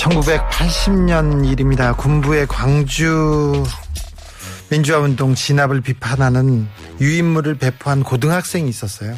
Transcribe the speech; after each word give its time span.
(1980년) 0.00 1.46
일입니다 1.46 1.94
군부의 1.94 2.46
광주 2.46 3.64
민주화운동 4.70 5.34
진압을 5.34 5.82
비판하는 5.82 6.68
유인물을 7.00 7.56
배포한 7.56 8.02
고등학생이 8.02 8.68
있었어요. 8.68 9.14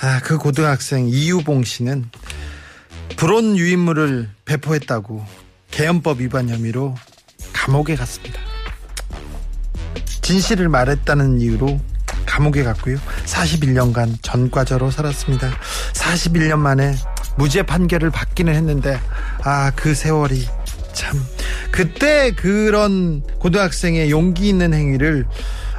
아, 0.00 0.20
그 0.22 0.38
고등학생 0.38 1.08
이유봉 1.08 1.64
씨는 1.64 2.08
불온 3.16 3.56
유인물을 3.56 4.30
배포했다고 4.44 5.26
개헌법 5.72 6.20
위반 6.20 6.48
혐의로 6.48 6.94
감옥에 7.52 7.96
갔습니다. 7.96 8.40
진실을 10.22 10.68
말했다는 10.68 11.40
이유로 11.40 11.80
감옥에 12.24 12.62
갔고요. 12.62 12.98
41년간 13.26 14.22
전과자로 14.22 14.90
살았습니다. 14.90 15.50
41년 15.92 16.58
만에 16.58 16.94
무죄 17.38 17.62
판결을 17.62 18.10
받기는 18.10 18.52
했는데 18.52 19.00
아, 19.44 19.70
그 19.74 19.94
세월이 19.94 20.44
참 20.92 21.16
그때 21.70 22.32
그런 22.32 23.22
고등학생의 23.38 24.10
용기 24.10 24.48
있는 24.48 24.74
행위를 24.74 25.24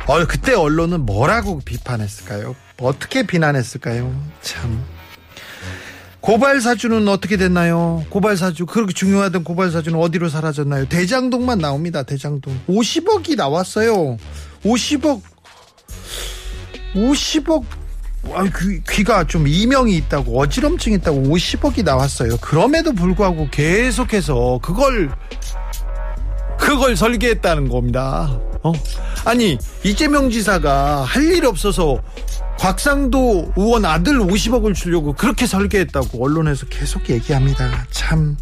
어, 0.07 0.25
그때 0.25 0.53
언론은 0.53 1.05
뭐라고 1.05 1.59
비판했을까요? 1.59 2.55
어떻게 2.79 3.27
비난했을까요? 3.27 4.11
참. 4.41 4.83
고발 6.21 6.61
사주는 6.61 7.07
어떻게 7.07 7.37
됐나요? 7.37 8.05
고발 8.09 8.37
사주 8.37 8.65
그렇게 8.65 8.93
중요하던 8.93 9.43
고발 9.43 9.71
사주는 9.71 9.99
어디로 9.99 10.29
사라졌나요? 10.29 10.87
대장동만 10.87 11.59
나옵니다. 11.59 12.03
대장동 12.03 12.59
50억이 12.67 13.35
나왔어요. 13.35 14.17
50억 14.63 15.21
50억 16.95 17.63
아, 17.63 17.88
귀, 18.59 18.81
귀가 18.89 19.23
좀 19.25 19.47
이명이 19.47 19.95
있다고 19.95 20.39
어지럼증 20.41 20.93
있다고 20.93 21.23
50억이 21.23 21.83
나왔어요. 21.83 22.37
그럼에도 22.37 22.93
불구하고 22.93 23.47
계속해서 23.51 24.59
그걸 24.61 25.09
그걸 26.59 26.95
설계했다는 26.95 27.69
겁니다. 27.69 28.39
어? 28.61 28.73
아니 29.25 29.57
이재명 29.83 30.29
지사가 30.29 31.03
할 31.03 31.29
일 31.29 31.45
없어서 31.45 32.01
곽상도 32.57 33.53
의원 33.55 33.85
아들 33.85 34.19
50억을 34.19 34.75
주려고 34.75 35.13
그렇게 35.13 35.45
설계했다고 35.47 36.21
언론에서 36.25 36.65
계속 36.65 37.09
얘기합니다. 37.09 37.85
참 37.91 38.35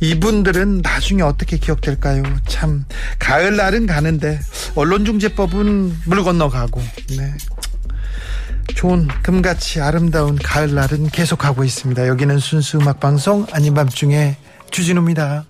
이분들은 0.00 0.80
나중에 0.82 1.20
어떻게 1.22 1.58
기억될까요? 1.58 2.22
참 2.46 2.86
가을날은 3.18 3.86
가는데 3.86 4.40
언론중재법은 4.74 5.98
물 6.06 6.24
건너가고 6.24 6.80
네. 7.10 7.34
좋은 8.74 9.08
금같이 9.22 9.80
아름다운 9.80 10.36
가을날은 10.36 11.08
계속하고 11.08 11.64
있습니다. 11.64 12.06
여기는 12.06 12.38
순수 12.38 12.78
음악 12.78 13.00
방송 13.00 13.46
아닌 13.52 13.74
밤중에 13.74 14.36
주진우입니다. 14.70 15.44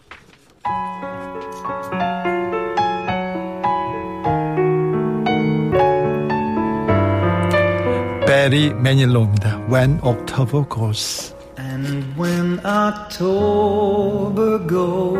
베리 8.26 8.74
매닐로입니다. 8.74 9.58
When 9.70 10.00
October 10.02 10.66
Goes. 10.68 11.34
And 11.58 12.14
when 12.16 12.60
October 12.64 14.58
goes, 14.66 15.18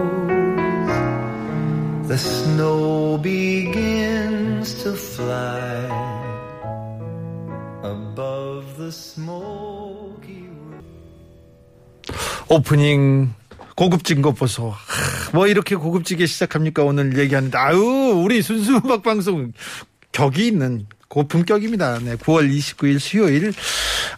the 2.08 2.16
snow 2.16 3.18
begins 3.20 4.82
to 4.82 4.92
fly 4.94 6.07
오프닝 12.48 13.34
고급진 13.76 14.22
것 14.22 14.32
보소. 14.32 14.70
하, 14.70 14.76
뭐 15.32 15.46
이렇게 15.46 15.76
고급지게 15.76 16.26
시작합니까? 16.26 16.82
오늘 16.82 17.16
얘기하는데 17.18 17.56
아유 17.56 17.78
우리 18.24 18.42
순수 18.42 18.80
음악 18.84 19.02
방송 19.02 19.52
격이 20.12 20.46
있는 20.48 20.86
고품격입니다. 21.08 22.00
네, 22.00 22.16
9월 22.16 22.50
29일 22.50 22.98
수요일 22.98 23.52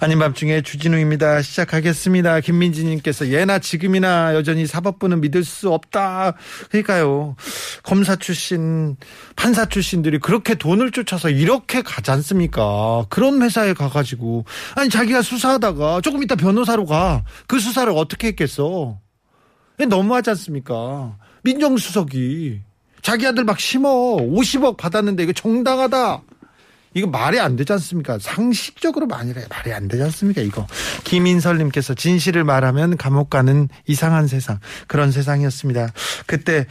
아닌 0.00 0.18
밤중에 0.18 0.62
주진우입니다. 0.62 1.40
시작하겠습니다. 1.40 2.40
김민지님께서 2.40 3.28
예나 3.28 3.60
지금이나 3.60 4.34
여전히 4.34 4.66
사법부는 4.66 5.20
믿을 5.20 5.44
수 5.44 5.70
없다. 5.72 6.34
그러니까요. 6.68 7.36
검사 7.82 8.16
출신, 8.16 8.96
판사 9.36 9.66
출신들이 9.66 10.18
그렇게 10.18 10.54
돈을 10.54 10.90
쫓아서 10.90 11.30
이렇게 11.30 11.82
가지 11.82 12.10
않습니까? 12.10 13.06
그런 13.08 13.40
회사에 13.42 13.72
가가지고 13.72 14.44
아니 14.74 14.90
자기가 14.90 15.22
수사하다가 15.22 16.00
조금 16.00 16.22
이따 16.22 16.34
변호사로 16.34 16.86
가. 16.86 17.24
그 17.46 17.60
수사를 17.60 17.92
어떻게 17.94 18.28
했겠어? 18.28 18.98
너무하지 19.78 20.30
않습니까? 20.30 21.16
민정수석이 21.42 22.60
자기 23.02 23.26
아들 23.26 23.44
막 23.44 23.58
심어 23.58 24.16
50억 24.16 24.76
받았는데 24.76 25.22
이거 25.22 25.32
정당하다. 25.32 26.22
이거 26.92 27.06
말이 27.06 27.38
안 27.38 27.54
되지 27.54 27.72
않습니까? 27.74 28.18
상식적으로 28.20 29.06
말이래 29.06 29.46
말이 29.48 29.72
안 29.72 29.86
되지 29.86 30.02
않습니까? 30.02 30.42
이거 30.42 30.66
김인설님께서 31.04 31.94
진실을 31.94 32.42
말하면 32.42 32.96
감옥 32.96 33.30
가는 33.30 33.68
이상한 33.86 34.26
세상 34.26 34.58
그런 34.88 35.12
세상이었습니다. 35.12 35.92
그때 36.26 36.66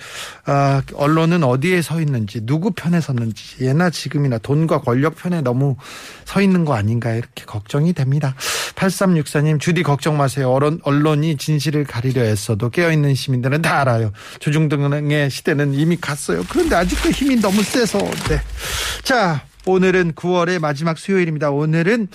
어, 0.45 0.81
언론은 0.93 1.43
어디에 1.43 1.81
서 1.81 2.01
있는지 2.01 2.45
누구 2.45 2.71
편에 2.71 2.99
섰는지 2.99 3.63
예나 3.65 3.89
지금이나 3.89 4.39
돈과 4.39 4.81
권력 4.81 5.15
편에 5.15 5.41
너무 5.41 5.77
서 6.25 6.41
있는 6.41 6.65
거 6.65 6.73
아닌가 6.73 7.13
이렇게 7.13 7.45
걱정이 7.45 7.93
됩니다. 7.93 8.35
8364님 8.75 9.59
주디 9.59 9.83
걱정 9.83 10.17
마세요. 10.17 10.51
언론, 10.51 10.79
언론이 10.83 11.37
진실을 11.37 11.85
가리려 11.85 12.23
했어도 12.23 12.69
깨어있는 12.69 13.15
시민들은 13.15 13.61
다 13.61 13.79
알아요. 13.79 14.11
조중동의 14.39 15.29
시대는 15.29 15.73
이미 15.75 15.95
갔어요. 15.95 16.43
그런데 16.49 16.75
아직도 16.75 17.09
힘이 17.11 17.37
너무 17.37 17.63
세서 17.63 17.99
네. 17.99 18.41
자 19.03 19.48
오늘은 19.65 20.13
9월의 20.13 20.59
마지막 20.59 20.97
수요일입니다. 20.97 21.51
오늘은 21.51 22.07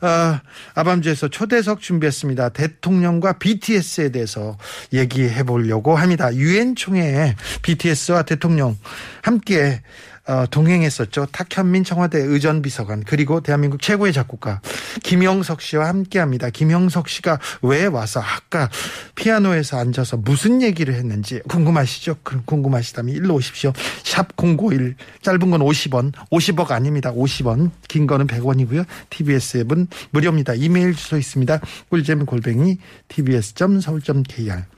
어, 0.00 0.40
아밤주에서 0.74 1.28
초대석 1.28 1.80
준비했습니다. 1.80 2.50
대통령과 2.50 3.38
BTS에 3.38 4.10
대해서 4.10 4.56
얘기해 4.92 5.42
보려고 5.42 5.96
합니다. 5.96 6.34
유엔 6.34 6.76
총회에 6.76 7.34
BTS와 7.62 8.22
대통령 8.22 8.76
함께 9.22 9.82
어, 9.82 10.13
동행했었죠. 10.50 11.26
탁현민 11.26 11.84
청와대 11.84 12.18
의전비서관 12.18 13.04
그리고 13.06 13.40
대한민국 13.40 13.82
최고의 13.82 14.12
작곡가 14.12 14.60
김영석 15.02 15.60
씨와 15.60 15.88
함께합니다. 15.88 16.50
김영석 16.50 17.08
씨가 17.08 17.38
왜 17.62 17.86
와서 17.86 18.20
아까 18.20 18.70
피아노에서 19.14 19.78
앉아서 19.78 20.16
무슨 20.16 20.62
얘기를 20.62 20.94
했는지 20.94 21.40
궁금하시죠? 21.48 22.16
그럼 22.22 22.42
궁금하시다면 22.46 23.14
일로 23.14 23.34
오십시오. 23.34 23.72
샵051 24.02 24.94
짧은 25.22 25.50
건 25.50 25.60
50원 25.60 26.12
50억 26.30 26.70
아닙니다. 26.70 27.12
50원 27.12 27.70
긴 27.88 28.06
거는 28.06 28.26
100원이고요. 28.26 28.86
TBS 29.10 29.58
앱은 29.58 29.88
무료입니다. 30.10 30.54
이메일 30.54 30.94
주소 30.94 31.16
있습니다. 31.16 31.60
꿀잼 31.90 32.26
골뱅이 32.26 32.78
tbs.서울.kr 33.08 34.73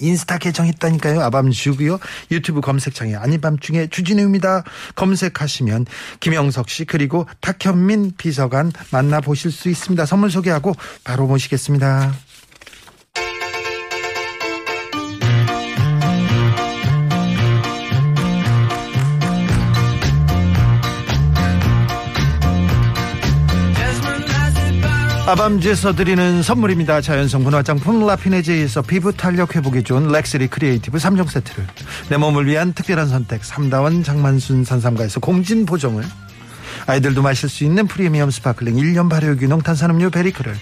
인스타 0.00 0.38
계정 0.38 0.66
있다니까요. 0.66 1.20
아밤주고요. 1.22 1.98
유튜브 2.30 2.60
검색창에 2.60 3.14
아닌 3.14 3.40
밤중에 3.40 3.88
주진우입니다. 3.88 4.64
검색하시면 4.94 5.86
김영석 6.20 6.68
씨 6.68 6.84
그리고 6.84 7.26
탁현민 7.40 8.14
비서관 8.16 8.72
만나보실 8.90 9.50
수 9.50 9.68
있습니다. 9.68 10.06
선물 10.06 10.30
소개하고 10.30 10.74
바로 11.04 11.26
모시겠습니다. 11.26 12.12
아밤주에서 25.32 25.94
드리는 25.94 26.42
선물입니다. 26.42 27.00
자연성분 27.00 27.54
화장품 27.54 28.06
라피네제이에서 28.06 28.82
피부 28.82 29.16
탄력 29.16 29.56
회복에 29.56 29.82
좋은 29.82 30.12
렉스리 30.12 30.48
크리에이티브 30.48 30.98
3종 30.98 31.26
세트를 31.26 31.66
내 32.10 32.18
몸을 32.18 32.44
위한 32.44 32.74
특별한 32.74 33.08
선택 33.08 33.42
삼다원 33.42 34.02
장만순 34.02 34.64
산삼가에서 34.64 35.20
공진보정을 35.20 36.04
아이들도 36.86 37.22
마실 37.22 37.48
수 37.48 37.64
있는 37.64 37.86
프리미엄 37.86 38.30
sparkling 38.30 38.76
1년 38.76 39.08
발효기 39.08 39.46
농탄산음료 39.46 40.10
베리크를. 40.10 40.54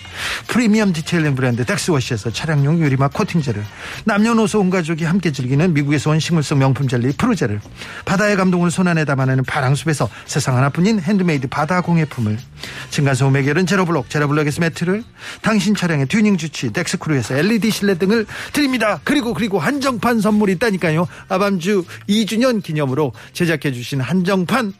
프리미엄 0.48 0.92
detailing 0.92 1.34
브랜드 1.34 1.64
덱스워시에서 1.64 2.32
차량용 2.32 2.80
유리막 2.80 3.12
코팅제를. 3.12 3.64
남녀노소 4.04 4.60
온 4.60 4.70
가족이 4.70 5.04
함께 5.04 5.32
즐기는 5.32 5.72
미국에서 5.72 6.10
온 6.10 6.20
식물성 6.20 6.58
명품 6.58 6.88
젤리 6.88 7.12
프루제를. 7.12 7.60
바다의 8.04 8.36
감동을 8.36 8.70
손안에 8.70 9.04
담아내는 9.04 9.44
파랑숲에서 9.44 10.08
세상 10.26 10.56
하나뿐인 10.56 11.00
핸드메이드 11.00 11.48
바다 11.48 11.80
공예품을. 11.80 12.38
층간소음 12.90 13.36
해결은 13.36 13.66
제로블록 13.66 14.10
제로블록에서 14.10 14.60
매트를. 14.60 15.02
당신 15.42 15.74
차량의 15.74 16.06
튜닝 16.06 16.36
주치 16.36 16.72
덱스크루에서 16.72 17.36
LED 17.36 17.70
실내 17.70 17.96
등을 17.96 18.26
드립니다. 18.52 19.00
그리고 19.04 19.32
그리고 19.34 19.58
한정판 19.58 20.20
선물이 20.20 20.52
있다니까요. 20.54 21.06
아밤주 21.28 21.84
2주년 22.08 22.62
기념으로 22.62 23.12
제작해 23.32 23.72
주신 23.72 24.00
한정판 24.00 24.74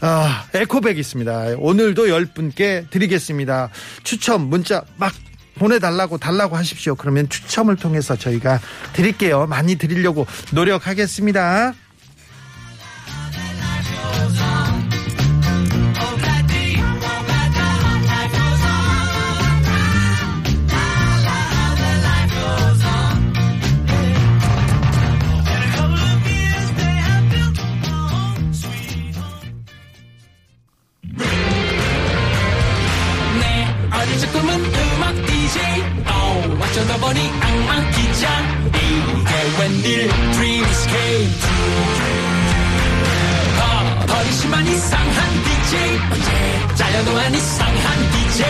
아, 0.00 0.44
에코백 0.54 0.98
있습니다. 0.98 1.56
오늘도 1.58 2.06
10분께 2.06 2.88
드리겠습니다. 2.90 3.70
추첨 4.04 4.42
문자 4.48 4.82
막 4.96 5.12
보내달라고 5.56 6.18
달라고 6.18 6.56
하십시오. 6.56 6.94
그러면 6.94 7.28
추첨을 7.28 7.76
통해서 7.76 8.14
저희가 8.16 8.60
드릴게요. 8.92 9.46
많이 9.46 9.74
드리려고 9.74 10.26
노력하겠습니다. 10.52 11.74
어쩌다 36.78 36.96
보니 36.98 37.20
악마 37.40 37.90
기자 37.90 38.28
이게 38.68 39.32
웬일? 39.60 40.08
Dream 40.32 40.64
Escape 40.64 41.28
어, 43.60 44.06
버리시만 44.06 44.64
이상한 44.64 45.44
DJ. 45.44 45.98
언제 46.12 46.76
잘려도한 46.76 47.34
이상한 47.34 48.10
DJ. 48.12 48.46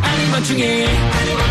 아니면 0.00 0.44
중에. 0.44 0.86
주진우 0.86 1.45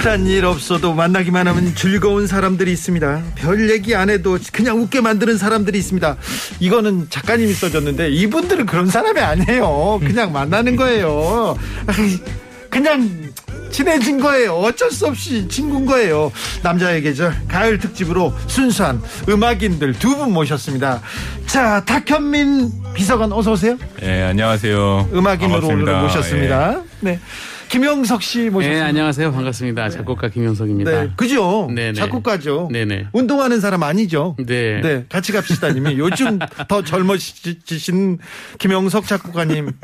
특별한 0.00 0.26
일 0.28 0.46
없어도 0.46 0.94
만나기만 0.94 1.46
하면 1.46 1.74
즐거운 1.74 2.26
사람들이 2.26 2.72
있습니다. 2.72 3.22
별 3.34 3.68
얘기 3.70 3.94
안 3.94 4.08
해도 4.08 4.38
그냥 4.50 4.80
웃게 4.80 5.02
만드는 5.02 5.36
사람들이 5.36 5.78
있습니다. 5.78 6.16
이거는 6.58 7.08
작가님이 7.10 7.52
써줬는데 7.52 8.08
이분들은 8.10 8.64
그런 8.64 8.86
사람이 8.86 9.20
아니에요. 9.20 10.00
그냥 10.00 10.32
만나는 10.32 10.76
거예요. 10.76 11.54
그냥 12.70 13.30
친해진 13.70 14.20
거예요. 14.20 14.54
어쩔 14.54 14.90
수 14.90 15.06
없이 15.06 15.46
친구인 15.48 15.84
거예요. 15.84 16.32
남자의 16.62 17.02
계절 17.02 17.34
가을 17.48 17.78
특집으로 17.78 18.32
순수한 18.46 19.02
음악인들 19.28 19.92
두 19.98 20.16
분 20.16 20.32
모셨습니다. 20.32 21.02
자, 21.46 21.84
탁현민 21.84 22.72
비서관 22.94 23.32
어서 23.32 23.52
오세요. 23.52 23.76
예, 24.02 24.22
안녕하세요. 24.22 25.10
음악인으로. 25.12 25.66
오늘 25.68 26.00
모셨습니다. 26.00 26.82
네. 27.00 27.20
김영석 27.70 28.20
씨 28.22 28.38
네, 28.44 28.50
모셨습니다. 28.50 28.84
안녕하세요. 28.86 29.32
반갑습니다. 29.32 29.88
작곡가 29.90 30.28
김영석입니다. 30.28 30.90
네, 30.90 31.10
그죠? 31.16 31.68
네네. 31.68 31.92
작곡가죠. 31.92 32.68
네네. 32.72 33.06
운동하는 33.12 33.60
사람 33.60 33.84
아니죠? 33.84 34.34
네. 34.44 34.80
네, 34.80 35.04
같이 35.08 35.30
갑시다님이 35.30 35.96
요즘 35.98 36.40
더 36.66 36.82
젊어지신 36.82 38.18
김영석 38.58 39.06
작곡가님 39.06 39.68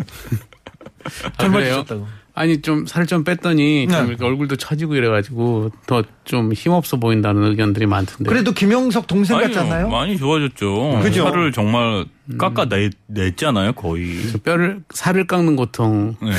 아? 1.39 1.43
젊어지셨다고. 1.43 2.07
아니 2.35 2.61
좀 2.61 2.85
살 2.87 3.07
좀 3.07 3.23
뺐더니 3.25 3.87
좀 3.89 4.09
네. 4.17 4.17
얼굴도 4.25 4.57
처지고 4.57 4.97
이래가지고 4.97 5.71
더 5.87 6.03
좀 6.25 6.53
힘없어 6.53 6.97
보인다는 6.97 7.45
의견들이 7.45 7.87
많던데. 7.87 8.25
그래도 8.29 8.51
김영석 8.51 9.07
동생 9.07 9.37
않나요? 9.39 9.89
많이 9.89 10.19
좋아졌죠. 10.19 10.99
그죠? 11.05 11.23
살을 11.23 11.53
정말 11.53 12.05
깎아 12.39 12.69
내, 12.69 12.91
냈잖아요, 13.07 13.73
거의. 13.75 14.31
저 14.33 14.39
뼈를 14.39 14.81
살을 14.93 15.27
깎는 15.27 15.55
고통. 15.57 16.17
네. 16.23 16.31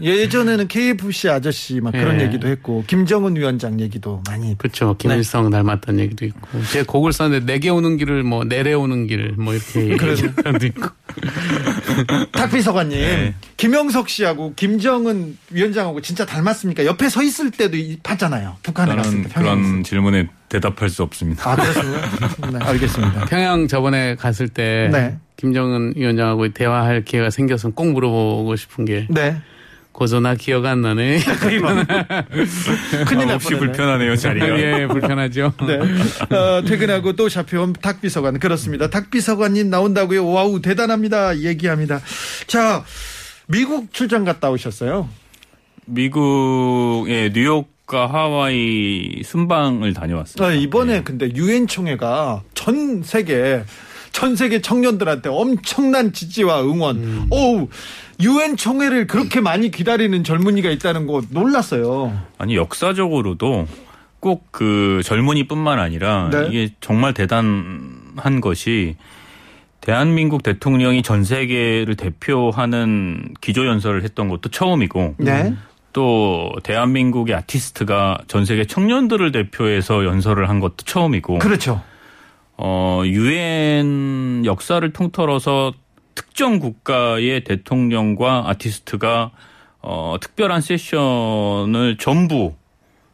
예전에는 0.00 0.66
KFC 0.68 1.28
아저씨 1.28 1.80
막 1.80 1.92
그런 1.92 2.18
네. 2.18 2.24
얘기도 2.24 2.48
했고 2.48 2.82
김정은 2.86 3.36
위원장 3.36 3.78
얘기도 3.80 4.22
많이 4.28 4.56
그렇죠. 4.58 4.96
김일성 4.98 5.48
닮았다는 5.50 6.00
얘기도 6.00 6.24
있고. 6.26 6.62
제 6.72 6.82
곡을 6.82 7.12
썼는데 7.12 7.46
내게 7.46 7.68
오는 7.70 7.96
길을 7.96 8.22
뭐 8.24 8.44
내려오는 8.44 9.06
길 9.06 9.34
뭐 9.38 9.54
이렇게 9.54 9.96
사람도 10.42 10.66
있고. 10.66 10.88
탁비서관님 12.32 12.98
네. 12.98 13.34
김영석 13.56 14.08
씨하고 14.08 14.54
김정은 14.54 15.36
위원장하고 15.50 16.00
진짜 16.00 16.24
닮았습니까? 16.26 16.84
옆에 16.86 17.08
서 17.08 17.22
있을 17.22 17.50
때도 17.50 17.76
이- 17.76 17.98
봤잖아요. 18.02 18.56
북한에 18.62 18.94
갔을 18.96 19.22
때 19.22 19.28
평양에서. 19.28 19.60
그런 19.68 19.84
질문에 19.84 20.28
대답할 20.52 20.90
수 20.90 21.02
없습니다. 21.02 21.50
아 21.50 21.56
그렇습니까? 21.56 22.50
네, 22.50 22.58
알겠습니다. 22.60 23.24
평양 23.24 23.66
저번에 23.66 24.16
갔을 24.16 24.48
때 24.48 24.90
네. 24.92 25.16
김정은 25.36 25.94
위원장하고 25.96 26.52
대화할 26.52 27.04
기회가 27.06 27.30
생겼으면 27.30 27.74
꼭 27.74 27.90
물어보고 27.92 28.54
싶은 28.56 28.84
게 28.84 29.06
네. 29.08 29.40
고조나 29.92 30.34
기억 30.34 30.66
안 30.66 30.82
나네. 30.82 31.20
큰일 33.06 33.26
날 33.26 33.32
없이. 33.32 33.54
불편하네요, 33.54 34.16
자리가. 34.16 34.58
예, 34.58 34.86
불편하죠. 34.86 35.52
네. 35.66 36.36
어, 36.36 36.62
퇴근하고 36.62 37.14
또 37.14 37.28
잡혀온 37.30 37.72
탁비서관 37.72 38.38
그렇습니다. 38.38 38.90
탁비서관님 38.90 39.70
나온다고요. 39.70 40.26
와우 40.26 40.60
대단합니다. 40.60 41.38
얘기합니다. 41.38 42.00
자 42.46 42.84
미국 43.46 43.92
출장 43.94 44.24
갔다 44.24 44.50
오셨어요. 44.50 45.08
미국의 45.86 47.32
뉴욕 47.32 47.71
과 47.92 48.06
하와이 48.06 49.20
순방을 49.22 49.92
다녀왔어요. 49.92 50.48
어, 50.48 50.50
이번에 50.50 51.02
근데 51.02 51.28
유엔 51.34 51.66
총회가 51.66 52.42
전 52.54 53.02
세계 53.02 53.64
전 54.12 54.34
세계 54.34 54.62
청년들한테 54.62 55.28
엄청난 55.28 56.14
지지와 56.14 56.62
응원. 56.62 57.28
오 57.30 57.68
유엔 58.20 58.56
총회를 58.56 59.06
그렇게 59.06 59.42
많이 59.42 59.70
기다리는 59.70 60.24
젊은이가 60.24 60.70
있다는 60.70 61.06
거 61.06 61.20
놀랐어요. 61.30 62.18
아니, 62.38 62.56
역사적으로도 62.56 63.66
꼭 64.20 64.52
그 64.52 65.00
젊은이뿐만 65.04 65.80
아니라 65.80 66.28
네. 66.30 66.46
이게 66.48 66.74
정말 66.80 67.12
대단한 67.12 68.40
것이 68.40 68.96
대한민국 69.80 70.44
대통령이 70.44 71.02
전 71.02 71.24
세계를 71.24 71.96
대표하는 71.96 73.34
기조연설을 73.40 74.04
했던 74.04 74.28
것도 74.28 74.50
처음이고 74.50 75.16
네. 75.18 75.54
또 75.92 76.52
대한민국의 76.62 77.34
아티스트가 77.34 78.22
전 78.26 78.44
세계 78.44 78.64
청년들을 78.64 79.32
대표해서 79.32 80.04
연설을 80.04 80.48
한 80.48 80.60
것도 80.60 80.76
처음이고 80.84 81.38
그렇죠. 81.38 81.82
어 82.56 83.02
유엔 83.04 84.44
역사를 84.44 84.92
통틀어서 84.92 85.72
특정 86.14 86.58
국가의 86.58 87.44
대통령과 87.44 88.44
아티스트가 88.48 89.30
어 89.80 90.16
특별한 90.20 90.60
세션을 90.60 91.96
전부 91.98 92.54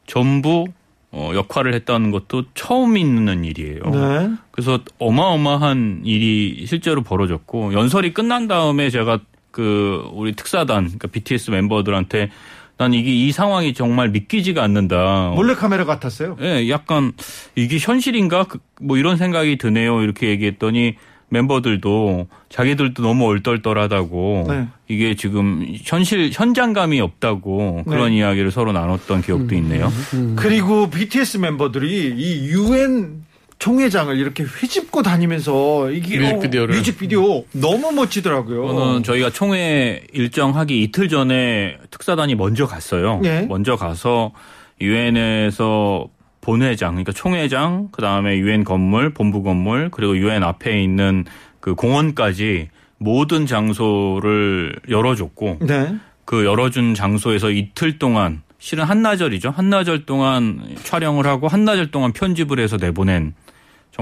전부 0.06 0.66
어 1.11 1.30
역할을 1.35 1.75
했다는 1.75 2.11
것도 2.11 2.44
처음 2.54 2.97
있는 2.97 3.44
일이에요. 3.44 3.82
네. 3.85 4.30
그래서 4.50 4.80
어마어마한 4.99 6.02
일이 6.04 6.66
실제로 6.66 7.02
벌어졌고 7.02 7.73
연설이 7.73 8.12
끝난 8.12 8.47
다음에 8.47 8.90
제가 8.90 9.20
그 9.50 10.08
우리 10.12 10.35
특사단 10.35 10.85
그러니까 10.85 11.08
BTS 11.08 11.50
멤버들한테 11.50 12.30
난 12.78 12.94
이게 12.94 13.12
이 13.12 13.32
상황이 13.32 13.75
정말 13.75 14.08
믿기지가 14.11 14.62
않는다. 14.62 15.32
몰래 15.35 15.54
카메라 15.54 15.85
같았어요. 15.85 16.37
예, 16.40 16.68
약간 16.70 17.12
이게 17.56 17.76
현실인가 17.78 18.44
그- 18.44 18.61
뭐 18.80 18.97
이런 18.97 19.16
생각이 19.16 19.58
드네요. 19.58 20.00
이렇게 20.02 20.28
얘기했더니 20.28 20.94
멤버들도 21.30 22.28
자기들도 22.49 23.02
너무 23.02 23.26
얼떨떨하다고 23.26 24.44
네. 24.49 24.68
이게 24.87 25.14
지금 25.16 25.66
현실 25.85 26.30
현장감이 26.32 27.00
없다고 27.00 27.82
그런 27.87 28.11
네. 28.11 28.18
이야기를 28.18 28.50
서로 28.52 28.73
나눴던 28.73 29.23
기억도 29.23 29.54
있네요. 29.56 29.92
그리고 30.37 30.88
BTS 30.88 31.38
멤버들이 31.38 32.14
이 32.16 32.47
유엔 32.49 33.25
총회장을 33.59 34.17
이렇게 34.17 34.45
휘집고 34.45 35.03
다니면서 35.03 35.91
이게 35.91 36.19
뮤직비디오를. 36.19 36.75
어, 36.75 36.79
뮤직비디오 36.79 37.45
너무 37.53 37.93
멋지더라고요. 37.93 38.69
저는 38.69 39.03
저희가 39.03 39.31
총회 39.31 40.05
일정하기 40.12 40.83
이틀 40.83 41.09
전에 41.09 41.79
특사단이 41.91 42.35
먼저 42.37 42.67
갔어요. 42.67 43.21
예. 43.25 43.43
먼저 43.49 43.77
가서 43.77 44.33
유엔에서 44.81 46.09
본회장, 46.41 46.93
그러니까 46.93 47.12
총회장, 47.12 47.88
그 47.91 48.00
다음에 48.00 48.38
유엔 48.38 48.65
건물, 48.65 49.12
본부 49.12 49.43
건물, 49.43 49.91
그리고 49.91 50.17
유엔 50.17 50.43
앞에 50.45 50.81
있는 50.83 51.25
그 51.61 51.75
공원까지 51.75 52.69
모든 52.97 53.47
장소를 53.47 54.77
열어줬고 54.88 55.59
네. 55.62 55.95
그 56.25 56.45
열어준 56.45 56.95
장소에서 56.95 57.50
이틀 57.50 57.99
동안 57.99 58.43
실은 58.59 58.85
한나절이죠. 58.85 59.50
한나절 59.50 60.05
동안 60.05 60.61
촬영을 60.85 61.27
하고 61.27 61.49
한나절 61.49 61.91
동안 61.91 62.12
편집을 62.12 62.59
해서 62.59 62.77
내보낸 62.77 63.35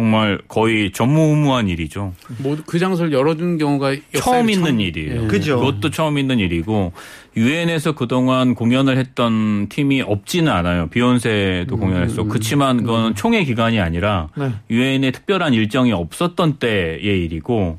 정말 0.00 0.38
거의 0.46 0.92
전무후무한 0.92 1.68
일이죠. 1.68 2.12
모두 2.42 2.62
그 2.66 2.78
장소를 2.78 3.14
열어준 3.14 3.56
경우가 3.56 3.96
처음 4.18 4.50
있는 4.50 4.64
처음- 4.66 4.80
일이에요. 4.80 5.22
예. 5.22 5.26
그죠. 5.26 5.58
그것도 5.58 5.88
처음 5.88 6.18
있는 6.18 6.38
일이고 6.38 6.92
유엔에서 7.34 7.92
그동안 7.92 8.54
공연을 8.54 8.98
했던 8.98 9.70
팀이 9.70 10.02
없지는 10.02 10.52
않아요. 10.52 10.88
비욘세도 10.88 11.78
공연했었고 11.78 12.28
그렇지만 12.28 12.76
그건 12.82 13.14
총회 13.14 13.42
기간이 13.44 13.80
아니라 13.80 14.28
네. 14.36 14.50
유엔에 14.68 15.12
특별한 15.12 15.54
일정이 15.54 15.92
없었던 15.92 16.58
때의 16.58 17.00
일이고 17.24 17.78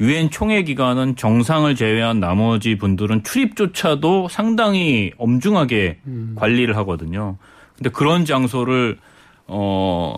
유엔 0.00 0.30
총회 0.30 0.62
기간은 0.62 1.16
정상을 1.16 1.74
제외한 1.74 2.18
나머지 2.18 2.78
분들은 2.78 3.24
출입조차도 3.24 4.28
상당히 4.30 5.10
엄중하게 5.18 5.98
관리를 6.36 6.78
하거든요. 6.78 7.36
근데 7.76 7.90
그런 7.90 8.24
장소를 8.24 8.96
어 9.48 10.16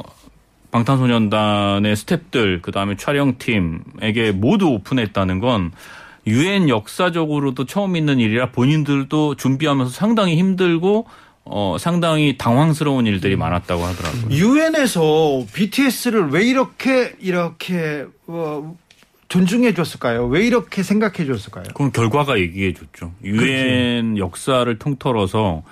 방탄소년단의 0.71 1.97
스탭들 1.97 2.63
그다음에 2.63 2.97
촬영팀에게 2.97 4.33
모두 4.33 4.69
오픈했다는 4.69 5.41
건 5.41 5.73
유엔 6.27 6.69
역사적으로도 6.69 7.67
처음 7.67 7.97
있는 7.97 8.21
일이라 8.21 8.51
본인들도 8.51 9.37
준비하면서 9.37 9.91
상당히 9.91 10.37
힘들고 10.37 11.07
어 11.45 11.77
상당히 11.81 12.37
당황스러운 12.37 13.07
일들이 13.07 13.35
많았다고 13.37 13.83
하더라고요. 13.83 14.31
유엔에서 14.31 15.47
BTS를 15.53 16.29
왜 16.29 16.45
이렇게 16.45 17.15
이렇게 17.19 18.05
어, 18.27 18.77
존중해 19.29 19.75
줬을까요? 19.75 20.27
왜 20.27 20.47
이렇게 20.47 20.83
생각해 20.83 21.25
줬을까요? 21.25 21.65
그럼 21.75 21.93
결과가 21.93 22.39
얘기해 22.39 22.75
줬죠. 22.75 23.13
유엔 23.25 24.19
역사를 24.19 24.79
통틀어서 24.79 25.63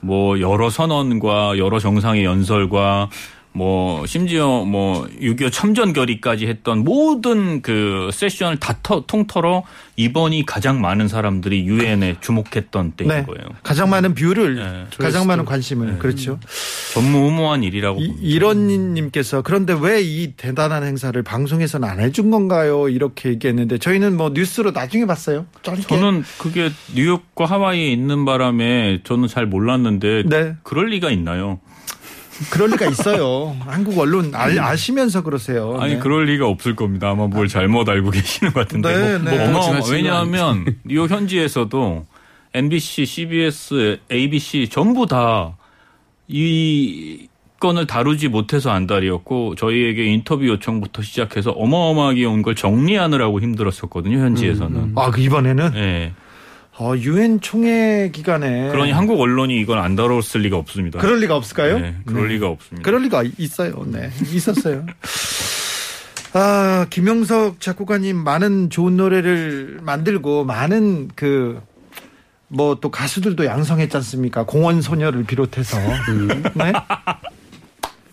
뭐 0.00 0.40
여러 0.40 0.70
선언과 0.70 1.58
여러 1.58 1.78
정상의 1.80 2.24
연설과 2.24 3.10
뭐 3.56 4.04
심지어 4.04 4.64
뭐 4.66 5.06
6.25 5.18 5.50
참전 5.50 5.94
결의까지 5.94 6.46
했던 6.46 6.84
모든 6.84 7.62
그 7.62 8.10
세션을 8.12 8.58
다 8.58 8.78
터- 8.82 9.04
통틀어 9.06 9.62
이번이 9.96 10.44
가장 10.44 10.82
많은 10.82 11.08
사람들이 11.08 11.64
유엔에 11.66 12.16
주목했던 12.20 12.92
때인 12.98 13.08
네. 13.08 13.22
거예요. 13.24 13.48
가장 13.62 13.88
많은 13.88 14.14
뷰를, 14.14 14.56
네. 14.56 14.84
가장 14.98 15.26
많은 15.26 15.46
관심을. 15.46 15.98
그렇죠. 15.98 16.38
전무후무한 16.92 17.62
일이라고 17.62 18.00
이, 18.02 18.06
봅니다. 18.08 18.26
이런님께서 18.28 19.40
그런데 19.42 19.72
왜 19.78 19.96
이 20.06 20.32
대단한 20.36 20.84
행사를 20.84 21.20
방송에서는 21.22 21.88
안 21.88 21.98
해준 22.00 22.30
건가요? 22.30 22.88
이렇게 22.90 23.30
얘기했는데 23.30 23.78
저희는 23.78 24.16
뭐 24.18 24.30
뉴스로 24.34 24.70
나중에 24.72 25.06
봤어요. 25.06 25.46
짧게. 25.62 25.82
저는 25.82 26.22
그게 26.38 26.70
뉴욕과 26.94 27.46
하와이에 27.46 27.90
있는 27.90 28.24
바람에 28.26 29.00
저는 29.04 29.28
잘 29.28 29.46
몰랐는데 29.46 30.24
네. 30.26 30.54
그럴 30.62 30.90
리가 30.90 31.10
있나요? 31.10 31.58
그럴 32.50 32.70
리가 32.70 32.86
있어요. 32.86 33.56
한국 33.60 33.98
언론 33.98 34.34
알, 34.34 34.58
아시면서 34.58 35.22
그러세요. 35.22 35.76
아니 35.80 35.94
네. 35.94 35.98
그럴 36.00 36.24
리가 36.26 36.46
없을 36.46 36.76
겁니다. 36.76 37.10
아마 37.10 37.26
뭘 37.26 37.48
잘못 37.48 37.88
알고 37.88 38.10
계시는 38.12 38.52
것 38.52 38.60
같은데. 38.60 38.94
네, 38.96 39.18
뭐, 39.18 39.30
네. 39.30 39.36
뭐 39.38 39.46
어마어마- 39.60 39.62
지나친 39.62 39.80
거 39.90 39.92
왜냐하면 39.94 40.76
뉴욕 40.84 41.10
현지에서도 41.10 42.06
MBC, 42.54 43.06
CBS, 43.06 43.98
ABC 44.10 44.68
전부 44.70 45.06
다 45.06 45.54
이 46.28 47.28
건을 47.60 47.86
다루지 47.86 48.28
못해서 48.28 48.70
안달이었고 48.70 49.54
저희에게 49.54 50.04
인터뷰 50.06 50.46
요청부터 50.46 51.02
시작해서 51.02 51.52
어마어마하게 51.52 52.24
온 52.26 52.42
걸 52.42 52.54
정리하느라고 52.54 53.40
힘들었었거든요 53.40 54.18
현지에서는. 54.18 54.92
아, 54.96 55.10
그 55.10 55.20
이번에는 55.20 55.70
예. 55.76 56.12
어, 56.78 56.94
유엔 56.96 57.40
총회 57.40 58.10
기간에 58.12 58.68
그러니 58.70 58.92
한국 58.92 59.20
언론이 59.20 59.58
이걸 59.58 59.78
안 59.78 59.96
다뤘을 59.96 60.42
리가 60.42 60.56
없습니다. 60.58 60.98
그럴 60.98 61.20
리가 61.20 61.34
없을까요? 61.36 61.78
네, 61.78 61.96
그럴 62.04 62.28
리가 62.28 62.48
없습니다. 62.48 62.84
그럴 62.84 63.02
리가 63.02 63.24
있어요. 63.38 63.84
네. 63.86 64.10
있었어요. 64.32 64.84
아, 66.34 66.86
김영석 66.90 67.60
작곡가님 67.60 68.16
많은 68.16 68.68
좋은 68.68 68.96
노래를 68.98 69.78
만들고 69.82 70.44
많은 70.44 71.08
그, 71.14 71.62
뭐 72.48 72.76
또 72.80 72.90
가수들도 72.90 73.46
양성했지 73.46 73.96
않습니까? 73.96 74.44
공원 74.44 74.82
소녀를 74.82 75.24
비롯해서. 75.24 75.78
네? 76.54 76.72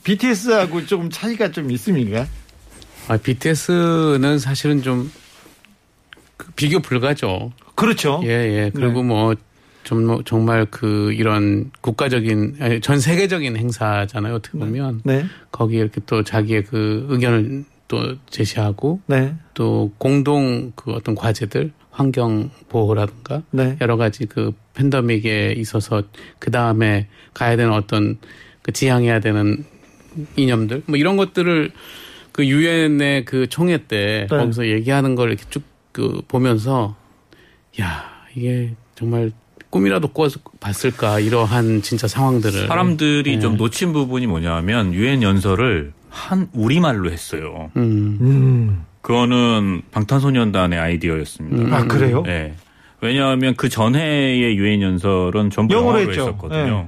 BTS하고 0.04 0.86
조금 0.86 1.10
차이가 1.10 1.52
좀 1.52 1.70
있습니까? 1.72 2.26
아, 3.10 3.18
BTS는 3.18 4.40
사실은 4.40 4.82
좀그 4.82 5.12
비교 6.56 6.80
불가죠. 6.80 7.52
그렇죠. 7.76 8.22
예, 8.24 8.30
예. 8.30 8.72
그리고 8.74 9.04
뭐, 9.04 9.36
좀, 9.84 10.06
뭐 10.06 10.22
정말 10.24 10.66
그, 10.70 11.12
이런 11.14 11.72
국가적인, 11.82 12.58
아니, 12.60 12.82
전 12.82 13.00
세계적인 13.00 13.58
행사잖아요. 13.58 14.36
어떻게 14.36 14.58
보면. 14.58 15.02
네. 15.04 15.26
거기에 15.52 15.82
이렇게 15.82 16.02
또 16.06 16.24
자기의 16.24 16.66
그 16.66 17.06
의견을 17.10 17.66
또 17.88 18.16
제시하고 18.30 19.02
네. 19.08 19.36
또 19.54 19.92
공동 19.98 20.72
그 20.76 20.92
어떤 20.92 21.16
과제들, 21.16 21.72
환경 21.92 22.50
보호라든가 22.70 23.44
네. 23.52 23.78
여러 23.82 23.98
가지 23.98 24.26
그 24.26 24.54
팬데믹에 24.74 25.54
있어서 25.58 26.02
그 26.40 26.50
다음에 26.50 27.08
가야 27.36 27.56
되는 27.56 27.72
어떤 27.72 28.18
그 28.64 28.72
지향해야 28.72 29.20
되는 29.20 29.64
이념들 30.36 30.84
뭐 30.88 30.98
이런 30.98 31.18
것들을 31.18 31.72
그 32.32 32.48
유엔의 32.48 33.26
그 33.26 33.48
총회 33.48 33.78
때 33.86 34.28
네. 34.32 34.38
거기서 34.38 34.68
얘기하는 34.68 35.14
걸 35.14 35.30
이렇게 35.30 35.44
쭉 35.52 35.74
그 35.94 36.22
보면서 36.28 36.96
야 37.82 38.04
이게 38.36 38.74
정말 38.96 39.32
꿈이라도 39.70 40.10
꿔 40.10 40.28
봤을까 40.60 41.20
이러한 41.20 41.82
진짜 41.82 42.08
상황들을 42.08 42.68
사람들이 42.68 43.36
네. 43.36 43.40
좀 43.40 43.58
놓친 43.58 43.92
부분이 43.94 44.28
뭐냐면 44.28 44.94
유엔 44.94 45.24
연설을 45.24 45.94
한 46.10 46.48
우리말로 46.54 47.12
했어요. 47.12 47.72
음, 47.76 48.18
음. 48.22 48.86
그거는 49.02 49.82
방탄소년단의 49.92 50.80
아이디어였습니다. 50.80 51.76
아, 51.76 51.84
그래요? 51.86 52.22
네. 52.22 52.54
왜냐하면 53.02 53.56
그 53.58 53.68
전해의 53.68 54.56
유엔 54.56 54.82
연설은 54.82 55.50
전부 55.50 55.74
영어로. 55.74 56.00
했었거든요. 56.00 56.66
네. 56.66 56.88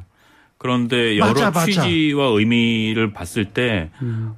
그런데 0.58 1.18
여러 1.18 1.27
맞아, 1.27 1.51
맞아. 1.51 1.65
취지와 1.65 2.27
의미를 2.27 3.12
봤을 3.12 3.46
때 3.46 3.89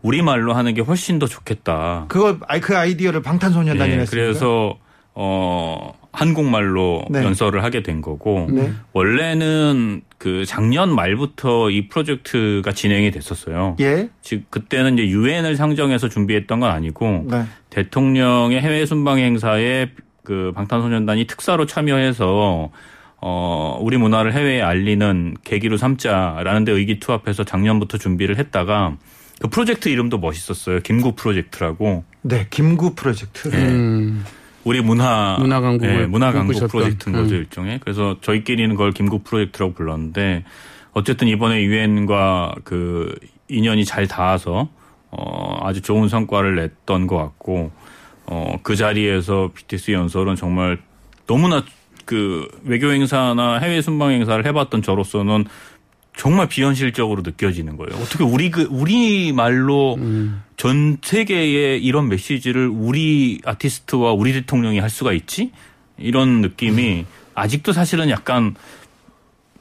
우리 0.02 0.22
말로 0.22 0.54
하는 0.54 0.74
게 0.74 0.82
훨씬 0.82 1.20
더 1.20 1.28
좋겠다. 1.28 2.06
그거, 2.08 2.38
아이, 2.48 2.60
그 2.60 2.76
아이디어를 2.76 3.22
방탄소년단이 3.22 3.92
예, 3.92 3.98
했습니다. 4.00 4.10
그래서 4.26 4.78
어 5.14 5.97
한국말로 6.12 7.06
네. 7.10 7.24
연설을 7.24 7.64
하게 7.64 7.84
된 7.84 8.02
거고 8.02 8.48
네. 8.50 8.72
원래는 8.94 10.02
그 10.18 10.46
작년 10.46 10.94
말부터 10.94 11.70
이 11.70 11.88
프로젝트가 11.88 12.72
진행이 12.72 13.12
됐었어요. 13.12 13.76
예. 13.80 14.10
즉 14.22 14.50
그때는 14.50 14.96
이제 14.96 15.08
유엔을 15.08 15.56
상정해서 15.56 16.10
준비했던 16.10 16.60
건 16.60 16.72
아니고 16.72 17.26
네. 17.30 17.44
대통령의 17.70 18.62
해외 18.62 18.86
순방 18.86 19.20
행사에 19.20 19.92
그 20.24 20.52
방탄소년단이 20.56 21.28
특사로 21.28 21.66
참여해서 21.66 22.72
어 23.20 23.80
우리 23.82 23.98
문화를 23.98 24.34
해외에 24.34 24.62
알리는 24.62 25.36
계기로 25.44 25.78
삼자라는 25.78 26.66
데 26.66 26.72
의기투합해서 26.72 27.44
작년부터 27.44 27.98
준비를 27.98 28.38
했다가 28.38 28.98
그 29.40 29.48
프로젝트 29.50 29.90
이름도 29.90 30.18
멋있었어요. 30.18 30.82
김구 30.82 31.14
프로젝트라고 31.14 32.04
네. 32.22 32.48
김구 32.50 32.96
프로젝트. 32.96 33.50
음, 33.50 34.24
우리 34.68 34.82
문화 34.82 35.38
문화 35.40 35.62
강국을 35.62 36.02
예, 36.02 36.06
문화 36.06 36.34
강국. 36.34 36.68
프로젝트인 36.68 37.16
거죠 37.16 37.36
음. 37.36 37.40
일종의. 37.40 37.80
그래서 37.80 38.18
저희끼리는 38.20 38.76
그걸 38.76 38.92
김국 38.92 39.24
프로젝트라고 39.24 39.74
불렀는데 39.74 40.44
어쨌든 40.92 41.30
이번에 41.30 41.64
유엔과 41.64 42.56
그 42.66 43.16
인연이 43.48 43.86
잘 43.86 44.08
닿아서 44.08 44.68
어 45.10 45.58
아주 45.62 45.82
좋은 45.82 46.10
성과를 46.10 46.56
냈던 46.56 47.08
것 47.08 47.16
같고 47.16 47.72
어그 48.26 48.76
자리에서 48.76 49.52
BTS 49.54 49.92
연설은 49.92 50.36
정말 50.36 50.80
너무나 51.28 51.64
그 52.04 52.46
외교 52.64 52.92
행사나 52.92 53.60
해외 53.60 53.82
순방 53.82 54.12
행사를 54.12 54.46
해봤던 54.46 54.82
저로서는 54.82 55.46
정말 56.18 56.50
비현실적으로 56.50 57.22
느껴지는 57.22 57.78
거예요. 57.78 58.02
어떻게 58.02 58.26
우리 58.26 58.52
그 58.52 58.68
우리 58.70 59.32
말로 59.32 59.96
음. 59.96 60.44
전 60.58 60.98
세계에 61.04 61.78
이런 61.78 62.10
메시지를 62.10 62.68
우리 62.68 63.40
아티스트와 63.46 64.14
우리 64.14 64.34
대통령이 64.34 64.80
할 64.80 64.90
수가 64.90 65.14
있지? 65.14 65.52
이런 66.00 66.42
느낌이 66.42 67.06
아직도 67.36 67.74
사실은 67.74 68.10
약간 68.10 68.56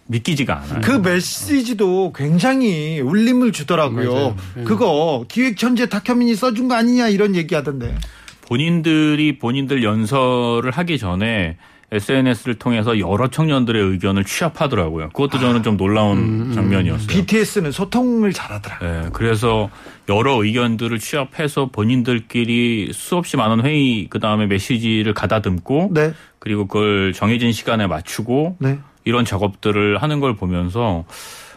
믿기지가 0.07 0.59
않아요. 0.63 0.81
그 0.81 0.93
메시지도 0.93 2.15
굉장히 2.15 3.01
울림을 3.01 3.53
주더라고요. 3.53 4.13
맞아요. 4.13 4.37
네. 4.55 4.65
그거 4.65 5.27
기획천재 5.29 5.91
탁현민이 5.91 6.35
써준 6.35 6.69
거 6.69 6.75
아니냐 6.77 7.09
이런 7.09 7.37
얘기 7.37 7.55
하던데. 7.55 7.95
본인들이 8.43 9.39
본인들 9.39 9.83
연설을 9.85 10.71
하기 10.71 10.99
전에 10.99 11.59
SNS를 11.93 12.57
통해서 12.57 12.99
여러 12.99 13.29
청년들의 13.29 13.83
의견을 13.83 14.25
취합하더라고요. 14.25 15.11
그것도 15.11 15.39
저는 15.39 15.63
좀 15.63 15.77
놀라운 15.77 16.53
장면이었어요. 16.53 17.07
BTS는 17.07 17.71
소통을 17.71 18.33
잘하더라. 18.33 18.79
네, 18.81 19.09
그래서 19.13 19.71
여러 20.09 20.43
의견들을 20.43 20.99
취합해서 20.99 21.67
본인들끼리 21.67 22.91
수없이 22.93 23.37
많은 23.37 23.65
회의 23.65 24.09
그 24.11 24.19
다음에 24.19 24.47
메시지를 24.47 25.15
가다듬고 25.15 25.91
네. 25.93 26.13
그리고 26.39 26.67
그걸 26.67 27.13
정해진 27.13 27.53
시간에 27.53 27.87
맞추고 27.87 28.57
네. 28.59 28.79
이런 29.05 29.25
작업들을 29.25 30.03
하는 30.03 30.21
걸 30.21 30.35
보면서 30.35 31.05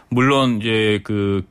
물론 0.08 0.58
이제 0.60 1.00
그 1.02 1.44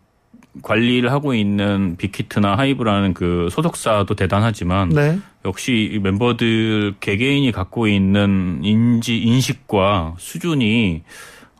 관리를 0.61 1.11
하고 1.11 1.33
있는 1.33 1.95
빅히트나 1.97 2.57
하이브라는 2.57 3.13
그 3.13 3.47
소속사도 3.51 4.15
대단하지만 4.15 4.89
네. 4.89 5.19
역시 5.45 5.89
이 5.93 5.99
멤버들 5.99 6.95
개개인이 6.99 7.51
갖고 7.51 7.87
있는 7.87 8.59
인지 8.63 9.17
인식과 9.19 10.15
수준이 10.17 11.03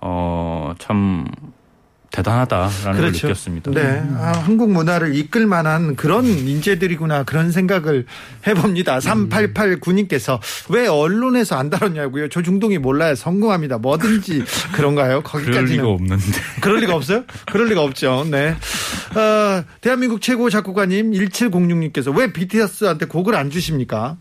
어 0.02 0.74
참 0.80 1.26
대단하다라는 2.12 3.02
걸 3.02 3.12
느꼈습니다. 3.12 3.72
네. 3.72 4.04
아, 4.18 4.32
한국 4.44 4.72
문화를 4.72 5.16
이끌 5.16 5.46
만한 5.46 5.96
그런 5.96 6.26
인재들이구나 6.26 7.24
그런 7.24 7.52
생각을 7.52 8.06
해봅니다. 8.48 9.00
3889님께서 9.00 10.40
왜 10.70 10.88
언론에서 10.88 11.58
안 11.58 11.70
다뤘냐고요. 11.70 12.30
조중동이 12.30 12.78
몰라요. 12.78 13.16
성공합니다. 13.16 13.78
뭐든지 13.78 14.44
그런가요? 14.74 15.22
그럴 15.22 15.44
거기까지는. 15.46 15.72
리가 15.74 15.88
없는데. 15.88 16.26
그럴 16.62 16.80
리가 16.80 16.96
없어요? 16.96 17.24
그럴 17.52 17.68
리가 17.68 17.82
없죠. 17.84 18.26
네. 18.30 18.56
어, 19.16 19.64
대한민국 19.82 20.22
최고 20.22 20.50
작곡가님 20.50 21.12
1706님께서 21.12 22.16
왜 22.16 22.32
BTS한테 22.34 23.06
곡을 23.06 23.36
안 23.36 23.50
주십니까? 23.50 24.18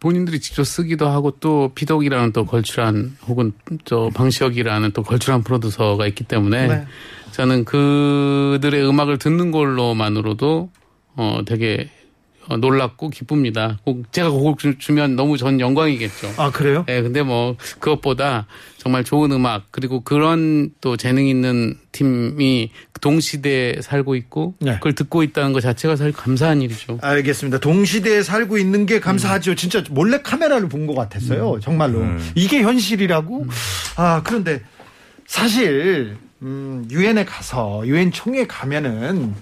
본인들이 0.00 0.40
직접 0.40 0.64
쓰기도 0.64 1.08
하고 1.08 1.32
또 1.40 1.72
비덕이라는 1.74 2.32
또 2.32 2.46
걸출한 2.46 3.16
혹은 3.26 3.52
저 3.84 4.10
방시혁이라는 4.14 4.92
또 4.92 5.02
걸출한 5.02 5.42
프로듀서가 5.42 6.06
있기 6.06 6.24
때문에 6.24 6.68
네. 6.68 6.86
저는 7.32 7.64
그들의 7.64 8.88
음악을 8.88 9.18
듣는 9.18 9.50
걸로만으로도 9.50 10.70
어 11.16 11.40
되게 11.46 11.90
어, 11.90 11.97
놀랍고 12.56 13.10
기쁩니다. 13.10 13.78
꼭 13.84 14.10
제가 14.12 14.30
곡을 14.30 14.54
주- 14.58 14.78
주면 14.78 15.16
너무 15.16 15.36
전 15.36 15.60
영광이겠죠. 15.60 16.32
아, 16.38 16.50
그래요? 16.50 16.84
예, 16.88 17.02
근데 17.02 17.22
뭐 17.22 17.56
그것보다 17.78 18.46
정말 18.78 19.04
좋은 19.04 19.30
음악 19.32 19.64
그리고 19.70 20.00
그런 20.00 20.70
또 20.80 20.96
재능 20.96 21.26
있는 21.26 21.74
팀이 21.92 22.70
동시대에 23.00 23.80
살고 23.82 24.14
있고 24.16 24.54
네. 24.60 24.74
그걸 24.74 24.94
듣고 24.94 25.22
있다는 25.22 25.52
것 25.52 25.60
자체가 25.60 25.96
사실 25.96 26.12
감사한 26.12 26.62
일이죠. 26.62 26.98
알겠습니다. 27.02 27.58
동시대에 27.58 28.22
살고 28.22 28.56
있는 28.58 28.86
게 28.86 28.98
감사하죠. 29.00 29.54
진짜 29.54 29.84
몰래 29.90 30.20
카메라를 30.22 30.68
본 30.68 30.86
것 30.86 30.94
같았어요. 30.94 31.58
정말로. 31.60 32.02
이게 32.34 32.62
현실이라고? 32.62 33.46
아, 33.96 34.22
그런데 34.24 34.62
사실, 35.26 36.16
음, 36.40 36.86
유엔에 36.90 37.24
가서, 37.24 37.82
유엔 37.84 38.10
총회 38.10 38.46
가면은, 38.46 39.34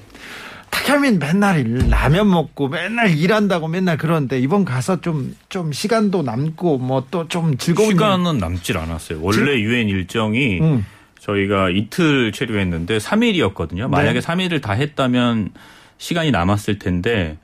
타카민 0.76 1.18
맨날 1.18 1.60
일, 1.60 1.88
라면 1.88 2.28
먹고 2.30 2.68
맨날 2.68 3.16
일한다고 3.16 3.66
맨날 3.68 3.96
그러는데 3.96 4.38
이번 4.38 4.64
가서 4.66 5.00
좀, 5.00 5.34
좀 5.48 5.72
시간도 5.72 6.22
남고 6.22 6.78
뭐 6.78 7.06
또 7.10 7.26
좀 7.28 7.56
즐거운. 7.56 7.88
일- 7.88 7.92
시간은 7.94 8.38
남질 8.38 8.76
않았어요. 8.76 9.20
원래 9.22 9.58
유엔 9.60 9.88
일정이 9.88 10.60
음. 10.60 10.84
저희가 11.20 11.70
이틀 11.70 12.30
체류했는데 12.32 12.98
3일이었거든요. 12.98 13.88
만약에 13.88 14.20
네. 14.20 14.26
3일을 14.26 14.60
다 14.60 14.72
했다면 14.74 15.50
시간이 15.98 16.30
남았을 16.30 16.78
텐데 16.78 17.38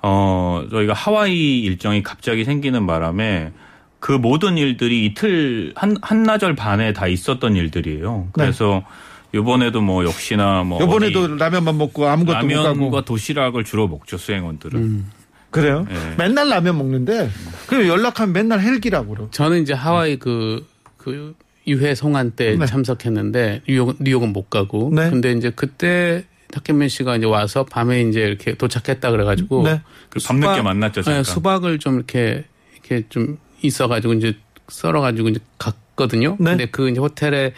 어 0.00 0.64
저희가 0.70 0.92
하와이 0.92 1.60
일정이 1.60 2.02
갑자기 2.04 2.44
생기는 2.44 2.86
바람에 2.86 3.50
그 3.98 4.12
모든 4.12 4.56
일들이 4.56 5.04
이틀 5.04 5.72
한 5.74 5.96
한나절 6.00 6.54
반에 6.54 6.92
다 6.92 7.08
있었던 7.08 7.56
일들이에요. 7.56 8.28
그래서 8.32 8.84
이번에도 9.34 9.80
뭐 9.80 10.04
역시나 10.04 10.62
뭐 10.64 10.78
네. 10.78 10.84
요번에도 10.84 11.36
라면만 11.36 11.76
먹고 11.76 12.06
아무것도 12.06 12.38
못 12.38 12.48
라면과 12.48 12.90
가고. 12.90 13.00
도시락을 13.02 13.64
주로 13.64 13.88
먹죠 13.88 14.16
수행원들은. 14.16 15.04
그래요? 15.50 15.86
네. 15.88 16.14
맨날 16.18 16.48
라면 16.48 16.76
먹는데, 16.76 17.30
그 17.66 17.88
연락하면 17.88 18.34
맨날 18.34 18.60
헬기라고 18.60 19.14
그러 19.14 19.30
저는 19.30 19.62
이제 19.62 19.72
하와이 19.72 20.18
그, 20.18 20.66
그 20.98 21.34
유해 21.66 21.94
송환 21.94 22.32
때 22.32 22.56
네. 22.56 22.66
참석했는데 22.66 23.62
뉴욕, 23.68 23.96
뉴욕은 24.00 24.32
못 24.32 24.50
가고. 24.50 24.90
네. 24.94 25.08
근데 25.10 25.32
이제 25.32 25.50
그때 25.54 26.24
타케민 26.50 26.88
씨가 26.88 27.16
이제 27.16 27.26
와서 27.26 27.64
밤에 27.64 28.02
이제 28.02 28.20
이렇게 28.20 28.54
도착했다 28.54 29.10
그래가지고. 29.10 29.62
네. 29.64 29.82
그 30.08 30.20
밤늦게 30.26 30.62
만났죠, 30.62 31.02
잠깐. 31.02 31.22
네, 31.22 31.30
수박을 31.30 31.78
좀 31.78 31.96
이렇게 31.96 32.44
이렇게 32.72 33.06
좀 33.08 33.38
있어가지고 33.62 34.14
이제 34.14 34.36
썰어가지고 34.68 35.28
이제 35.28 35.40
갔거든요. 35.58 36.36
네. 36.38 36.50
근데 36.50 36.66
그 36.66 36.88
이제 36.90 37.00
호텔에 37.00 37.52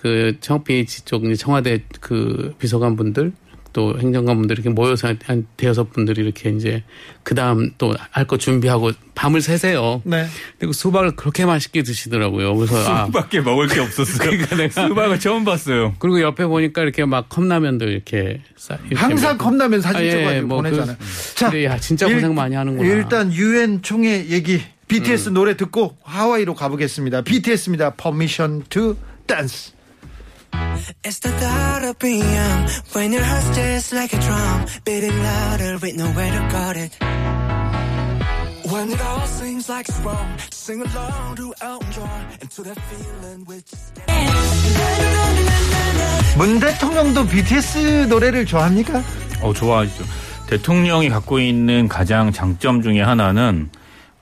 그 0.00 0.36
청PH 0.40 1.04
쪽 1.06 1.24
이제 1.24 1.34
청와대 1.34 1.82
그 2.00 2.54
비서관 2.60 2.94
분들 2.94 3.32
또 3.72 3.98
행정관 3.98 4.36
분들 4.38 4.56
이렇게 4.56 4.70
모여서 4.70 5.12
한 5.24 5.46
대여섯 5.56 5.92
분들이 5.92 6.22
이렇게 6.22 6.50
이제 6.50 6.84
그 7.24 7.34
다음 7.34 7.72
또 7.78 7.94
할 8.12 8.24
거 8.26 8.38
준비하고 8.38 8.92
밤을 9.16 9.40
새세요. 9.40 10.00
네. 10.04 10.26
그리고 10.58 10.72
수박을 10.72 11.16
그렇게 11.16 11.44
맛있게 11.44 11.82
드시더라고요. 11.82 12.54
그래서 12.56 12.78
아, 12.88 13.06
수밖에 13.06 13.40
먹을 13.40 13.66
게 13.66 13.80
없었어요. 13.80 14.18
그러니까 14.30 14.56
내가- 14.56 14.68
수박을 14.88 15.18
처음 15.20 15.44
봤어요. 15.44 15.94
그리고 15.98 16.20
옆에 16.22 16.46
보니까 16.46 16.82
이렇게 16.82 17.04
막 17.04 17.28
컵라면도 17.28 17.86
이렇게 17.88 18.40
싸- 18.56 18.78
이렇게 18.86 18.94
항상 18.96 19.36
막- 19.36 19.44
컵라면 19.44 19.80
사진 19.80 20.00
아, 20.00 20.04
예, 20.04 20.10
찍어가지고 20.12 20.46
뭐 20.46 20.56
보내잖아요. 20.58 20.96
그- 20.96 21.44
근데 21.44 21.64
야, 21.64 21.76
진짜 21.78 22.06
고생 22.08 22.34
많이 22.36 22.54
하는구나. 22.54 22.88
일단 22.88 23.32
유엔 23.34 23.82
총회 23.82 24.26
얘기 24.28 24.54
음. 24.54 24.60
BTS 24.88 25.30
노래 25.30 25.56
듣고 25.56 25.96
하와이로 26.04 26.54
가보겠습니다. 26.54 27.22
BTS입니다. 27.22 27.94
Permission 27.96 28.62
to 28.70 28.96
Dance. 29.26 29.72
It's 31.04 31.18
the 31.20 31.30
thought 31.30 31.84
of 31.84 31.98
being 31.98 32.20
young 32.20 32.68
when 32.92 33.12
your 33.12 33.22
heart's 33.22 33.56
just 33.56 33.92
like 33.92 34.12
a 34.12 34.20
drum, 34.20 34.66
beating 34.84 35.18
louder 35.22 35.78
with 35.78 35.96
nowhere 35.96 36.30
to 36.30 36.48
guard 36.52 36.76
it. 36.76 36.92
When 38.70 38.90
it 38.90 39.00
all 39.00 39.26
seems 39.26 39.68
like 39.68 39.88
it's 39.88 39.98
wrong, 40.00 40.38
sing 40.50 40.82
along 40.82 41.36
to 41.36 41.54
Elton 41.62 41.92
John 41.92 42.26
and 42.40 42.50
to 42.50 42.62
that 42.64 42.78
feeling 42.90 43.44
which 43.46 43.72
문 46.36 46.60
대통령도 46.60 47.26
BTS 47.26 48.06
노래를 48.08 48.46
좋아합니까? 48.46 49.02
어, 49.42 49.52
좋아하시죠. 49.52 50.04
대통령이 50.46 51.08
갖고 51.08 51.40
있는 51.40 51.88
가장 51.88 52.32
장점 52.32 52.80
중에 52.82 53.00
하나는 53.00 53.70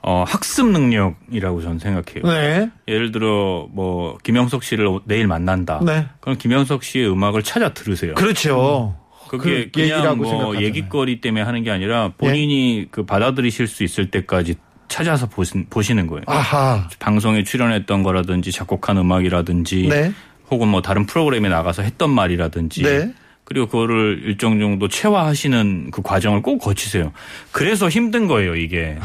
어, 0.09 0.23
학습 0.25 0.71
능력이라고 0.71 1.63
저는 1.63 1.81
생각해요. 1.81 2.23
네. 2.23 2.71
예를 2.87 3.11
들어 3.11 3.67
뭐 3.73 4.17
김영석 4.23 4.63
씨를 4.63 5.01
내일 5.05 5.27
만난다. 5.27 5.81
네. 5.85 6.07
그럼 6.21 6.39
김영석 6.39 6.85
씨의 6.85 7.11
음악을 7.11 7.43
찾아 7.43 7.75
들으세요. 7.75 8.15
그렇죠. 8.15 8.95
그게 9.29 9.65
그 9.65 9.71
그냥 9.73 10.17
뭐 10.17 10.29
생각하잖아요. 10.29 10.65
얘기거리 10.65 11.21
때문에 11.21 11.43
하는 11.43 11.65
게 11.65 11.73
아니라 11.73 12.13
본인이 12.17 12.87
그 12.93 13.05
받아들이실 13.05 13.67
수 13.67 13.83
있을 13.83 14.13
때까지 14.13 14.55
찾아서 14.87 15.27
보신, 15.27 15.67
보시는 15.69 16.07
거예요. 16.07 16.23
아하. 16.29 16.89
방송에 17.01 17.43
출연했던 17.43 18.05
거라든지 18.05 18.53
작곡한 18.53 18.99
음악이라든지 18.99 19.89
네. 19.89 20.13
혹은 20.53 20.69
뭐 20.69 20.83
다른 20.83 21.07
프로그램에 21.07 21.49
나가서 21.49 21.83
했던 21.83 22.11
말이라든지 22.11 22.85
네. 22.85 23.13
그리고 23.43 23.67
그거를 23.67 24.23
일정 24.25 24.61
정도 24.61 24.87
체화하시는 24.87 25.91
그 25.91 26.03
과정을 26.03 26.43
꼭 26.43 26.59
거치세요. 26.59 27.13
그래서 27.51 27.89
힘든 27.89 28.29
거예요, 28.29 28.55
이게. 28.55 28.99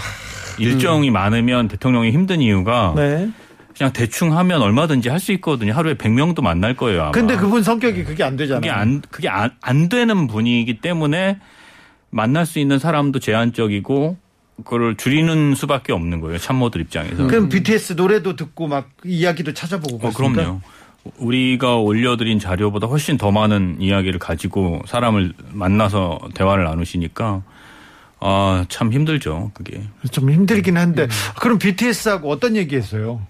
일정이 0.62 1.10
많으면 1.12 1.68
대통령이 1.68 2.12
힘든 2.12 2.42
이유가 2.42 2.94
네. 2.96 3.30
그냥 3.78 3.94
대충 3.94 4.38
하면 4.38 4.62
얼마든지 4.62 5.10
할 5.10 5.20
수 5.20 5.32
있거든요. 5.34 5.74
하루에 5.74 5.94
100명도 5.96 6.42
만날 6.42 6.76
거예요, 6.76 7.02
아마. 7.04 7.12
근데 7.12 7.36
그분 7.38 7.64
성격이 7.64 8.04
그게 8.04 8.24
안 8.24 8.36
되잖아요. 8.36 8.62
그게 8.62 8.72
안 8.72 9.02
그게 9.10 9.30
안, 9.30 9.52
안 9.62 9.90
되는 9.90 10.28
분이기 10.28 10.80
때문에 10.80 11.40
만날 12.10 12.46
수 12.46 12.60
있는 12.60 12.80
사람도 12.80 13.20
제한적이고 13.20 14.18
그걸 14.66 14.96
줄이는 14.98 15.56
수밖에 15.56 15.94
없는 15.94 16.22
거예요. 16.22 16.38
참모들 16.38 16.82
입장에서. 16.82 17.28
그럼 17.28 17.50
BTS 17.50 17.94
노래도 17.94 18.36
듣고 18.36 18.68
막 18.68 18.90
이야기도 19.06 19.54
찾아보고 19.54 19.96
어, 19.96 20.00
그렇습니까? 20.00 20.34
그럼요. 20.42 20.62
우리가 21.18 21.78
올려드린 21.78 22.38
자료보다 22.38 22.86
훨씬 22.88 23.18
더 23.18 23.32
많은 23.32 23.78
이야기를 23.80 24.20
가지고 24.20 24.82
사람을 24.86 25.34
만나서 25.52 26.20
대화를 26.36 26.64
나누시니까 26.66 27.42
아, 28.22 28.66
참 28.70 28.94
힘들죠, 28.94 29.52
그게. 29.54 29.82
좀 30.12 30.30
힘들긴 30.32 30.78
한데 30.78 31.08
그럼 31.40 31.58
BTS하고 31.58 32.30
어떤 32.32 32.56
얘기 32.56 32.76
했어요? 32.76 33.22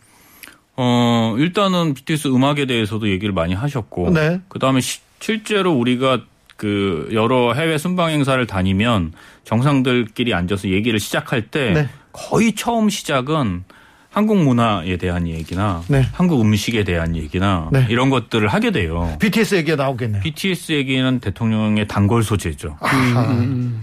어, 0.76 1.36
일단은 1.38 1.94
BTS 1.94 2.28
음악에 2.28 2.66
대해서도 2.66 3.10
얘기를 3.10 3.34
많이 3.34 3.54
하셨고 3.54 4.12
네. 4.12 4.42
그 4.50 4.60
다음에 4.60 4.82
시- 4.82 5.00
실제로 5.20 5.72
우리가 5.74 6.22
그 6.58 7.10
여러 7.14 7.54
해외 7.54 7.78
순방 7.78 8.10
행사를 8.12 8.46
다니면 8.46 9.14
정상들끼리 9.46 10.34
앉아서 10.34 10.70
얘기를 10.70 11.00
시작할 11.00 11.48
때 11.48 11.72
네. 11.72 11.90
거의 12.12 12.54
처음 12.54 12.90
시작은 12.90 13.64
한국 14.10 14.44
문화에 14.44 14.98
대한 14.98 15.28
얘기나 15.28 15.84
네. 15.88 16.06
한국 16.12 16.42
음식에 16.42 16.84
대한 16.84 17.16
얘기나 17.16 17.70
네. 17.72 17.86
이런 17.90 18.10
것들을 18.10 18.46
하게 18.50 18.72
돼요. 18.72 19.16
BTS 19.20 19.56
얘기가 19.56 19.78
나오겠네요. 19.78 20.22
BTS 20.22 20.74
얘기는 20.74 21.20
대통령의 21.20 21.88
단골 21.88 22.22
소재죠. 22.24 22.78
아하. 22.82 23.38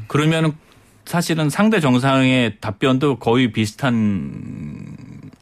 그러면 0.07 0.53
사실은 1.13 1.49
상대 1.49 1.81
정상의 1.81 2.57
답변도 2.61 3.19
거의 3.19 3.51
비슷한 3.51 4.31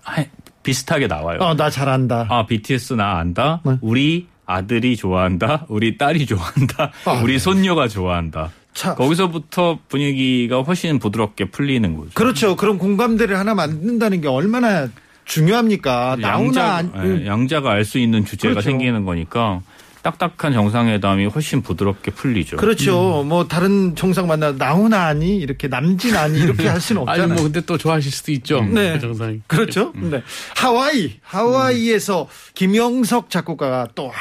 하- 0.02 0.24
비슷하게 0.62 1.08
나와요. 1.08 1.40
어, 1.40 1.54
나 1.56 1.68
잘한다. 1.70 2.28
아, 2.30 2.46
BTS 2.46 2.92
나 2.94 3.18
안다? 3.18 3.62
네. 3.64 3.72
우리 3.80 4.28
아들이 4.46 4.96
좋아한다? 4.96 5.66
우리 5.68 5.98
딸이 5.98 6.24
좋아한다? 6.26 6.92
아, 7.04 7.12
우리 7.20 7.40
손녀가 7.40 7.88
좋아한다? 7.88 8.52
자. 8.74 8.94
거기서부터 8.94 9.80
분위기가 9.88 10.62
훨씬 10.62 11.00
부드럽게 11.00 11.46
풀리는 11.50 11.96
거죠. 11.96 12.10
그렇죠. 12.14 12.54
그런 12.54 12.78
공감대를 12.78 13.36
하나 13.36 13.54
만든다는 13.56 14.20
게 14.20 14.28
얼마나 14.28 14.86
중요합니까? 15.24 16.16
나오나 16.20 16.44
양자, 16.44 16.74
안, 16.76 17.22
예, 17.22 17.26
양자가 17.26 17.72
알 17.72 17.84
수 17.84 17.98
있는 17.98 18.24
주제가 18.24 18.52
그렇죠. 18.54 18.68
생기는 18.70 19.04
거니까 19.04 19.62
딱딱한 20.06 20.52
정상회담이 20.52 21.26
훨씬 21.26 21.62
부드럽게 21.62 22.12
풀리죠. 22.12 22.58
그렇죠. 22.58 23.24
뭐 23.26 23.48
다른 23.48 23.96
정상 23.96 24.28
만나 24.28 24.52
나오나 24.52 25.06
아니 25.06 25.36
이렇게 25.36 25.66
남진 25.66 26.14
아니 26.16 26.38
이렇게 26.38 26.68
할 26.68 26.80
수는 26.80 27.02
아니 27.08 27.10
없잖아요. 27.10 27.34
뭐 27.34 27.42
근데 27.42 27.60
또 27.62 27.76
좋아하실 27.76 28.12
수도 28.12 28.30
있죠. 28.30 28.62
네. 28.62 28.92
그 28.92 29.00
정상이. 29.00 29.40
그렇죠. 29.48 29.92
네. 29.96 30.22
하와이 30.54 31.14
하와이에서 31.22 32.28
김영석 32.54 33.30
작곡가가 33.30 33.88
또 33.96 34.12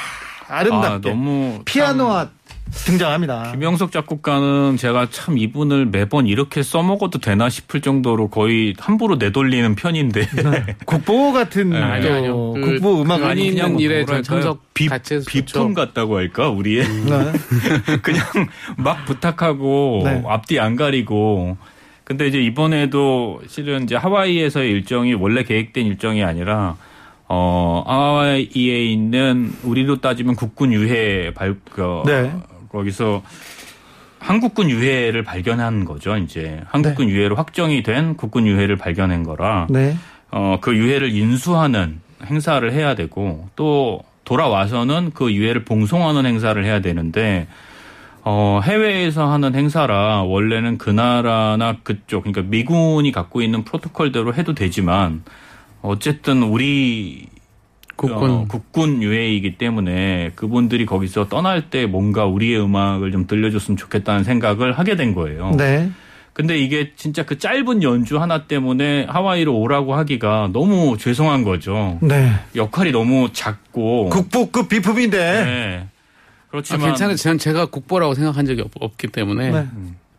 아, 0.48 0.64
름답게 0.64 1.10
아, 1.10 1.14
너무 1.14 1.62
피아노와 1.66 2.30
등장합니다. 2.72 3.52
김영석 3.52 3.92
작곡가는 3.92 4.78
제가 4.78 5.08
참 5.12 5.38
이분을 5.38 5.86
매번 5.86 6.28
이렇게 6.28 6.64
써먹어도 6.64 7.20
되나 7.20 7.50
싶을 7.50 7.82
정도로 7.82 8.30
거의 8.30 8.74
함부로 8.78 9.16
내돌리는 9.16 9.76
편인데 9.76 10.28
국보 10.86 11.32
같은 11.32 11.70
네. 11.70 11.80
또 11.80 11.86
아니 11.86 12.08
아니요. 12.10 12.54
그 12.54 12.62
국보 12.62 13.02
음악 13.02 13.24
아니 13.24 13.48
있는 13.48 13.80
일에? 13.80 14.06
참석 14.06 14.74
비, 14.74 14.90
비품. 15.28 15.74
같다고 15.74 16.18
할까 16.18 16.50
우리의 16.50 16.86
네. 16.86 17.98
그냥 18.02 18.24
막 18.78 19.06
부탁하고 19.06 20.02
네. 20.04 20.24
앞뒤 20.28 20.60
안 20.60 20.76
가리고 20.76 21.58
근데 22.04 22.28
이제 22.28 22.40
이번에도 22.40 23.42
실은 23.48 23.84
이제 23.84 23.96
하와이에서의 23.96 24.70
일정이 24.72 25.14
원래 25.14 25.44
계획된 25.44 25.86
일정이 25.86 26.24
아니라 26.24 26.76
어 27.28 27.84
하와이에 27.88 28.86
있는 28.86 29.54
우리로 29.64 30.02
따지면 30.02 30.36
국군 30.36 30.72
유해 30.72 31.34
발 31.34 31.56
그, 31.72 32.04
네. 32.06 32.32
거기서 32.76 33.24
한국군 34.20 34.70
유해를 34.70 35.24
발견한 35.24 35.86
거죠 35.86 36.18
이제 36.18 36.62
한국군 36.68 37.10
유해로 37.10 37.36
확정이 37.36 37.84
된 37.84 38.16
국군 38.16 38.48
유해를 38.48 38.76
발견한 38.76 39.24
거라 39.24 39.68
네. 39.70 39.96
어, 40.32 40.58
그 40.62 40.76
유해를 40.76 41.12
인수하는 41.16 42.02
행사를 42.26 42.72
해야 42.72 42.96
되고 42.96 43.48
또 43.56 44.02
돌아와서는 44.24 45.12
그 45.14 45.32
유해를 45.32 45.64
봉송하는 45.64 46.26
행사를 46.26 46.64
해야 46.64 46.82
되는데 46.82 47.48
어, 48.24 48.60
해외에서 48.64 49.32
하는 49.32 49.54
행사라 49.54 50.24
원래는 50.24 50.80
그 50.80 50.90
나라나 50.90 51.78
그쪽 51.84 52.24
그러니까 52.24 52.42
미군이 52.42 53.12
갖고 53.12 53.44
있는 53.44 53.64
프로토콜대로 53.64 54.34
해도 54.34 54.56
되지만 54.56 55.24
어쨌든 55.84 56.42
우리 56.42 57.28
국군. 57.96 58.30
어, 58.30 58.46
국군 58.48 59.02
유해이기 59.02 59.58
때문에 59.58 60.32
그분들이 60.36 60.86
거기서 60.86 61.28
떠날 61.30 61.70
때 61.70 61.86
뭔가 61.86 62.26
우리의 62.26 62.62
음악을 62.62 63.12
좀 63.12 63.28
들려줬으면 63.28 63.78
좋겠다는 63.78 64.24
생각을 64.24 64.74
하게 64.74 64.96
된 64.96 65.16
거예요. 65.16 65.52
네. 65.58 65.90
근데 66.34 66.58
이게 66.58 66.92
진짜 66.98 67.24
그 67.24 67.38
짧은 67.38 67.82
연주 67.82 68.20
하나 68.20 68.44
때문에 68.44 69.06
하와이로 69.06 69.58
오라고 69.58 69.96
하기가 69.96 70.50
너무 70.52 70.98
죄송한 70.98 71.46
거죠. 71.46 71.98
네. 72.02 72.34
역할이 72.56 72.92
너무 72.92 73.30
작고. 73.32 74.10
국보급 74.10 74.68
비품인데. 74.68 75.18
네. 75.18 75.84
아, 75.86 75.96
그렇지만 76.50 76.88
괜찮아요. 76.88 77.16
저는 77.16 77.38
제가 77.38 77.68
국보라고 77.68 78.16
생각한 78.16 78.46
적이 78.46 78.66
없, 78.82 78.98
기 78.98 79.08
때문에 79.08 79.52
네. 79.52 79.68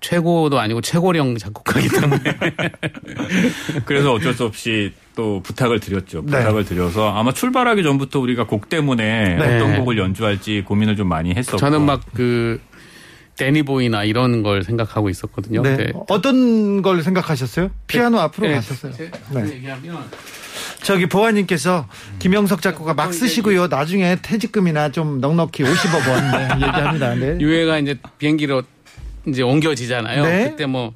최고도 0.00 0.58
아니고 0.58 0.80
최고령 0.80 1.36
작곡가기 1.36 1.88
때문에 1.88 2.22
그래서 3.84 4.12
어쩔 4.12 4.32
수 4.32 4.44
없이 4.44 4.92
또 5.16 5.40
부탁을 5.42 5.80
드렸죠. 5.80 6.20
네. 6.26 6.38
부탁을 6.38 6.64
드려서 6.64 7.12
아마 7.12 7.32
출발하기 7.32 7.82
전부터 7.82 8.20
우리가 8.20 8.46
곡 8.46 8.68
때문에 8.68 9.34
네. 9.36 9.56
어떤 9.56 9.76
곡을 9.78 9.98
연주할지 9.98 10.62
고민을 10.64 10.94
좀 10.94 11.08
많이 11.08 11.34
했었고. 11.34 11.56
저는 11.56 11.82
막그 11.82 12.60
데니보이나 13.36 14.04
이런 14.04 14.42
걸 14.42 14.62
생각하고 14.62 15.08
있었거든요. 15.10 15.62
네. 15.62 15.76
근데 15.76 15.92
어떤 16.08 16.82
걸 16.82 17.02
생각하셨어요? 17.02 17.70
피아노 17.86 18.20
앞으로 18.20 18.48
네. 18.48 18.54
가셨어요. 18.54 18.92
제- 18.92 19.10
네. 19.32 19.54
얘기하면 19.54 19.98
저기 20.82 21.06
보아님께서 21.06 21.88
김영석 22.18 22.60
작곡가 22.62 22.94
막 22.94 23.12
쓰시고요. 23.12 23.66
나중에 23.68 24.16
퇴직금이나 24.22 24.90
좀 24.90 25.20
넉넉히 25.20 25.64
50억 25.64 26.08
원 26.08 26.30
네, 26.30 26.66
얘기합니다. 26.66 27.14
네. 27.14 27.38
유해가 27.40 27.78
이제 27.78 27.98
비행기로 28.18 28.62
이제 29.26 29.42
옮겨지잖아요. 29.42 30.22
네. 30.24 30.50
그때 30.50 30.66
뭐 30.66 30.92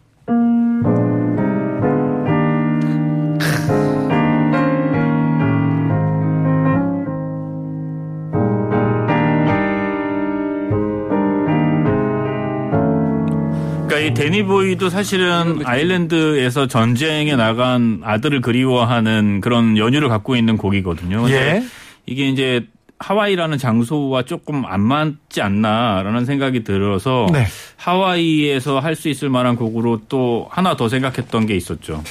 데니보이도 14.25 14.89
사실은 14.91 15.61
아일랜드에서 15.65 16.67
전쟁에 16.67 17.37
나간 17.37 18.01
아들을 18.05 18.41
그리워하는 18.41 19.41
그런 19.41 19.77
연유를 19.77 20.09
갖고 20.09 20.37
있는 20.37 20.57
곡이거든요. 20.57 21.29
예. 21.31 21.63
이게 22.07 22.29
이제 22.29 22.67
하와이라는 22.99 23.57
장소와 23.57 24.25
조금 24.25 24.65
안 24.67 24.83
맞지 24.83 25.41
않나라는 25.41 26.27
생각이 26.27 26.65
들어서 26.65 27.27
네. 27.33 27.47
하와이에서 27.77 28.79
할 28.79 28.95
수 28.95 29.09
있을 29.09 29.31
만한 29.31 29.57
곡으로 29.57 30.03
또 30.09 30.47
하나 30.51 30.77
더 30.77 30.89
생각했던 30.91 31.47
게 31.47 31.57
있었죠. 31.57 32.03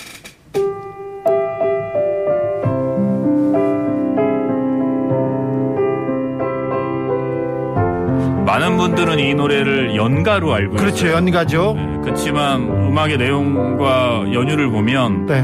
많은 8.49 8.77
분들은 8.77 9.19
이 9.19 9.35
노래를 9.35 9.95
연가로 9.95 10.51
알고 10.51 10.75
그렇죠. 10.75 11.05
있어요. 11.05 11.17
연가죠. 11.17 11.73
네, 11.77 11.97
그렇지만 12.03 12.63
음악의 12.63 13.17
내용과 13.19 14.25
연유를 14.33 14.71
보면 14.71 15.27
네. 15.27 15.43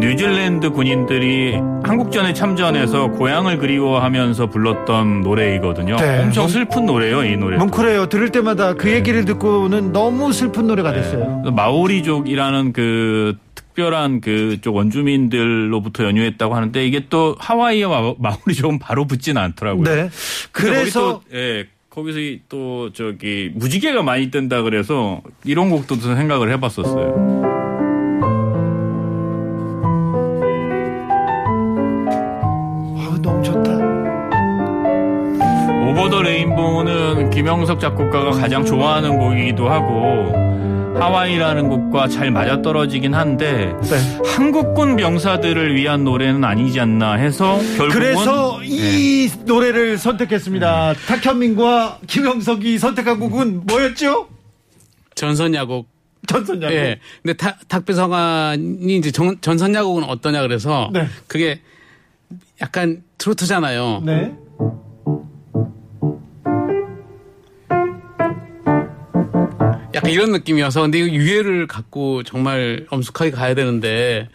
뉴질랜드 0.00 0.70
군인들이 0.70 1.56
한국전에 1.84 2.32
참전해서 2.32 3.08
고향을 3.08 3.58
그리워하면서 3.58 4.46
불렀던 4.46 5.20
노래이거든요. 5.22 5.96
네. 5.96 6.22
엄청 6.22 6.44
뭉- 6.44 6.50
슬픈 6.50 6.86
노래예요, 6.86 7.24
이 7.24 7.36
노래. 7.36 7.58
뭉클해요. 7.58 8.06
들을 8.08 8.30
때마다 8.30 8.72
그 8.74 8.90
얘기를 8.92 9.26
듣고는 9.26 9.92
너무 9.92 10.32
슬픈 10.32 10.68
노래가 10.68 10.92
됐어요. 10.92 11.42
마오리족이라는 11.54 12.72
그 12.72 13.36
특별한 13.56 14.22
그쪽 14.22 14.76
원주민들로부터 14.76 16.04
연유했다고 16.04 16.54
하는데 16.54 16.86
이게 16.86 17.04
또 17.10 17.36
하와이와 17.38 18.00
마- 18.00 18.14
마오리족은 18.30 18.78
바로 18.78 19.04
붙지는 19.06 19.42
않더라고요. 19.42 19.84
네. 19.84 20.08
그래서 20.52 21.20
예, 21.34 21.66
거기서 21.98 22.20
이- 22.20 22.40
또 22.48 22.92
저기 22.92 23.50
무지개가 23.54 24.02
많이 24.02 24.30
뜬다 24.30 24.62
그래서 24.62 25.20
이런 25.44 25.68
곡도 25.70 25.98
좀 25.98 26.14
생각을 26.14 26.52
해봤었어요. 26.52 27.48
너무 33.20 33.42
좋다. 33.42 33.70
오버 35.90 36.08
더 36.08 36.22
레인보우는 36.22 37.30
김영석 37.30 37.80
작곡가가 37.80 38.30
가장 38.30 38.64
좋아하는 38.64 39.18
곡이기도 39.18 39.68
하고 39.68 40.32
하와이라는 41.00 41.68
곡과 41.68 42.08
잘 42.08 42.30
맞아떨어지긴 42.32 43.14
한데 43.14 43.72
네. 43.82 44.20
한국군 44.26 44.96
병사들을 44.96 45.76
위한 45.76 46.02
노래는 46.02 46.42
아니지 46.42 46.80
않나 46.80 47.14
해서 47.14 47.58
결국은 47.76 47.90
그래서 47.90 48.60
이 48.64 49.30
노래를 49.44 49.96
선택했습니다. 49.96 50.94
탁현민과 51.06 52.00
김영석이 52.06 52.78
선택한 52.78 53.20
곡은 53.20 53.66
뭐였죠? 53.66 54.28
전선야곡 55.14 55.88
전선야곡. 56.26 56.72
예. 56.74 56.98
근데 57.22 57.36
탁, 57.36 57.58
탁배성환이 57.68 58.96
이제 58.96 59.12
전, 59.12 59.40
전선야곡은 59.40 60.04
어떠냐 60.04 60.42
그래서 60.42 60.90
네. 60.92 61.06
그게 61.28 61.60
약간 62.60 63.02
트로트잖아요. 63.18 64.02
네. 64.04 64.34
약간 69.98 70.10
이런 70.10 70.32
느낌이어서 70.32 70.82
근데 70.82 70.98
이거 70.98 71.08
유해를 71.08 71.66
갖고 71.66 72.22
정말 72.22 72.86
엄숙하게 72.90 73.30
가야 73.30 73.54
되는데 73.54 74.28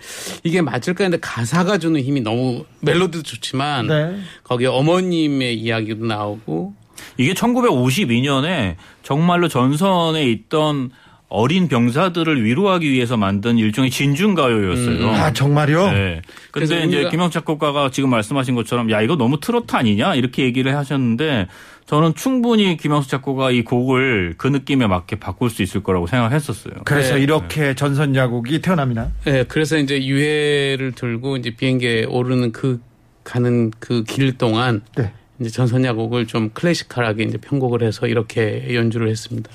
이게 0.44 0.62
맞을까 0.62 1.04
했는데 1.04 1.18
가사가 1.22 1.78
주는 1.78 2.00
힘이 2.02 2.22
너무 2.22 2.66
멜로디도 2.82 3.24
좋지만 3.24 3.88
네. 3.88 4.20
거기에 4.44 4.68
어머님의 4.68 5.56
이야기도 5.56 6.06
나오고 6.06 6.74
이게 7.18 7.34
1952년에 7.34 8.76
정말로 9.04 9.48
전선에 9.48 10.24
있던 10.26 10.92
어린 11.30 11.68
병사들을 11.68 12.44
위로하기 12.46 12.92
위해서 12.92 13.18
만든 13.18 13.58
일종의 13.58 13.90
진중가요였어요. 13.90 15.10
아 15.10 15.34
정말요? 15.34 15.92
네. 15.92 16.22
근데 16.52 16.84
이제 16.86 17.04
우리가- 17.06 17.10
김영 17.10 17.32
작곡가가 17.32 17.90
지금 17.90 18.12
말씀하신 18.12 18.54
것처럼 18.54 18.92
야 18.92 19.02
이거 19.02 19.16
너무 19.16 19.40
트로트 19.40 19.76
아니냐 19.76 20.14
이렇게 20.14 20.44
얘기를 20.44 20.76
하셨는데 20.78 21.48
저는 21.86 22.16
충분히 22.16 22.78
김영수 22.78 23.10
작곡가 23.10 23.52
이 23.52 23.64
곡을 23.64 24.36
그 24.38 24.48
느낌에 24.48 24.88
맞게 24.88 25.18
바꿀 25.18 25.50
수 25.50 25.62
있을 25.64 25.84
거라고 25.84 26.08
생각했었어요. 26.08 26.76
그래서 26.86 27.16
네. 27.16 27.22
이렇게 27.22 27.76
전선 27.76 28.16
야곡이 28.16 28.62
태어납니다. 28.62 29.12
예, 29.28 29.44
그래서 29.48 29.78
이제 29.78 30.06
유해를 30.06 30.94
들고 30.94 31.38
이제 31.38 31.52
비행기에 31.56 32.06
오르는 32.06 32.52
그 32.52 32.82
가는 33.24 33.72
그 33.80 34.04
길 34.04 34.38
동안 34.38 34.82
네. 34.98 35.12
이제 35.40 35.50
전선 35.50 35.84
야곡을 35.84 36.28
좀 36.28 36.52
클래시컬하게 36.54 37.24
이제 37.24 37.38
편곡을 37.38 37.84
해서 37.84 38.08
이렇게 38.08 38.74
연주를 38.74 39.10
했습니다. 39.10 39.50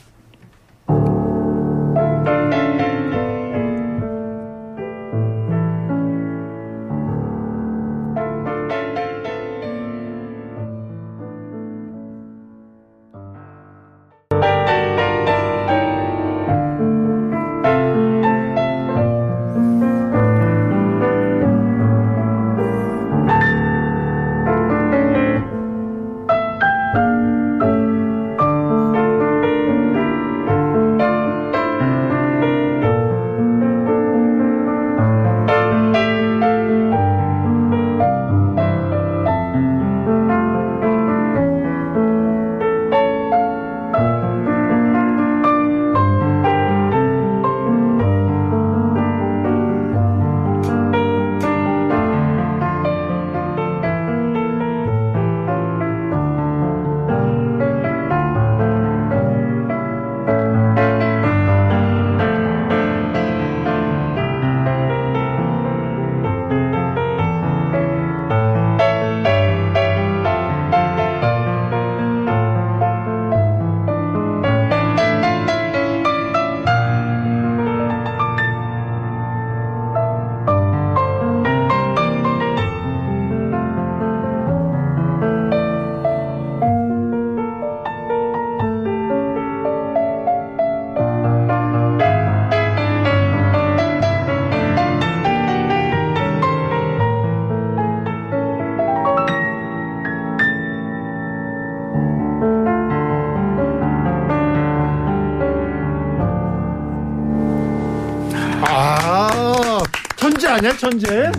아니야 110.58 110.76
천재? 110.76 111.30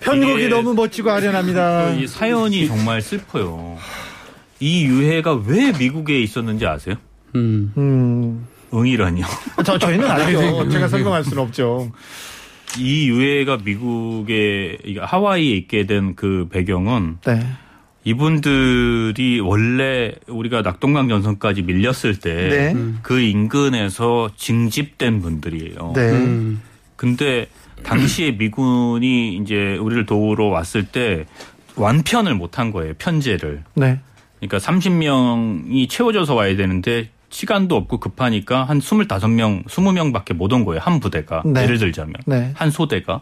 편곡이 0.00 0.48
너무 0.48 0.74
멋지고 0.74 1.10
아련합니다. 1.12 1.90
이 1.94 2.06
사연이 2.06 2.66
정말 2.66 3.00
슬퍼요. 3.00 3.76
이 4.60 4.84
유해가 4.84 5.34
왜 5.34 5.72
미국에 5.78 6.20
있었는지 6.20 6.66
아세요? 6.66 6.96
음. 7.36 7.72
음, 7.76 8.46
응이라니요. 8.76 9.24
저 9.64 9.78
저희는 9.78 10.10
알죠. 10.10 10.68
제가 10.70 10.88
설명할 10.88 11.22
수는 11.24 11.42
없죠. 11.44 11.92
이 12.78 13.08
유해가 13.08 13.58
미국에 13.62 14.78
하와이에 15.00 15.56
있게 15.56 15.86
된 15.86 16.14
그 16.16 16.48
배경은 16.50 17.18
네, 17.24 17.46
이분들이 18.04 19.40
원래 19.40 20.12
우리가 20.26 20.62
낙동강 20.62 21.08
전선까지 21.08 21.62
밀렸을 21.62 22.18
때그 22.18 23.12
네, 23.14 23.28
인근에서 23.30 24.30
징집된 24.36 25.22
분들이에요. 25.22 25.92
네, 25.94 26.10
음. 26.12 26.60
근데 26.96 27.46
당시에 27.82 28.32
미군이 28.32 29.36
이제 29.36 29.76
우리를 29.76 30.06
도우러 30.06 30.46
왔을 30.46 30.84
때 30.84 31.26
완편을 31.76 32.34
못한 32.34 32.70
거예요. 32.72 32.94
편제를. 32.98 33.62
네, 33.74 34.00
그러니까 34.40 34.58
30명이 34.58 35.88
채워져서 35.88 36.34
와야 36.34 36.56
되는데 36.56 37.10
시간도 37.30 37.76
없고 37.76 38.00
급하니까 38.00 38.64
한 38.64 38.78
25명, 38.80 39.64
20명밖에 39.66 40.32
못 40.34 40.52
온 40.52 40.64
거예요. 40.64 40.80
한 40.82 40.98
부대가. 41.00 41.42
네. 41.44 41.62
예를 41.62 41.78
들자면. 41.78 42.14
네. 42.26 42.52
한 42.54 42.70
소대가. 42.70 43.20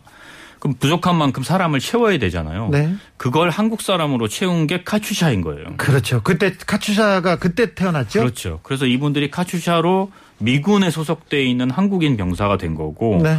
그럼 0.59 0.75
부족한 0.79 1.17
만큼 1.17 1.43
사람을 1.43 1.81
채워야 1.81 2.19
되잖아요. 2.19 2.69
네. 2.71 2.95
그걸 3.19 3.51
한국 3.51 3.83
사람으로 3.83 4.27
채운 4.29 4.67
게 4.67 4.83
카츄샤인 4.85 5.43
거예요. 5.43 5.67
그렇죠. 5.77 6.23
그때 6.23 6.53
카츄샤가 6.67 7.37
그때 7.37 7.75
태어났죠. 7.75 8.21
그렇죠. 8.21 8.61
그래서 8.63 8.87
이분들이 8.87 9.31
카츄샤로 9.31 10.11
미군에 10.39 10.91
소속돼 10.91 11.45
있는 11.45 11.71
한국인 11.71 12.17
병사가 12.17 12.57
된 12.59 12.75
거고 12.75 13.21
네, 13.23 13.39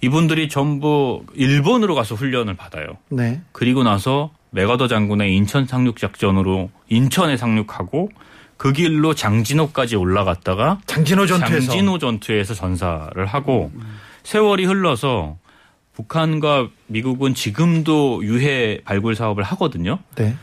이분들이 0.00 0.48
전부 0.48 1.24
일본으로 1.34 1.94
가서 1.94 2.14
훈련을 2.14 2.54
받아요. 2.54 2.86
네, 3.08 3.40
그리고 3.52 3.82
나서 3.82 4.30
메가더 4.50 4.88
장군의 4.88 5.34
인천 5.34 5.66
상륙 5.66 5.98
작전으로 5.98 6.70
인천에 6.88 7.36
상륙하고 7.36 8.10
그 8.56 8.72
길로 8.72 9.14
장진호까지 9.14 9.96
올라갔다가 9.96 10.80
장진호 10.86 11.26
전투에서 11.26 11.66
장진호 11.66 11.98
전투에서 11.98 12.54
전사를 12.54 13.24
하고 13.26 13.70
세월이 14.22 14.64
흘러서 14.64 15.36
북한과 15.94 16.68
미국은 16.86 17.34
지금도 17.34 18.24
유해 18.24 18.80
발굴 18.84 19.16
사업을 19.16 19.42
하거든요. 19.42 19.98
네, 20.14 20.36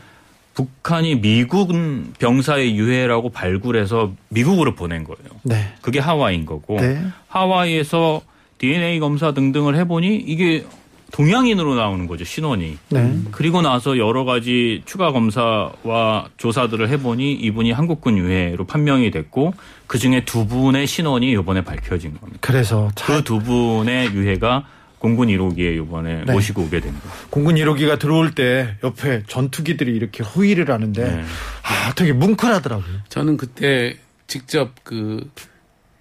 북한이 0.54 1.20
미국 1.20 1.72
병사의 2.18 2.76
유해라고 2.76 3.30
발굴해서 3.30 4.12
미국으로 4.28 4.74
보낸 4.74 5.04
거예요. 5.04 5.30
네, 5.42 5.74
그게 5.80 5.98
하와이인 5.98 6.46
거고 6.46 6.78
네. 6.78 7.02
하와이에서 7.28 8.20
DNA 8.58 8.98
검사 9.00 9.32
등등을 9.32 9.76
해보니 9.76 10.16
이게 10.16 10.64
동양인으로 11.12 11.76
나오는 11.76 12.06
거죠 12.06 12.24
신원이. 12.24 12.78
네. 12.90 13.18
그리고 13.30 13.62
나서 13.62 13.96
여러 13.96 14.24
가지 14.24 14.82
추가 14.86 15.12
검사와 15.12 16.28
조사들을 16.36 16.88
해보니 16.88 17.32
이분이 17.34 17.72
한국군 17.72 18.18
유해로 18.18 18.66
판명이 18.66 19.10
됐고 19.10 19.54
그 19.86 19.98
중에 19.98 20.24
두 20.24 20.46
분의 20.46 20.86
신원이 20.86 21.30
이번에 21.32 21.62
밝혀진 21.62 22.18
겁니다. 22.18 22.38
그래서 22.40 22.90
자, 22.94 23.16
그두 23.18 23.38
분의 23.38 24.12
유해가 24.14 24.66
공군 24.98 25.28
1호기에 25.28 25.76
이번에 25.76 26.24
네. 26.24 26.32
모시고 26.32 26.62
오게 26.62 26.80
된 26.80 26.90
거예요. 26.90 27.14
공군 27.30 27.54
1호기가 27.54 27.98
들어올 27.98 28.34
때 28.34 28.76
옆에 28.82 29.22
전투기들이 29.28 29.94
이렇게 29.94 30.24
호위를 30.24 30.70
하는데 30.70 31.04
네. 31.04 31.22
아 31.62 31.92
되게 31.94 32.12
뭉클하더라고요. 32.12 32.94
저는 33.08 33.36
그때 33.36 33.96
직접 34.26 34.72
그 34.82 35.30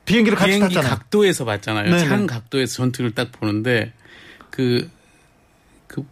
비행기를 0.06 0.38
같이 0.38 0.52
비행기 0.52 0.76
탔잖아요. 0.76 0.90
각도에서 0.98 1.46
봤잖아요. 1.46 1.90
네네. 1.92 2.08
찬 2.08 2.28
각도에서 2.28 2.76
전투를 2.78 3.12
딱 3.12 3.32
보는데 3.32 3.92
그, 4.50 4.90
그 5.88 6.04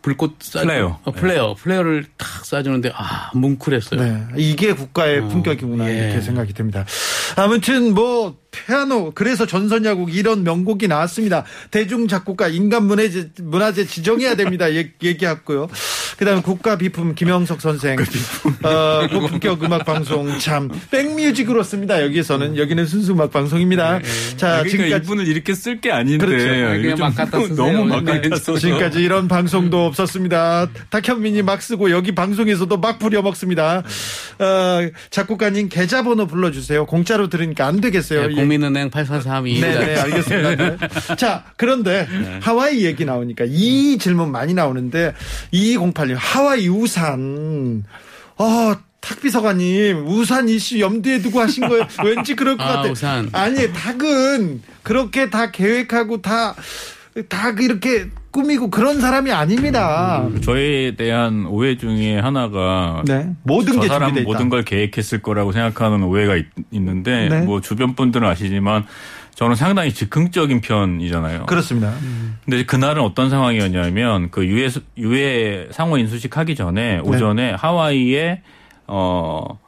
불꽃 0.00 0.38
쏴 0.38 0.62
플레어. 0.62 0.98
어, 1.04 1.10
플레어. 1.12 1.54
플레어를 1.54 2.06
탁 2.16 2.42
쏴주는데 2.42 2.92
아 2.94 3.30
뭉클했어요. 3.34 4.00
네, 4.00 4.26
이게 4.36 4.74
국가의 4.74 5.20
어, 5.20 5.28
품격이구나 5.28 5.88
예. 5.90 5.98
이렇게 5.98 6.20
생각이 6.20 6.52
듭니다. 6.52 6.84
아무튼 7.36 7.94
뭐 7.94 8.41
피아노 8.52 9.10
그래서 9.14 9.46
전선야곡 9.46 10.14
이런 10.14 10.44
명곡이 10.44 10.86
나왔습니다. 10.86 11.44
대중 11.70 12.06
작곡가 12.06 12.46
인간 12.48 12.84
문화재 12.86 13.30
문화재 13.42 13.84
지정해야 13.86 14.36
됩니다. 14.36 14.72
얘- 14.74 14.92
얘기했고요. 15.02 15.68
그다음에 16.18 16.42
국가 16.42 16.76
비품 16.76 17.14
김영석 17.14 17.60
선생 17.60 17.96
어, 18.62 19.08
고품격 19.10 19.64
음악 19.64 19.84
방송 19.86 20.38
참 20.38 20.68
백뮤직으로 20.90 21.62
씁니다. 21.62 22.02
여기서는 22.04 22.56
여기는 22.58 22.86
순수 22.86 23.12
음악 23.12 23.32
방송입니다. 23.32 23.98
자 24.36 24.62
그러니까 24.62 24.68
지금까지 24.68 25.04
이분을 25.06 25.26
이렇게 25.26 25.54
쓸 25.54 25.80
게 25.80 25.90
아닌데 25.90 26.24
그렇죠. 26.26 26.96
좀막 26.96 27.16
갖다 27.16 27.40
쓰세요. 27.40 27.56
너무 27.56 27.84
막 27.86 28.04
네. 28.04 28.20
갖다 28.20 28.36
지금까지 28.58 29.02
이런 29.02 29.26
방송도 29.26 29.86
없었습니다. 29.86 30.68
탁현민이 30.90 31.42
막 31.42 31.62
쓰고 31.62 31.90
여기 31.90 32.14
방송에서도 32.14 32.76
막 32.76 32.98
부려 32.98 33.22
먹습니다. 33.22 33.82
어, 34.38 34.78
작곡가님 35.10 35.70
계좌번호 35.70 36.26
불러주세요. 36.26 36.84
공짜로 36.86 37.28
들으니까 37.28 37.66
안 37.66 37.80
되겠어요. 37.80 38.28
네, 38.28 38.41
국민은행 38.42 38.90
8432. 38.90 39.60
네, 39.60 39.86
네, 39.86 40.00
알겠습니다. 40.00 40.56
네. 40.76 41.16
자, 41.16 41.44
그런데 41.56 42.06
하와이 42.40 42.84
얘기 42.84 43.04
나오니까 43.04 43.44
이 43.48 43.98
질문 43.98 44.30
많이 44.30 44.54
나오는데 44.54 45.14
2208님 45.52 46.16
하와이 46.18 46.68
우산 46.68 47.84
어 48.36 48.92
탁 49.02 49.20
비서관님 49.20 50.06
우산 50.06 50.48
이슈 50.48 50.78
염두에 50.78 51.20
두고 51.20 51.40
하신 51.40 51.68
거예요. 51.68 51.86
왠지 52.04 52.34
그럴 52.36 52.56
것 52.56 52.62
아, 52.62 52.76
같아요. 52.76 52.92
우산. 52.92 53.28
아니 53.32 53.70
닭은 53.72 54.62
그렇게 54.84 55.28
다 55.28 55.50
계획하고 55.50 56.22
다다 56.22 57.50
이렇게 57.60 58.06
꾸미고 58.32 58.70
그런 58.70 59.00
사람이 59.00 59.30
아닙니다. 59.30 60.26
저에 60.42 60.96
대한 60.96 61.46
오해 61.46 61.76
중에 61.76 62.18
하나가 62.18 63.02
네, 63.06 63.28
모든 63.42 63.74
저게 63.74 63.88
사람. 63.88 64.14
모든 64.24 64.48
걸 64.48 64.64
계획했을 64.64 65.20
거라고 65.20 65.52
생각하는 65.52 66.02
오해가 66.02 66.36
있, 66.36 66.46
는데 66.72 67.28
네. 67.28 67.40
뭐 67.42 67.60
주변 67.60 67.94
분들은 67.94 68.26
아시지만 68.26 68.86
저는 69.34 69.54
상당히 69.54 69.92
즉흥적인 69.92 70.62
편이잖아요. 70.62 71.46
그렇습니다. 71.46 71.92
근데 72.44 72.64
그날은 72.64 73.02
어떤 73.02 73.28
상황이었냐면 73.30 74.30
그 74.30 74.46
유해 74.46 74.68
유해 74.96 75.68
상호 75.70 75.98
인수식 75.98 76.36
하기 76.36 76.54
전에 76.54 77.00
오전에 77.00 77.52
하와이에 77.52 78.42
어 78.86 79.58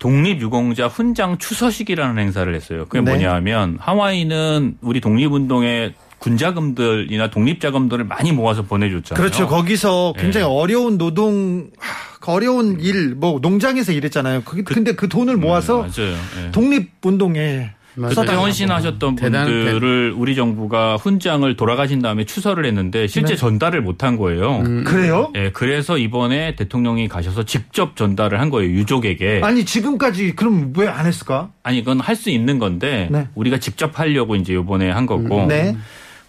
독립 0.00 0.40
유공자 0.40 0.88
훈장 0.88 1.38
추서식이라는 1.38 2.20
행사를 2.20 2.52
했어요. 2.52 2.86
그게 2.88 3.02
네. 3.02 3.10
뭐냐면 3.12 3.76
하와이는 3.80 4.78
우리 4.80 5.00
독립운동의 5.00 5.94
군자금들이나 6.20 7.30
독립자금들을 7.30 8.04
많이 8.04 8.30
모아서 8.32 8.62
보내줬잖아요. 8.62 9.20
그렇죠. 9.20 9.48
거기서 9.48 10.14
굉장히 10.16 10.46
네. 10.46 10.52
어려운 10.52 10.96
노동, 10.98 11.70
하, 11.78 12.32
어려운 12.32 12.78
일, 12.80 13.14
뭐 13.16 13.38
농장에서 13.42 13.92
일했잖아요. 13.92 14.42
그, 14.44 14.62
근데 14.62 14.92
그 14.94 15.08
돈을 15.08 15.36
모아서 15.36 15.86
네, 15.90 16.02
맞아요. 16.02 16.16
예. 16.46 16.50
독립운동에 16.52 17.70
그때 17.96 18.32
헌신하셨던 18.34 19.16
분들을 19.16 20.14
우리 20.16 20.34
정부가 20.36 20.96
훈장을 20.96 21.56
돌아가신 21.56 22.00
다음에 22.00 22.24
추서를 22.24 22.64
했는데 22.64 23.06
실제 23.08 23.34
네. 23.34 23.36
전달을 23.36 23.82
못한 23.82 24.16
거예요. 24.16 24.62
그래요? 24.84 25.32
예, 25.34 25.50
그래서 25.50 25.98
이번에 25.98 26.54
대통령이 26.54 27.08
가셔서 27.08 27.42
직접 27.44 27.96
전달을 27.96 28.40
한 28.40 28.48
거예요, 28.48 28.70
유족에게. 28.70 29.40
아니 29.42 29.64
지금까지 29.64 30.36
그럼 30.36 30.72
왜 30.76 30.86
안 30.86 31.04
했을까? 31.06 31.50
아니, 31.62 31.80
그건 31.80 31.98
할 32.00 32.14
수 32.14 32.30
있는 32.30 32.58
건데, 32.58 33.08
네. 33.10 33.26
우리가 33.34 33.58
직접 33.58 33.98
하려고 33.98 34.36
이제 34.36 34.52
이번에 34.54 34.90
한 34.90 35.06
거고. 35.06 35.46
네. 35.46 35.74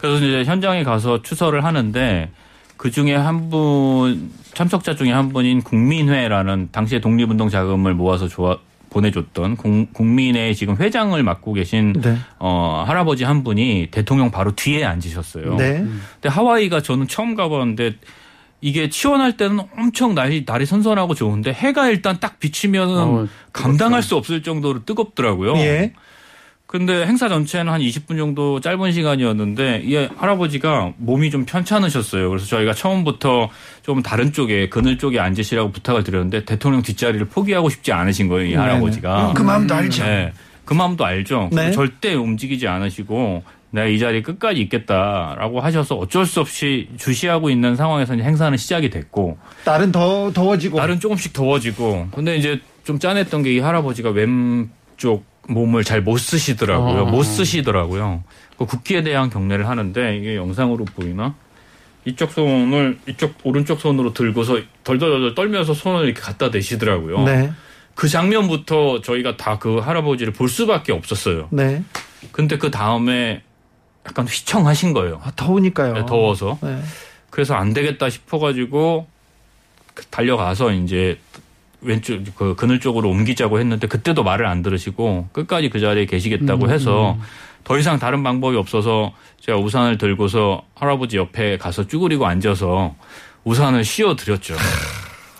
그래서 0.01 0.25
이제 0.25 0.43
현장에 0.43 0.83
가서 0.83 1.21
추서를 1.21 1.63
하는데, 1.63 2.29
그 2.75 2.89
중에 2.89 3.13
한 3.15 3.49
분, 3.51 4.31
참석자 4.55 4.95
중에 4.95 5.11
한 5.11 5.29
분인 5.29 5.61
국민회라는 5.61 6.69
당시에 6.71 6.99
독립운동 6.99 7.49
자금을 7.49 7.93
모아서 7.93 8.27
좋아, 8.27 8.57
보내줬던 8.89 9.55
공- 9.55 9.87
국민회 9.93 10.53
지금 10.53 10.75
회장을 10.75 11.21
맡고 11.23 11.53
계신 11.53 11.93
네. 11.93 12.17
어, 12.39 12.83
할아버지 12.85 13.23
한 13.23 13.41
분이 13.43 13.87
대통령 13.89 14.31
바로 14.31 14.53
뒤에 14.53 14.83
앉으셨어요. 14.83 15.55
네. 15.55 15.85
근데 16.15 16.27
하와이가 16.27 16.81
저는 16.81 17.07
처음 17.07 17.35
가봤는데 17.35 17.93
이게 18.59 18.89
치원할 18.89 19.37
때는 19.37 19.61
엄청 19.77 20.13
날이 20.13 20.43
날이 20.45 20.65
선선하고 20.65 21.13
좋은데 21.15 21.53
해가 21.53 21.87
일단 21.89 22.19
딱 22.19 22.37
비치면은 22.39 22.97
어, 22.97 23.27
감당할 23.53 24.03
수 24.03 24.17
없을 24.17 24.43
정도로 24.43 24.83
뜨겁더라고요. 24.83 25.55
예. 25.59 25.93
근데 26.71 27.05
행사 27.05 27.27
전체는 27.27 27.69
한 27.73 27.81
20분 27.81 28.17
정도 28.17 28.61
짧은 28.61 28.93
시간이었는데 28.93 29.81
이 29.83 29.95
할아버지가 30.15 30.93
몸이 30.95 31.29
좀 31.29 31.43
편찮으셨어요. 31.43 32.29
그래서 32.29 32.45
저희가 32.45 32.73
처음부터 32.73 33.49
좀 33.83 34.01
다른 34.01 34.31
쪽에 34.31 34.69
그늘 34.69 34.97
쪽에 34.97 35.19
앉으시라고 35.19 35.73
부탁을 35.73 36.05
드렸는데 36.05 36.45
대통령 36.45 36.81
뒷자리를 36.81 37.25
포기하고 37.27 37.69
싶지 37.69 37.91
않으신 37.91 38.29
거예요, 38.29 38.49
이 38.49 38.53
할아버지가. 38.53 39.33
그 39.35 39.41
마음도 39.41 39.75
알죠. 39.75 40.03
네. 40.05 40.31
그 40.63 40.73
마음도 40.73 41.03
알죠. 41.03 41.49
네. 41.51 41.71
절대 41.71 42.13
움직이지 42.13 42.69
않으시고 42.69 43.43
내가 43.71 43.87
이 43.87 43.99
자리에 43.99 44.21
끝까지 44.21 44.61
있겠다라고 44.61 45.59
하셔서 45.59 45.95
어쩔 45.95 46.25
수 46.25 46.39
없이 46.39 46.87
주시하고 46.95 47.49
있는 47.49 47.75
상황에서 47.75 48.15
이제 48.15 48.23
행사는 48.23 48.57
시작이 48.57 48.89
됐고 48.89 49.37
날은 49.65 49.91
더 49.91 50.31
더워지고. 50.33 50.77
날은 50.77 51.01
조금씩 51.01 51.33
더워지고 51.33 52.07
근데 52.15 52.37
이제 52.37 52.61
좀 52.85 52.97
짠했던 52.97 53.43
게 53.43 53.51
이 53.51 53.59
할아버지가 53.59 54.11
왼쪽 54.11 55.29
몸을 55.47 55.83
잘 55.83 56.01
못 56.01 56.17
쓰시더라고요. 56.17 57.01
어. 57.03 57.05
못 57.05 57.23
쓰시더라고요. 57.23 58.23
그 58.57 58.65
국기에 58.65 59.01
대한 59.03 59.29
경례를 59.29 59.67
하는데 59.67 60.17
이게 60.17 60.35
영상으로 60.35 60.85
보이나? 60.85 61.35
이쪽 62.05 62.31
손을 62.31 62.99
이쪽 63.07 63.33
오른쪽 63.43 63.79
손으로 63.79 64.13
들고서 64.13 64.59
덜덜덜 64.83 65.35
떨면서 65.35 65.73
손을 65.73 66.05
이렇게 66.05 66.21
갖다 66.21 66.49
대시더라고요. 66.49 67.23
네. 67.23 67.51
그 67.95 68.07
장면부터 68.07 69.01
저희가 69.01 69.37
다 69.37 69.59
그 69.59 69.77
할아버지를 69.77 70.33
볼 70.33 70.49
수밖에 70.49 70.91
없었어요. 70.93 71.47
네. 71.51 71.83
근데 72.31 72.57
그 72.57 72.71
다음에 72.71 73.43
약간 74.07 74.25
휘청하신 74.27 74.93
거예요. 74.93 75.21
아, 75.23 75.31
더우니까요. 75.35 75.93
네, 75.93 76.05
더워서. 76.07 76.57
네. 76.61 76.81
그래서 77.29 77.53
안 77.55 77.73
되겠다 77.73 78.09
싶어가지고 78.09 79.07
그 79.93 80.05
달려가서 80.05 80.71
이제 80.73 81.19
왼쪽 81.81 82.23
그 82.35 82.55
그늘 82.55 82.79
쪽으로 82.79 83.09
옮기자고 83.09 83.59
했는데 83.59 83.87
그때도 83.87 84.23
말을 84.23 84.45
안 84.45 84.61
들으시고 84.61 85.29
끝까지 85.31 85.69
그 85.69 85.79
자리에 85.79 86.05
계시겠다고 86.05 86.69
해서 86.69 87.17
더 87.63 87.77
이상 87.77 87.99
다른 87.99 88.23
방법이 88.23 88.55
없어서 88.57 89.13
제가 89.39 89.57
우산을 89.57 89.97
들고서 89.97 90.63
할아버지 90.75 91.17
옆에 91.17 91.57
가서 91.57 91.87
쭈그리고 91.87 92.25
앉아서 92.25 92.95
우산을 93.43 93.83
씌워 93.83 94.15
드렸죠. 94.15 94.55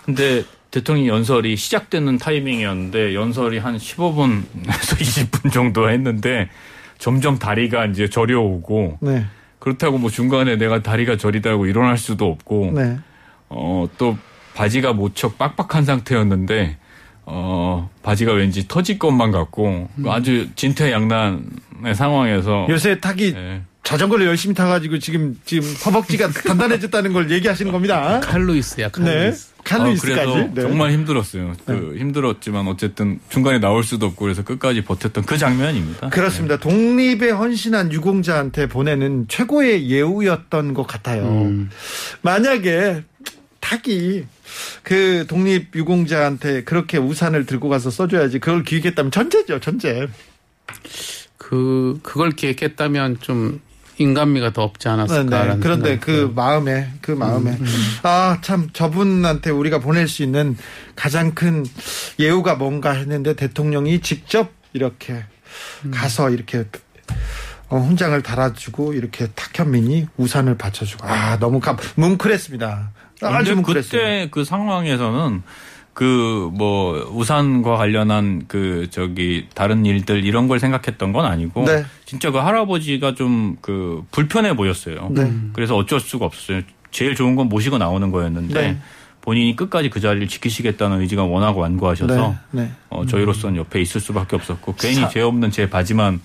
근데 0.04 0.44
대통령 0.70 1.06
연설이 1.06 1.54
시작되는 1.56 2.18
타이밍이었는데 2.18 3.14
연설이 3.14 3.58
한 3.58 3.76
15분에서 3.76 4.42
20분 4.66 5.52
정도 5.52 5.90
했는데 5.90 6.48
점점 6.98 7.38
다리가 7.38 7.86
이제 7.86 8.08
저려오고 8.08 8.98
네. 9.00 9.24
그렇다고 9.58 9.98
뭐 9.98 10.10
중간에 10.10 10.56
내가 10.56 10.82
다리가 10.82 11.16
저리다고 11.16 11.66
일어날 11.66 11.98
수도 11.98 12.26
없고 12.26 12.72
네. 12.74 12.98
어또 13.48 14.16
바지가 14.54 14.92
모척 14.92 15.38
빡빡한 15.38 15.84
상태였는데 15.84 16.76
어 17.24 17.88
바지가 18.02 18.32
왠지 18.32 18.66
터질 18.66 18.98
것만 18.98 19.30
같고 19.30 19.88
아주 20.06 20.48
진퇴양난의 20.56 21.94
상황에서 21.94 22.66
요새 22.68 22.98
타기 23.00 23.34
예. 23.36 23.62
자전거를 23.82 24.26
열심히 24.26 24.54
타가지고 24.54 24.98
지금 25.00 25.38
지금 25.44 25.68
허벅지가 25.84 26.28
단단해졌다는 26.46 27.12
걸 27.12 27.30
얘기하시는 27.30 27.72
겁니다. 27.72 28.20
칼루이스야, 28.20 28.90
네. 28.90 28.92
칼루이스. 28.92 29.50
어, 29.50 29.62
칼루이스까지. 29.64 30.32
그래도 30.32 30.54
네. 30.54 30.62
정말 30.62 30.92
힘들었어요. 30.92 31.54
그 31.66 31.96
힘들었지만 31.98 32.68
어쨌든 32.68 33.18
중간에 33.28 33.58
나올 33.58 33.82
수도 33.82 34.06
없고 34.06 34.24
그래서 34.24 34.42
끝까지 34.44 34.84
버텼던 34.84 35.24
그 35.24 35.36
장면입니다. 35.36 36.10
그렇습니다. 36.10 36.58
독립에 36.58 37.30
헌신한 37.30 37.92
유공자한테 37.92 38.68
보내는 38.68 39.26
최고의 39.28 39.90
예우였던 39.90 40.74
것 40.74 40.86
같아요. 40.86 41.24
음. 41.24 41.70
만약에 42.22 43.02
탁이 43.60 44.24
그 44.82 45.26
독립 45.28 45.74
유공자한테 45.74 46.64
그렇게 46.64 46.98
우산을 46.98 47.46
들고 47.46 47.68
가서 47.68 47.90
써줘야지 47.90 48.38
그걸 48.38 48.64
기획했다면 48.64 49.10
전제죠, 49.10 49.60
전제. 49.60 50.08
그, 51.36 51.98
그걸 52.02 52.30
기획했다면 52.30 53.18
좀 53.20 53.60
인간미가 53.98 54.52
더 54.52 54.62
없지 54.62 54.88
네, 54.88 54.94
않았을까라는. 54.94 55.54
네. 55.56 55.60
그런데 55.60 55.88
생각이 55.90 56.12
그. 56.12 56.32
마음에 56.34 56.92
그 57.00 57.12
마음에 57.12 57.58
아참 58.02 58.70
저분한테 58.72 59.50
우리가 59.50 59.80
보낼 59.80 60.08
수 60.08 60.22
있는 60.22 60.56
가장 60.96 61.34
큰 61.34 61.64
예우가 62.18 62.54
뭔가 62.54 62.92
했는데 62.92 63.34
대통령이 63.34 64.00
직접 64.00 64.50
이렇게 64.72 65.24
가서 65.90 66.30
이렇게 66.30 66.64
어, 67.68 67.78
훈장을 67.78 68.20
달아주고 68.22 68.94
이렇게 68.94 69.28
탁현민이 69.28 70.08
우산을 70.16 70.56
받쳐주고 70.56 71.06
아 71.06 71.38
너무 71.38 71.60
감 71.60 71.76
뭉클했습니다. 71.96 72.90
아주 73.22 73.54
근데. 73.56 73.80
그때 73.80 74.28
그 74.30 74.44
상황에서는 74.44 75.42
그 75.94 76.50
뭐 76.54 77.10
우산과 77.12 77.76
관련한 77.76 78.44
그 78.48 78.88
저기 78.90 79.46
다른 79.54 79.84
일들 79.84 80.24
이런 80.24 80.48
걸 80.48 80.58
생각했던 80.58 81.12
건 81.12 81.24
아니고 81.26 81.64
네. 81.66 81.84
진짜 82.06 82.30
그 82.30 82.38
할아버지가 82.38 83.14
좀 83.14 83.56
그 83.60 84.02
불편해 84.10 84.56
보였어요. 84.56 85.08
네. 85.10 85.30
그래서 85.52 85.76
어쩔 85.76 86.00
수가 86.00 86.24
없었어요. 86.26 86.62
제일 86.90 87.14
좋은 87.14 87.36
건 87.36 87.48
모시고 87.48 87.78
나오는 87.78 88.10
거였는데 88.10 88.54
네. 88.54 88.78
본인이 89.20 89.54
끝까지 89.54 89.88
그 89.88 90.00
자리를 90.00 90.26
지키시겠다는 90.28 91.00
의지가 91.02 91.24
워낙 91.24 91.56
완고하셔서 91.56 92.34
네, 92.50 92.62
네. 92.62 92.70
어, 92.90 93.06
저희로서는 93.06 93.56
옆에 93.56 93.80
있을 93.80 94.00
수밖에 94.00 94.34
없었고 94.36 94.74
괜히 94.74 95.08
죄 95.10 95.20
없는 95.20 95.50
제 95.52 95.70
바지만 95.70 96.20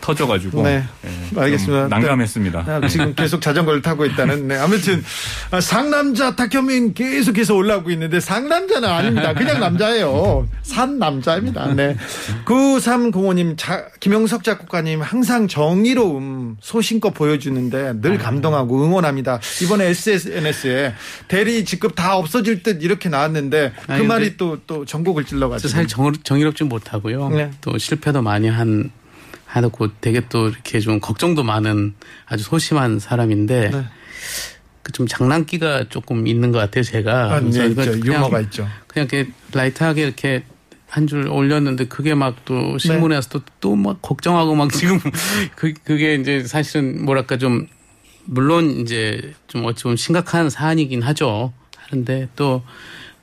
터져가지고 0.00 0.62
네. 0.62 0.84
예, 1.04 1.28
좀 1.28 1.38
알겠습니다. 1.38 1.88
난감했습니다. 1.88 2.58
아, 2.66 2.88
지금 2.88 3.14
계속 3.14 3.40
자전거를 3.40 3.82
타고 3.82 4.04
있다는. 4.04 4.48
네. 4.48 4.56
아무튼 4.56 5.02
아, 5.50 5.60
상남자 5.60 6.34
탁현민 6.36 6.94
계속해서 6.94 7.54
올라오고 7.54 7.90
있는데 7.92 8.20
상남자는 8.20 8.88
아닙니다. 8.88 9.34
그냥 9.34 9.60
남자예요. 9.60 10.48
산 10.62 10.98
남자입니다. 10.98 11.72
네. 11.74 11.96
9305님, 12.44 13.56
자, 13.56 13.86
김영석 14.00 14.44
작곡가님 14.44 15.00
항상 15.00 15.48
정의로움 15.48 16.56
소신껏 16.60 17.14
보여주는데 17.14 18.00
늘 18.00 18.18
감동하고 18.18 18.84
응원합니다. 18.84 19.40
이번에 19.62 19.86
SNS에 19.86 20.94
대리 21.28 21.64
직급 21.64 21.94
다 21.94 22.16
없어질 22.16 22.62
듯 22.62 22.82
이렇게 22.82 23.08
나왔는데 23.08 23.72
그 23.86 23.92
아니, 23.92 24.06
말이 24.06 24.36
또, 24.36 24.58
또 24.66 24.84
전곡을 24.84 25.24
저 25.24 25.30
찔러가지고. 25.30 25.68
사실 25.68 25.88
정, 25.88 26.12
정의롭지 26.12 26.64
못하고요. 26.64 27.28
네. 27.30 27.50
또 27.60 27.76
실패도 27.78 28.22
많이 28.22 28.48
한 28.48 28.90
하고 29.48 29.88
되게 30.00 30.20
또 30.28 30.48
이렇게 30.48 30.78
좀 30.80 31.00
걱정도 31.00 31.42
많은 31.42 31.94
아주 32.26 32.44
소심한 32.44 32.98
사람인데 32.98 33.70
네. 33.70 33.84
그좀 34.82 35.06
장난기가 35.06 35.88
조금 35.88 36.26
있는 36.26 36.52
것 36.52 36.58
같아요 36.58 36.82
제가. 36.84 37.34
아, 37.34 37.40
네, 37.40 37.66
있죠. 37.68 37.98
유머가 38.04 38.40
있죠. 38.40 38.68
그냥 38.86 39.08
이렇게 39.10 39.30
라이트하게 39.52 40.02
이렇게 40.02 40.44
한 40.88 41.06
줄 41.06 41.28
올렸는데 41.28 41.86
그게 41.88 42.14
막 42.14 42.36
또 42.46 42.78
신문에 42.78 43.14
와서 43.16 43.28
또또막 43.28 44.00
걱정하고 44.00 44.54
막 44.54 44.72
지금 44.72 44.98
그 45.56 45.74
그게 45.84 46.14
이제 46.14 46.44
사실은 46.44 47.04
뭐랄까 47.04 47.36
좀 47.36 47.66
물론 48.24 48.70
이제 48.70 49.34
좀 49.48 49.64
어찌 49.66 49.82
보면 49.82 49.96
심각한 49.96 50.48
사안이긴 50.50 51.02
하죠. 51.02 51.52
하는데 51.76 52.28
또 52.36 52.62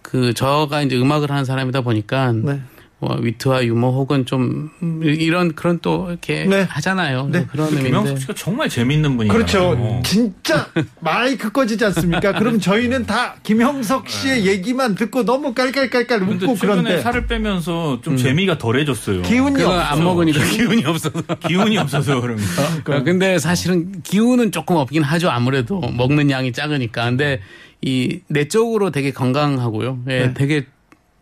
그 0.01 0.35
저가 0.35 0.83
이제 0.83 0.95
음악을 0.95 1.31
하는 1.31 1.45
사람이다 1.45 1.81
보니까 1.81 2.31
네. 2.31 2.61
뭐 3.05 3.17
위트와 3.21 3.63
유머 3.65 3.91
혹은 3.91 4.25
좀 4.25 4.71
이런 5.03 5.53
그런 5.53 5.77
또 5.79 6.07
이렇게 6.09 6.45
네. 6.45 6.63
하잖아요. 6.63 7.29
네. 7.31 7.45
그런 7.45 7.67
의미인데 7.67 7.89
김영석 7.89 8.19
씨가 8.19 8.33
정말 8.33 8.67
재밌는 8.67 9.15
분이에요. 9.17 9.31
그렇죠. 9.31 10.01
진짜 10.03 10.67
마이크 11.01 11.51
꺼지지 11.51 11.85
않습니까? 11.85 12.33
그럼 12.33 12.59
저희는 12.59 13.05
다 13.05 13.35
김형석 13.43 14.09
씨의 14.09 14.47
얘기만 14.47 14.95
듣고 14.95 15.23
너무 15.23 15.53
깔깔깔깔 15.53 16.23
웃고 16.23 16.55
최근에 16.55 16.57
그런데 16.57 17.01
살을 17.01 17.27
빼면서 17.27 17.99
좀 18.01 18.17
재미가 18.17 18.57
덜해졌어요. 18.57 19.21
기운이 19.21 19.61
없어. 19.61 19.79
안 19.79 20.03
먹으니까 20.03 20.43
기운이 20.49 20.83
없어서. 20.85 21.21
기운이 21.47 21.77
없어서 21.77 22.21
그런가? 22.21 22.43
아, 22.87 23.03
근데 23.03 23.37
사실은 23.37 24.01
기운은 24.01 24.51
조금 24.51 24.77
없긴 24.77 25.03
하죠. 25.03 25.29
아무래도 25.29 25.79
먹는 25.79 26.31
양이 26.31 26.51
작으니까. 26.51 27.05
근데 27.05 27.39
이 27.83 28.21
내적으로 28.29 28.89
되게 28.89 29.11
건강하고요. 29.11 29.99
예, 30.09 30.19
네. 30.27 30.33
되게 30.33 30.65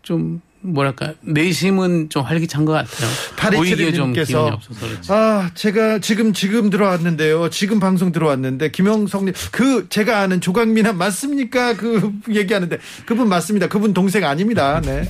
좀 0.02 0.40
뭐랄까 0.64 1.14
내심은 1.22 2.10
좀 2.10 2.24
활기찬 2.24 2.64
것 2.66 2.72
같아요. 2.72 3.10
보이기에 3.58 3.92
좀 3.92 4.14
기운이 4.14 4.34
없어서 4.52 4.88
그렇지. 4.88 5.12
아, 5.12 5.52
제가 5.54 6.00
지금 6.00 6.32
지금 6.34 6.70
들어왔는데요. 6.70 7.50
지금 7.50 7.80
방송 7.80 8.12
들어왔는데 8.12 8.72
김영석님 8.72 9.34
그 9.52 9.88
제가 9.90 10.20
아는 10.22 10.40
조강민아 10.42 10.94
맞습니까? 10.94 11.76
그 11.76 12.14
얘기하는데 12.30 12.78
그분 13.06 13.28
맞습니다. 13.28 13.68
그분 13.68 13.94
동생 13.94 14.24
아닙니다. 14.24 14.82
네. 14.82 15.04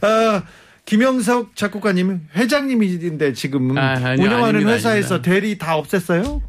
아, 0.00 0.42
김영석 0.86 1.54
작곡가님 1.56 2.28
회장님인데 2.34 3.34
지금 3.34 3.76
아, 3.76 3.92
아니요, 3.92 4.24
운영하는 4.26 4.44
아닙니다, 4.48 4.72
회사에서 4.72 5.14
아닙니다. 5.16 5.30
대리 5.30 5.58
다 5.58 5.80
없앴어요? 5.80 6.40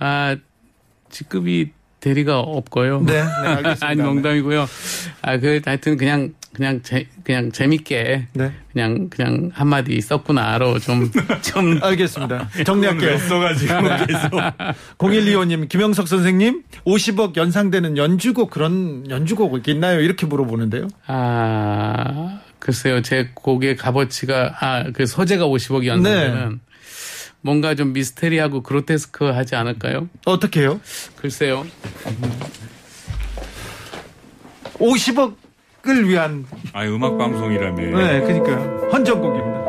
아 0.00 0.36
직급이 1.08 1.70
대리가 2.00 2.40
없고요. 2.40 3.02
네, 3.06 3.12
네, 3.12 3.20
알겠습니다. 3.22 3.86
아니 3.86 4.02
농담이고요. 4.02 4.68
아 5.22 5.36
그 5.38 5.60
하여튼 5.64 5.96
그냥 5.96 6.34
그냥 6.52 6.80
재 6.82 7.06
그냥 7.22 7.52
재밌게 7.52 8.26
네. 8.32 8.52
그냥 8.72 9.08
그냥 9.08 9.50
한 9.54 9.68
마디 9.68 10.00
썼구나로 10.00 10.78
좀 10.80 11.08
좀 11.42 11.78
알겠습니다. 11.82 12.48
정리할게요. 12.64 13.18
써가지고 13.18 13.74
계속. 14.06 14.30
0125님, 14.98 15.68
김영석 15.68 16.08
선생님, 16.08 16.62
50억 16.84 17.36
연상되는 17.36 17.96
연주곡 17.96 18.50
그런 18.50 19.08
연주곡 19.08 19.66
있나요? 19.68 20.00
이렇게 20.00 20.26
물어보는데요. 20.26 20.88
아, 21.06 22.40
글쎄요. 22.58 23.00
제 23.02 23.30
곡의 23.34 23.76
값어치가, 23.76 24.56
아, 24.60 24.84
그 24.92 25.06
소재가 25.06 25.46
50억이 25.46 25.86
연상되면 25.86 26.50
네. 26.50 26.56
뭔가 27.42 27.74
좀 27.74 27.92
미스테리하고 27.92 28.62
그로테스크 28.62 29.24
하지 29.26 29.54
않을까요? 29.56 30.08
어떻게 30.26 30.60
해요? 30.60 30.80
글쎄요. 31.16 31.66
50억 34.78 35.34
을 35.88 36.08
위한, 36.08 36.44
아 36.74 36.84
음악 36.84 37.16
방송이라며. 37.16 37.96
네, 37.96 38.20
그러니까요. 38.20 38.90
헌정곡입니다. 38.92 39.60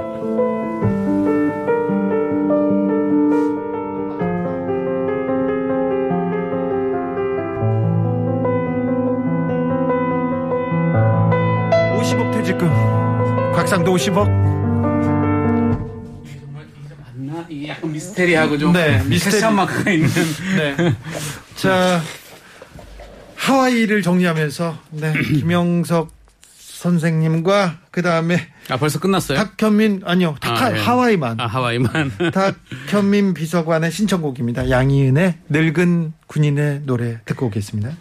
(50억) 11.97 12.31
퇴직금 12.33 12.69
곽상도 13.53 13.95
50억 13.95 14.27
맞나? 17.15 17.45
이게 17.47 17.69
약간 17.69 17.89
미스테리하고 17.91 18.57
좀. 18.57 18.73
네, 18.73 19.01
미스테리. 19.05 19.35
패션 19.35 19.55
마크가 19.55 19.91
있는. 19.91 20.09
네. 20.57 20.75
자, 21.55 22.01
하와이를 23.41 24.03
정리하면서, 24.03 24.77
네, 24.91 25.13
김영석 25.39 26.11
선생님과, 26.57 27.79
그 27.89 28.01
다음에 28.03 28.47
아, 28.69 28.77
벌써 28.77 28.99
끝났어요? 28.99 29.37
탁현민, 29.37 30.03
아니요, 30.05 30.35
탁, 30.39 30.61
아, 30.61 30.71
예. 30.71 30.79
하와이만. 30.79 31.39
아, 31.39 31.47
하와이만. 31.47 32.11
탁현민 32.87 33.33
비서관의 33.33 33.91
신청곡입니다. 33.91 34.69
양희은의 34.69 35.39
늙은 35.49 36.13
군인의 36.27 36.81
노래 36.85 37.19
듣고 37.25 37.47
오겠습니다. 37.47 37.91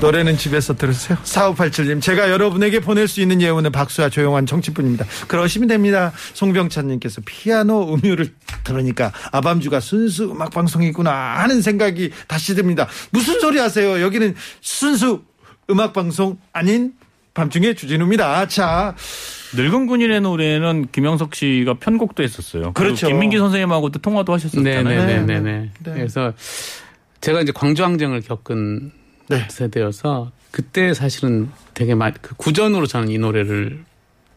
노래는 0.00 0.36
집에서 0.36 0.76
들으세요. 0.76 1.18
4587님, 1.24 2.00
제가 2.00 2.30
여러분에게 2.30 2.80
보낼 2.80 3.08
수 3.08 3.20
있는 3.20 3.42
예우는 3.42 3.72
박수와 3.72 4.08
조용한 4.10 4.46
정치뿐입니다. 4.46 5.04
그러시면 5.26 5.68
됩니다. 5.68 6.12
송병찬님께서 6.34 7.22
피아노 7.24 7.94
음유를 7.94 8.32
들으니까 8.62 9.12
아밤주가 9.32 9.80
순수 9.80 10.30
음악방송이구나 10.30 11.10
하는 11.10 11.60
생각이 11.60 12.12
다시 12.28 12.54
듭니다. 12.54 12.86
무슨 13.10 13.40
소리 13.40 13.58
하세요? 13.58 14.00
여기는 14.00 14.34
순수 14.60 15.22
음악방송 15.68 16.38
아닌 16.52 16.92
밤중에 17.34 17.74
주진우입니다. 17.74 18.46
자, 18.48 18.94
늙은 19.54 19.86
군인의 19.86 20.20
노래는 20.20 20.88
김영석 20.92 21.34
씨가 21.34 21.74
편곡도 21.74 22.22
했었어요. 22.22 22.72
그렇죠. 22.72 23.08
김민기 23.08 23.38
선생님하고도 23.38 23.98
통화도 24.00 24.32
하셨었잖아요. 24.32 24.82
네네네네. 24.82 25.40
네. 25.40 25.70
그래서 25.82 26.32
제가 27.20 27.40
이제 27.40 27.52
광주항쟁을 27.52 28.22
겪은 28.22 28.92
네. 29.28 29.46
세대여서 29.48 30.30
그때 30.50 30.94
사실은 30.94 31.50
되게 31.74 31.94
많이 31.94 32.14
그 32.20 32.34
구전으로 32.36 32.86
저는 32.86 33.08
이 33.10 33.18
노래를 33.18 33.84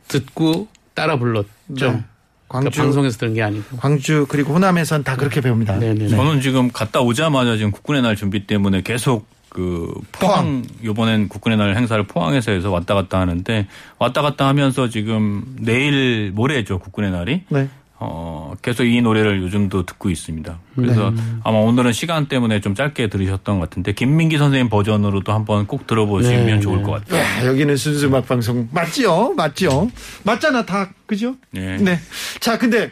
듣고 0.07 0.67
따라 0.93 1.17
불렀죠. 1.17 1.47
네. 1.67 1.77
그러니까 1.77 2.05
광주, 2.47 2.81
방송에서 2.81 3.17
들은 3.17 3.33
게 3.33 3.41
아니고. 3.41 3.77
광주 3.77 4.25
그리고 4.27 4.53
호남에선 4.53 5.03
다 5.03 5.15
그렇게 5.15 5.39
배웁니다. 5.39 5.77
네네네. 5.77 6.09
저는 6.09 6.41
지금 6.41 6.69
갔다 6.69 6.99
오자마자 6.99 7.55
지금 7.55 7.71
국군의 7.71 8.01
날 8.01 8.17
준비 8.17 8.45
때문에 8.45 8.81
계속 8.81 9.25
그 9.47 9.93
포항 10.13 10.63
요번엔 10.83 11.27
국군의 11.27 11.57
날 11.57 11.75
행사를 11.75 12.01
포항에서 12.07 12.51
해서 12.51 12.71
왔다 12.71 12.93
갔다 12.93 13.19
하는데 13.19 13.67
왔다 13.99 14.21
갔다 14.21 14.47
하면서 14.47 14.87
지금 14.87 15.43
내일 15.59 16.31
모레죠 16.33 16.79
국군의 16.79 17.11
날이 17.11 17.43
네. 17.49 17.67
어 18.03 18.55
계속 18.63 18.85
이 18.85 18.99
노래를 18.99 19.43
요즘도 19.43 19.85
듣고 19.85 20.09
있습니다. 20.09 20.57
그래서 20.75 21.13
아마 21.43 21.59
오늘은 21.59 21.93
시간 21.93 22.25
때문에 22.25 22.59
좀 22.59 22.73
짧게 22.73 23.09
들으셨던 23.09 23.59
것 23.59 23.69
같은데 23.69 23.93
김민기 23.93 24.39
선생님 24.39 24.69
버전으로도 24.69 25.31
한번 25.31 25.67
꼭 25.67 25.85
들어보시면 25.85 26.45
네, 26.47 26.59
좋을 26.59 26.77
네. 26.77 26.83
것 26.83 26.91
같아요. 26.93 27.21
야, 27.21 27.45
여기는 27.45 27.77
순수 27.77 28.07
음악 28.07 28.27
방송 28.27 28.67
맞지요? 28.71 29.33
맞지요? 29.35 29.91
맞잖아, 30.23 30.65
다. 30.65 30.89
그죠? 31.05 31.35
네. 31.51 31.77
네. 31.77 31.99
자, 32.39 32.57
근데 32.57 32.91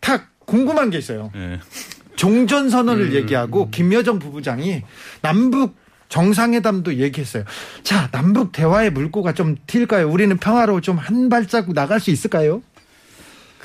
탁 0.00 0.26
궁금한 0.40 0.90
게 0.90 0.98
있어요. 0.98 1.30
네. 1.34 1.58
종전 2.16 2.68
선언을 2.68 3.06
음. 3.06 3.14
얘기하고 3.14 3.70
김여정 3.70 4.18
부부장이 4.18 4.82
남북 5.22 5.76
정상회담도 6.10 6.96
얘기했어요. 6.96 7.44
자, 7.82 8.08
남북 8.12 8.52
대화의 8.52 8.90
물꼬가 8.90 9.32
좀 9.32 9.56
튈까요? 9.66 10.10
우리는 10.10 10.36
평화로 10.36 10.82
좀 10.82 10.98
한 10.98 11.30
발자국 11.30 11.74
나갈 11.74 12.00
수 12.00 12.10
있을까요? 12.10 12.60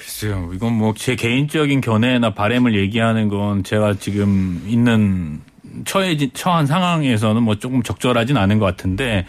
글쎄요. 0.07 0.51
이건 0.53 0.73
뭐 0.73 0.93
제 0.95 1.15
개인적인 1.17 1.81
견해나 1.81 2.33
바램을 2.33 2.75
얘기하는 2.79 3.27
건 3.27 3.63
제가 3.63 3.95
지금 3.95 4.63
있는 4.65 5.41
처해 5.85 6.17
처한 6.33 6.65
상황에서는 6.65 7.43
뭐 7.43 7.55
조금 7.55 7.83
적절하진 7.83 8.37
않은 8.37 8.57
것 8.57 8.65
같은데 8.65 9.25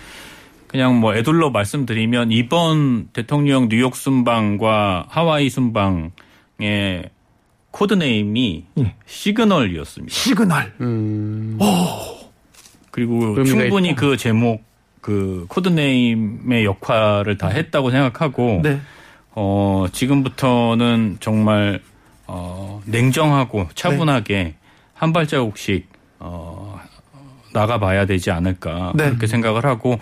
그냥 0.68 1.00
뭐 1.00 1.16
에둘러 1.16 1.50
말씀드리면 1.50 2.30
이번 2.30 3.08
대통령 3.12 3.68
뉴욕 3.68 3.96
순방과 3.96 5.06
하와이 5.08 5.50
순방의 5.50 7.10
code 7.72 8.13
name이 8.13 8.64
예. 8.78 8.94
시그널이었습니다. 9.04 10.14
시그널. 10.14 10.72
음. 10.80 11.58
그리고 12.92 13.36
의미가 13.36 13.44
충분히 13.44 13.90
있다. 13.90 14.00
그 14.00 14.16
제목 14.16 14.62
그 15.00 15.44
code 15.48 15.95
name의 15.95 16.64
역할을 16.64 17.36
다 17.36 17.48
했다고 17.48 17.90
생각하고 17.90 18.60
네. 18.62 18.80
어, 19.40 19.86
지금부터는 19.92 21.18
정말, 21.20 21.80
어, 22.26 22.82
냉정하고 22.86 23.68
차분하게 23.72 24.34
네. 24.34 24.54
한 24.94 25.12
발자국씩, 25.12 25.88
어, 26.18 26.80
나가봐야 27.52 28.04
되지 28.06 28.32
않을까. 28.32 28.92
네. 28.96 29.04
그렇게 29.06 29.28
생각을 29.28 29.64
하고, 29.64 30.00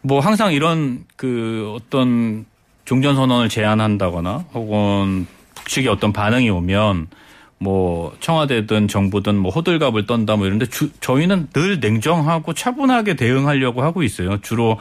뭐 0.00 0.18
항상 0.18 0.52
이런 0.52 1.04
그 1.14 1.72
어떤 1.76 2.44
종전 2.84 3.14
선언을 3.14 3.48
제안한다거나 3.48 4.46
혹은 4.52 5.28
북측의 5.54 5.88
어떤 5.88 6.12
반응이 6.12 6.50
오면 6.50 7.06
뭐 7.62 8.12
청와대든 8.18 8.88
정부든 8.88 9.36
뭐 9.36 9.52
호들갑을 9.52 10.06
떤다 10.06 10.34
뭐 10.34 10.46
이런데 10.46 10.66
주, 10.66 10.90
저희는 10.98 11.50
늘 11.52 11.78
냉정하고 11.78 12.54
차분하게 12.54 13.14
대응하려고 13.14 13.84
하고 13.84 14.02
있어요. 14.02 14.40
주로 14.40 14.80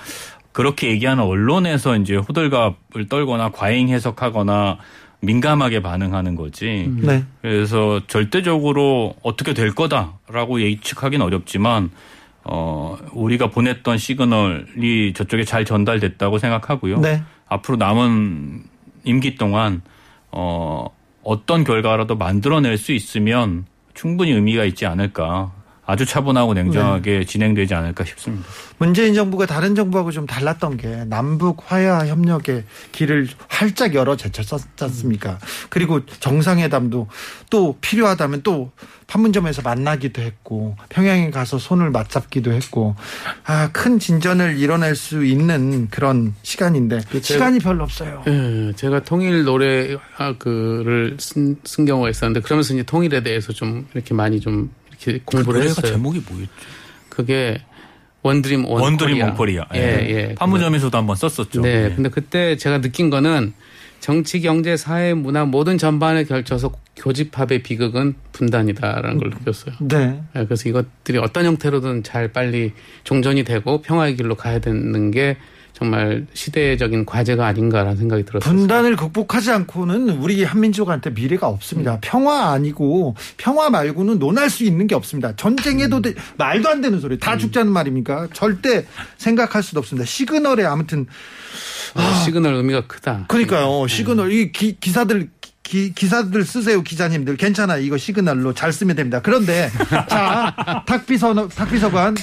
그렇게 0.52 0.90
얘기하는 0.90 1.24
언론에서 1.24 1.96
이제 1.98 2.16
호들갑을 2.16 3.08
떨거나 3.10 3.50
과잉 3.52 3.90
해석하거나 3.90 4.78
민감하게 5.22 5.82
반응하는 5.82 6.36
거지. 6.36 6.92
네. 7.02 7.24
그래서 7.42 8.02
절대적으로 8.08 9.16
어떻게 9.22 9.54
될 9.54 9.74
거다라고 9.74 10.62
예측하기는 10.62 11.26
어렵지만 11.26 11.92
어 12.44 12.98
우리가 13.14 13.52
보냈던 13.52 14.00
시그널이 14.00 15.14
저쪽에 15.14 15.44
잘 15.44 15.64
전달됐다고 15.64 16.40
생각하고요. 16.40 17.00
네. 17.00 17.22
앞으로 17.48 17.78
남은 17.78 18.64
임기 19.04 19.36
동안 19.36 19.84
어 20.32 20.88
어떤 21.24 21.64
결과라도 21.64 22.16
만들어낼 22.16 22.78
수 22.78 22.92
있으면 22.94 23.66
충분히 23.94 24.32
의미가 24.32 24.66
있지 24.66 24.88
않을까. 24.88 25.52
아주 25.92 26.06
차분하고 26.06 26.54
냉정하게 26.54 27.20
네. 27.20 27.26
진행되지 27.26 27.76
않을까 27.76 28.06
싶습니다. 28.06 28.48
문재인 28.78 29.14
정부가 29.14 29.46
다른 29.46 29.76
정부하고 29.76 30.12
좀 30.12 30.26
달랐던 30.26 30.78
게 30.78 31.04
남북 31.06 31.64
화해와 31.66 32.08
협력의 32.08 32.64
길을 32.94 33.28
활짝 33.50 33.94
열어 33.94 34.16
제쳤었지 34.16 34.66
않습니까? 34.80 35.38
그리고 35.70 36.06
정상회담도 36.06 37.10
또 37.50 37.78
필요하다면 37.82 38.44
또 38.44 38.72
판문점에서 39.08 39.62
만나기도 39.64 40.22
했고 40.22 40.78
평양에 40.88 41.30
가서 41.30 41.58
손을 41.58 41.92
맞잡기도 41.92 42.54
했고 42.54 42.96
아, 43.44 43.70
큰 43.74 44.00
진전을 44.00 44.58
이뤄낼 44.58 44.96
수 44.96 45.26
있는 45.26 45.90
그런 45.90 46.34
시간인데 46.42 47.02
시간이 47.22 47.60
별로 47.60 47.84
없어요. 47.84 48.24
예, 48.28 48.72
제가 48.78 49.02
통일 49.02 49.44
노래 49.44 49.98
아, 50.18 50.38
그를 50.38 51.18
쓴, 51.20 51.58
쓴 51.66 51.84
경우가 51.84 52.10
있었는데 52.10 52.40
그러면서 52.40 52.74
이제 52.74 52.84
통일에 52.84 53.22
대해서 53.22 53.52
좀 53.52 53.86
이렇게 53.94 54.14
많이 54.14 54.40
좀 54.40 54.72
공부를 55.26 55.64
했어요. 55.64 55.94
제목이 55.94 56.22
뭐였죠? 56.28 56.52
그게 57.10 57.62
One 58.24 58.40
Dream 58.40 58.66
One 58.66 58.82
One 58.84 58.95
Dream 58.95 59.14
Korea. 59.14 59.26
One 59.26 59.36
Korea. 59.36 59.66
예, 59.74 59.80
예. 59.80 60.36
판문점에서도 60.36 60.96
한번 60.98 61.16
썼었죠. 61.16 61.62
네. 61.62 61.86
예. 61.86 61.96
근데 61.96 62.10
그때 62.10 62.56
제가 62.56 62.82
느낀 62.82 63.10
거는 63.10 63.54
정치, 64.00 64.42
경제, 64.42 64.78
사회, 64.78 65.14
문화 65.14 65.46
모든 65.46 65.78
전반에 65.78 66.24
걸쳐서 66.24 66.72
교집합의 66.96 67.62
비극은 67.62 68.16
분단이다라는 68.32 69.18
걸 69.20 69.30
느꼈어요. 69.30 69.76
네. 69.80 70.22
예, 70.36 70.46
그래서 70.46 70.70
이것들이 70.70 71.18
어떤 71.20 71.46
형태로든 71.46 72.04
잘 72.04 72.32
빨리 72.32 72.74
종전이 73.04 73.44
되고 73.44 73.82
평화의 73.82 74.16
길로 74.16 74.36
가야 74.36 74.60
되는 74.60 75.12
게 75.12 75.38
정말 75.86 76.28
시대적인 76.36 77.08
과제가 77.08 77.48
아닌가라는 77.48 77.98
생각이 77.98 78.24
들었어요. 78.24 78.54
분단을 78.56 78.96
극복하지 78.96 79.50
않고는 79.50 80.10
우리 80.10 80.44
한민족한테 80.44 81.10
미래가 81.10 81.48
없습니다. 81.48 81.98
평화 82.02 82.52
아니고 82.52 83.16
평화 83.38 83.72
말고는 83.72 84.20
논할 84.20 84.52
수 84.52 84.64
있는 84.64 84.86
게 84.86 84.94
없습니다. 84.94 85.36
전쟁해도 85.36 86.04
돼- 86.04 86.14
말도 86.38 86.70
안 86.70 86.82
되는 86.82 87.00
소리. 87.00 87.18
다 87.18 87.36
죽자는 87.36 87.72
말입니까? 87.72 88.28
절대 88.32 88.86
생각할 89.18 89.64
수도 89.64 89.80
없습니다. 89.80 90.06
시그널에 90.06 90.66
아무튼 90.66 91.08
어, 91.96 92.02
시그널 92.26 92.54
의미가 92.54 92.86
크다. 92.86 93.26
그러니까요. 93.28 93.88
시그널 93.88 94.32
이 94.32 94.52
기, 94.52 94.78
기사들 94.80 95.30
기, 95.64 95.94
기사들 95.96 96.46
쓰세요 96.46 96.84
기자님들 96.84 97.38
괜찮아 97.38 97.78
이거 97.78 97.98
시그널로 97.98 98.54
잘 98.54 98.72
쓰면 98.72 98.96
됩니다. 98.96 99.20
그런데 99.24 99.72
자 100.08 100.54
탁비서 100.86 101.48
탁비서관 101.48 102.18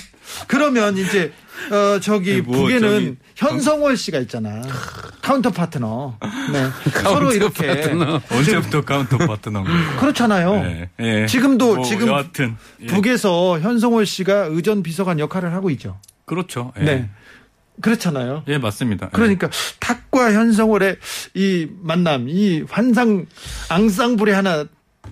그러면 0.47 0.97
이제 0.97 1.33
어 1.71 2.01
저기 2.01 2.41
뭐 2.41 2.63
북에는 2.63 3.19
저기 3.35 3.53
현송월 3.53 3.97
씨가 3.97 4.19
있잖아 4.21 4.63
counter 5.23 5.51
partner 5.51 6.17
네 6.53 6.71
서로 7.03 7.33
이렇게 7.33 7.69
언제부터 8.31 8.85
counter 8.85 9.19
partner인 9.19 9.65
거예요? 9.65 9.97
그렇잖아요. 9.99 10.53
네, 10.63 10.91
예. 11.01 11.27
지금도 11.27 11.77
뭐 11.77 11.85
지금 11.85 12.09
여하튼 12.09 12.57
예. 12.81 12.87
북에서 12.87 13.61
현송월 13.61 14.07
씨가 14.07 14.47
의전 14.51 14.83
비서관 14.83 15.19
역할을 15.19 15.53
하고 15.53 15.71
있죠. 15.71 16.01
그렇죠. 16.25 16.73
예. 16.79 16.85
네 16.85 17.11
그렇잖아요. 17.81 18.43
예, 18.49 18.59
맞습니다. 18.59 19.09
그러니까 19.11 19.49
탁과 19.81 20.33
현성월의 20.33 20.97
이 21.35 21.69
만남, 21.81 22.29
이 22.29 22.65
환상 22.69 23.27
앙상블이 23.69 24.33
하나 24.33 24.65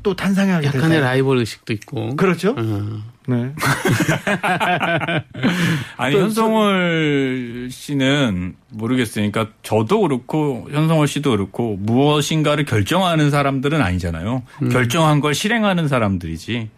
또 0.03 0.15
탄생하게 0.15 0.69
약간의 0.69 0.89
될까요? 0.89 1.05
라이벌 1.05 1.39
의식도 1.39 1.73
있고. 1.75 2.17
그렇죠. 2.17 2.55
어. 2.57 3.03
네. 3.29 3.53
아니 5.97 6.15
또 6.15 6.21
현성월 6.23 7.69
씨는 7.71 8.55
모르겠어요. 8.71 9.31
그러니까 9.31 9.55
저도 9.63 10.01
그렇고 10.03 10.69
현성월 10.71 11.07
씨도 11.09 11.31
그렇고 11.31 11.77
무엇인가를 11.81 12.65
결정하는 12.65 13.31
사람들은 13.31 13.81
아니잖아요. 13.81 14.43
음. 14.63 14.69
결정한 14.69 15.21
걸 15.21 15.35
실행하는 15.35 15.89
사람들이지. 15.89 16.69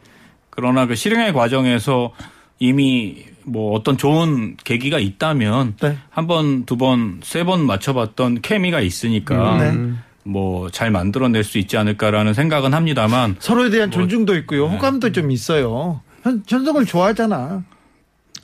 그러나 0.50 0.86
그 0.86 0.94
실행의 0.94 1.32
과정에서 1.32 2.12
이미 2.58 3.24
뭐 3.44 3.72
어떤 3.74 3.96
좋은 3.96 4.56
계기가 4.62 4.98
있다면 4.98 5.76
네. 5.80 5.96
한 6.10 6.26
번, 6.26 6.64
두 6.66 6.76
번, 6.76 7.20
세 7.22 7.44
번 7.44 7.64
맞춰봤던 7.66 8.42
케미가 8.42 8.80
있으니까 8.80 9.58
네. 9.58 9.92
뭐 10.28 10.70
잘 10.70 10.90
만들어낼 10.90 11.44
수 11.44 11.58
있지 11.58 11.76
않을까라는 11.76 12.34
생각은 12.34 12.74
합니다만 12.74 13.36
서로에 13.38 13.70
대한 13.70 13.90
뭐, 13.90 13.98
존중도 13.98 14.36
있고요. 14.36 14.66
호감도 14.66 15.12
좀 15.12 15.30
있어요. 15.30 16.00
현, 16.22 16.42
현성을 16.46 16.84
좋아하잖아. 16.84 17.64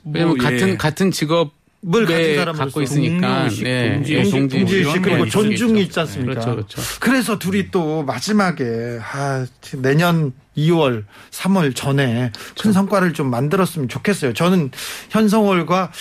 왜냐면 0.05 0.37
뭐, 0.37 0.37
예. 0.39 0.43
같은 0.43 0.77
같은 0.77 1.11
직업 1.11 1.53
뭘 1.87 2.05
가진 2.05 2.19
을 2.31 2.35
사람으로서 2.37 2.63
갖고 2.65 2.81
있으니까 2.81 3.27
동료의식, 3.27 3.63
네, 3.63 3.93
동지의식, 3.93 4.33
예, 4.33 4.39
동지- 4.39 4.57
동지의식 4.57 4.91
이런 4.91 5.01
그리고 5.03 5.17
거 5.19 5.25
있을 5.27 5.31
수 5.31 5.43
존중이. 5.57 5.81
있지 5.83 5.99
않습니까? 5.99 6.31
그렇죠, 6.33 6.51
그렇죠. 6.55 6.81
그래서 6.99 7.37
둘이 7.37 7.69
또 7.69 8.03
마지막에 8.03 8.99
아, 9.13 9.45
내년 9.81 10.33
2월, 10.57 11.03
3월 11.31 11.75
전에 11.75 12.31
큰 12.59 12.71
성과를 12.71 13.13
좀 13.13 13.29
만들었으면 13.29 13.87
좋겠어요. 13.87 14.33
저는 14.33 14.71
현성월과 15.11 15.91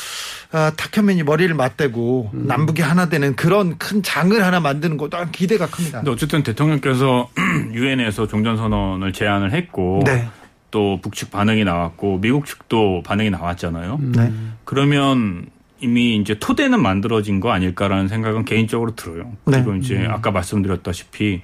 아, 0.53 0.73
탁현민이 0.77 1.23
머리를 1.25 1.53
맞대고 1.55 2.31
음. 2.33 2.47
남북이 2.47 2.81
하나 2.81 3.09
되는 3.09 3.35
그런 3.37 3.77
큰 3.77 4.03
장을 4.03 4.43
하나 4.43 4.61
만드는 4.61 4.97
것도 4.97 5.19
기대가 5.33 5.67
큽니다. 5.67 5.99
근데 5.99 6.11
어쨌든 6.13 6.43
대통령께서 6.45 7.29
유엔에서 7.75 8.27
종전선언을 8.29 9.13
제안을 9.13 9.53
했고 9.53 10.03
네. 10.07 10.29
또 10.71 10.99
북측 11.03 11.31
반응이 11.31 11.65
나왔고 11.65 12.19
미국 12.21 12.47
측도 12.47 13.03
반응이 13.05 13.31
나왔잖아요. 13.31 13.99
네. 14.01 14.33
그러면 14.65 15.47
이미 15.85 16.17
이제 16.17 16.35
토대는 16.39 16.81
만들어진 16.81 17.41
거 17.41 17.53
아닐까라는 17.53 18.09
생각은 18.09 18.47
개인적으로 18.47 18.97
들어요. 18.97 19.33
그리고 19.45 19.73
네. 19.73 19.79
이제 19.79 20.07
아까 20.09 20.31
말씀드렸다시피 20.31 21.43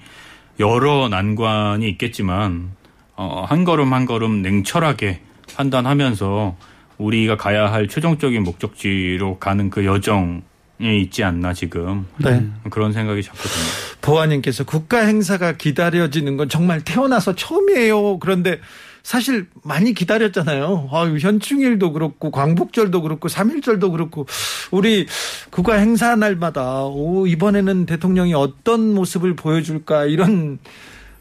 여러 0.59 1.09
난관이 1.09 1.87
있겠지만 1.89 2.71
어, 3.15 3.45
한 3.47 3.63
걸음 3.63 3.93
한 3.93 4.05
걸음 4.07 4.41
냉철하게 4.41 5.21
판단하면서 5.55 6.57
우리가 6.97 7.37
가야 7.37 7.71
할 7.71 7.87
최종적인 7.87 8.43
목적지로 8.43 9.37
가는 9.37 9.69
그 9.69 9.85
여정에 9.85 10.41
있지 10.79 11.23
않나 11.23 11.53
지금 11.53 12.07
네. 12.17 12.43
그런 12.71 12.93
생각이 12.93 13.21
자꾸 13.21 13.37
듭니다. 13.37 13.71
보아님께서 14.01 14.63
국가 14.63 15.05
행사가 15.05 15.53
기다려지는 15.53 16.35
건 16.35 16.49
정말 16.49 16.81
태어나서 16.83 17.35
처음이에요. 17.35 18.17
그런데 18.17 18.59
사실 19.03 19.47
많이 19.63 19.93
기다렸잖아요. 19.93 20.89
아유, 20.91 21.17
현충일도 21.19 21.93
그렇고 21.93 22.31
광복절도 22.31 23.01
그렇고 23.01 23.27
3.1절도 23.27 23.91
그렇고 23.91 24.27
우리 24.69 25.07
국가 25.49 25.75
행사 25.75 26.15
날마다 26.15 26.85
오 26.85 27.25
이번에는 27.27 27.85
대통령이 27.85 28.33
어떤 28.33 28.93
모습을 28.93 29.35
보여줄까 29.35 30.05
이런 30.05 30.59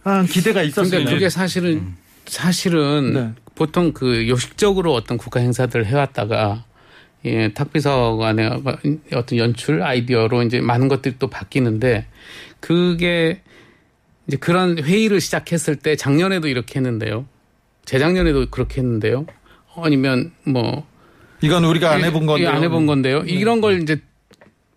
아, 0.04 0.24
기대가 0.24 0.62
있었어요. 0.62 0.90
근데 0.90 1.12
그게 1.12 1.28
사실은 1.28 1.94
사실은 2.26 3.12
네. 3.12 3.32
보통 3.54 3.92
그 3.92 4.28
요식적으로 4.28 4.94
어떤 4.94 5.18
국가 5.18 5.40
행사들을 5.40 5.86
해왔다가 5.86 6.64
예, 7.24 7.52
탁비서관의 7.52 8.62
어떤 9.12 9.38
연출 9.38 9.82
아이디어로 9.82 10.42
이제 10.44 10.60
많은 10.60 10.88
것들이 10.88 11.16
또 11.18 11.28
바뀌는데 11.28 12.06
그게 12.60 13.42
이제 14.26 14.36
그런 14.36 14.78
회의를 14.78 15.20
시작했을 15.20 15.76
때 15.76 15.96
작년에도 15.96 16.48
이렇게 16.48 16.78
했는데요. 16.78 17.26
재작년에도 17.94 18.46
그렇게 18.50 18.80
했는데요. 18.82 19.26
아니면 19.76 20.30
뭐 20.44 20.86
이건 21.40 21.64
우리가 21.64 21.90
안 21.90 22.04
해본 22.04 22.24
건데 22.26 22.44
예, 22.44 22.46
안 22.46 22.62
해본 22.62 22.86
건데요. 22.86 23.24
이런 23.26 23.60
걸 23.60 23.82
이제 23.82 24.00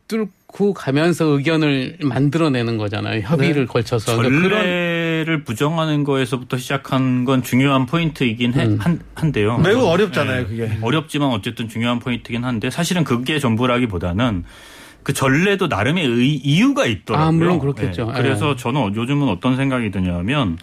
뚫고 0.07 0.74
가면서 0.74 1.26
의견을 1.26 1.99
만들어내는 2.01 2.78
거잖아요. 2.78 3.22
협의를 3.22 3.68
걸쳐서. 3.68 4.18
그러니까 4.18 4.49
전례를 4.49 5.43
부정하는 5.43 6.03
거에서부터 6.03 6.57
시작한 6.57 7.24
건 7.26 7.43
중요한 7.43 7.86
포인트이긴 7.86 8.55
해- 8.55 8.66
음. 8.66 8.78
한, 8.80 8.99
한데요. 9.14 9.59
매우 9.59 9.84
어렵잖아요, 9.86 10.47
그게. 10.47 10.72
어렵지만 10.82 11.30
어쨌든 11.30 11.70
중요한 11.70 11.99
포인트긴 11.99 12.43
한데 12.43 12.72
사실은 12.72 13.03
그게 13.03 13.38
전부라기보다는 13.38 14.43
그 15.03 15.14
전례도 15.14 15.68
나름의 15.68 16.03
의- 16.07 16.36
이유가 16.38 16.88
있더라고요. 16.88 17.28
아, 17.28 17.32
물론 17.32 17.59
그렇겠죠. 17.59 18.07
네. 18.07 18.14
그래서 18.22 18.55
저는 18.55 18.95
요즘은 18.95 19.28
어떤 19.28 19.55
생각이 19.55 19.91
드냐면 19.91 20.57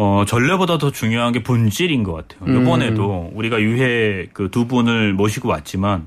어, 0.00 0.22
전례보다 0.26 0.78
더 0.78 0.92
중요한 0.92 1.32
게 1.32 1.42
본질인 1.42 2.04
것 2.04 2.12
같아요. 2.12 2.48
음. 2.48 2.62
이번에도 2.62 3.30
우리가 3.34 3.60
유해 3.60 4.26
그 4.32 4.48
두 4.48 4.66
분을 4.68 5.12
모시고 5.12 5.48
왔지만 5.48 6.06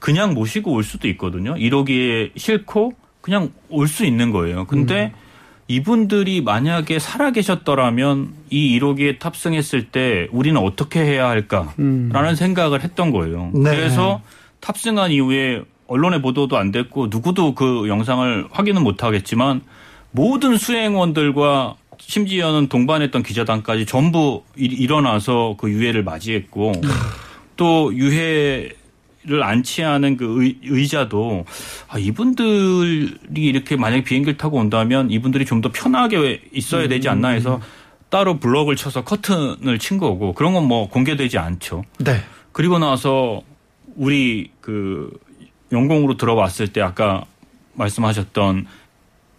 그냥 0.00 0.34
모시고 0.34 0.72
올 0.72 0.82
수도 0.82 1.06
있거든요. 1.08 1.56
이러기에 1.56 2.32
싫고 2.36 2.94
그냥 3.20 3.50
올 3.68 3.86
수 3.86 4.04
있는 4.04 4.32
거예요. 4.32 4.66
근데 4.66 5.12
이분들이 5.68 6.40
만약에 6.40 6.98
살아 6.98 7.30
계셨더라면 7.30 8.30
이 8.50 8.76
1호기에 8.80 9.18
탑승했을 9.20 9.84
때 9.90 10.26
우리는 10.32 10.60
어떻게 10.60 11.00
해야 11.00 11.28
할까라는 11.28 12.34
생각을 12.36 12.82
했던 12.82 13.12
거예요. 13.12 13.50
네. 13.54 13.70
그래서 13.70 14.20
탑승한 14.60 15.12
이후에 15.12 15.62
언론에 15.86 16.20
보도도 16.20 16.56
안 16.56 16.72
됐고 16.72 17.06
누구도 17.10 17.54
그 17.54 17.86
영상을 17.88 18.48
확인은 18.50 18.82
못 18.82 19.04
하겠지만 19.04 19.60
모든 20.10 20.56
수행원들과 20.56 21.74
심지어는 21.98 22.68
동반했던 22.68 23.22
기자단까지 23.22 23.86
전부 23.86 24.42
일- 24.56 24.80
일어나서 24.80 25.56
그 25.58 25.70
유해를 25.70 26.02
맞이했고 26.04 26.72
또 27.56 27.94
유해 27.94 28.70
를 29.24 29.42
안치하는 29.42 30.16
그 30.16 30.42
의, 30.42 30.56
의자도 30.62 31.44
아, 31.88 31.98
이분들이 31.98 33.10
이렇게 33.34 33.76
만약에 33.76 34.02
비행기를 34.04 34.38
타고 34.38 34.56
온다면 34.56 35.10
이분들이 35.10 35.44
좀 35.44 35.60
더 35.60 35.70
편하게 35.70 36.40
있어야 36.52 36.88
되지 36.88 37.08
않나 37.10 37.28
해서 37.30 37.60
따로 38.10 38.38
블럭을 38.38 38.76
쳐서 38.76 39.02
커튼을 39.04 39.78
친 39.80 39.98
거고 39.98 40.32
그런 40.32 40.54
건 40.54 40.64
뭐 40.68 40.88
공개되지 40.88 41.36
않죠. 41.36 41.84
네. 41.98 42.22
그리고 42.52 42.78
나서 42.78 43.42
우리 43.96 44.50
그 44.62 45.10
영공으로 45.72 46.16
들어왔을 46.16 46.68
때 46.68 46.80
아까 46.80 47.24
말씀하셨던 47.74 48.66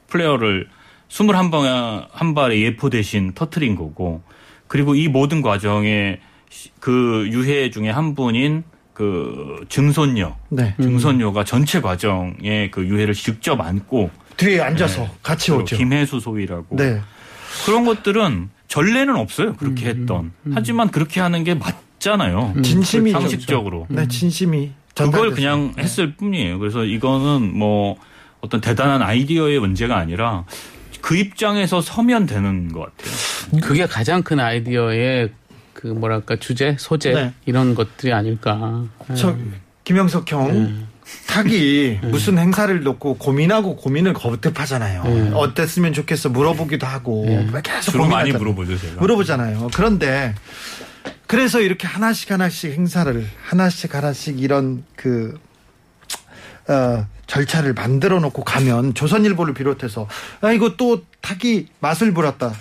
플레어를 0.07 0.67
21방 1.09 2.07
한 2.11 2.33
발의 2.33 2.63
예포 2.63 2.89
대신 2.89 3.33
터트린 3.33 3.75
거고 3.75 4.21
그리고 4.67 4.95
이 4.95 5.07
모든 5.07 5.41
과정에 5.41 6.19
시- 6.49 6.69
그 6.79 7.27
유해 7.31 7.69
중에 7.69 7.89
한 7.89 8.15
분인 8.15 8.63
그 8.93 9.65
증손녀. 9.69 10.35
네. 10.49 10.75
증손녀가 10.81 11.43
전체 11.45 11.79
과정에 11.79 12.69
그 12.69 12.85
유해를 12.85 13.13
직접 13.13 13.59
안고. 13.61 14.09
뒤에 14.37 14.59
앉아서 14.61 15.07
같이 15.23 15.51
그 15.51 15.57
오죠. 15.57 15.77
김혜수 15.77 16.19
소위라고. 16.19 16.75
네. 16.75 16.99
그런 17.65 17.85
것들은 17.85 18.49
전례는 18.67 19.15
없어요 19.15 19.53
그렇게 19.53 19.85
음, 19.85 19.99
했던. 20.01 20.31
하지만 20.53 20.91
그렇게 20.91 21.21
하는 21.21 21.43
게 21.43 21.55
맞잖아요. 21.55 22.55
진심이 22.61 23.11
상식적으로. 23.11 23.87
네, 23.89 24.07
진심이 24.07 24.71
그걸. 24.95 25.31
그냥 25.31 25.73
했을 25.77 26.15
뿐이에요. 26.15 26.59
그래서 26.59 26.83
이거는 26.83 27.57
뭐 27.57 27.95
어떤 28.41 28.59
대단한 28.61 29.01
아이디어의 29.01 29.59
문제가 29.59 29.95
아니라 29.97 30.43
그 31.01 31.15
입장에서 31.15 31.81
서면 31.81 32.25
되는 32.25 32.71
것 32.71 32.81
같아요. 32.81 33.61
그게 33.61 33.85
가장 33.85 34.23
큰 34.23 34.39
아이디어의 34.39 35.29
그 35.73 35.87
뭐랄까 35.87 36.35
주제, 36.35 36.75
소재 36.77 37.13
네. 37.13 37.33
이런 37.45 37.73
것들이 37.75 38.11
아닐까. 38.13 38.83
저 39.15 39.35
김영석 39.83 40.31
형 40.31 40.47
네. 40.51 40.85
탁이 41.27 41.99
무슨 42.03 42.37
행사를 42.37 42.83
놓고 42.83 43.17
고민하고 43.17 43.75
고민을 43.77 44.13
거듭하잖아요. 44.13 45.03
네. 45.03 45.31
어땠으면 45.33 45.93
좋겠어 45.93 46.29
물어보기도 46.29 46.85
하고 46.85 47.25
네. 47.25 47.47
계속 47.63 47.91
주로 47.91 48.05
많이. 48.05 48.31
물어보죠, 48.31 48.77
제가. 48.77 49.01
물어보잖아요. 49.01 49.69
그런데 49.73 50.35
그래서 51.27 51.61
이렇게 51.61 51.87
하나씩 51.87 52.31
하나씩 52.31 52.73
행사를 52.73 53.25
하나씩 53.43 53.95
하나씩 53.95 54.39
이런 54.39 54.83
그 54.95 55.39
어, 56.69 57.05
절차를 57.27 57.73
만들어 57.73 58.19
놓고 58.19 58.43
가면 58.43 58.93
조선일보를 58.93 59.53
비롯해서 59.53 60.07
아 60.41 60.51
이거 60.51 60.75
또 60.77 61.01
탁이 61.21 61.67
맛을 61.79 62.13
불었다. 62.13 62.53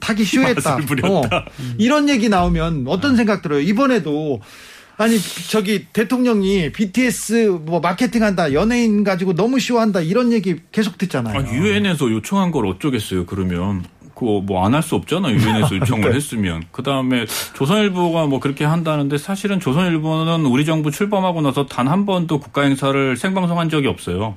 탁이 0.00 0.24
쇼했다. 0.24 0.70
맛을 0.70 0.86
부렸다. 0.86 1.36
어, 1.36 1.44
이런 1.78 2.08
얘기 2.08 2.28
나오면 2.28 2.84
어떤 2.88 3.16
생각 3.16 3.40
들어요? 3.42 3.60
이번에도 3.60 4.40
아니 4.96 5.18
저기 5.48 5.86
대통령이 5.92 6.72
BTS 6.72 7.60
뭐 7.64 7.80
마케팅한다 7.80 8.52
연예인 8.52 9.04
가지고 9.04 9.34
너무 9.34 9.58
쇼한다 9.58 10.00
이런 10.00 10.32
얘기 10.32 10.56
계속 10.70 10.98
듣잖아요. 10.98 11.46
유엔에서 11.52 12.10
요청한 12.10 12.50
걸 12.50 12.66
어쩌겠어요, 12.66 13.26
그러면. 13.26 13.84
그거 14.22 14.40
뭐 14.40 14.64
안 14.64 14.72
할 14.74 14.82
수 14.82 14.94
없잖아요, 14.94 15.34
유엔에서 15.34 15.76
요청을 15.76 16.08
네. 16.10 16.16
했으면. 16.16 16.62
그 16.70 16.82
다음에 16.82 17.26
조선일보가 17.54 18.26
뭐 18.26 18.38
그렇게 18.40 18.64
한다는데 18.64 19.18
사실은 19.18 19.58
조선일보는 19.60 20.46
우리 20.46 20.64
정부 20.64 20.90
출범하고 20.90 21.40
나서 21.42 21.66
단 21.66 21.82
한 21.88 22.06
번도 22.06 22.38
국가 22.38 22.62
행사를 22.62 23.16
생방송한 23.16 23.68
적이 23.68 23.88
없어요. 23.88 24.36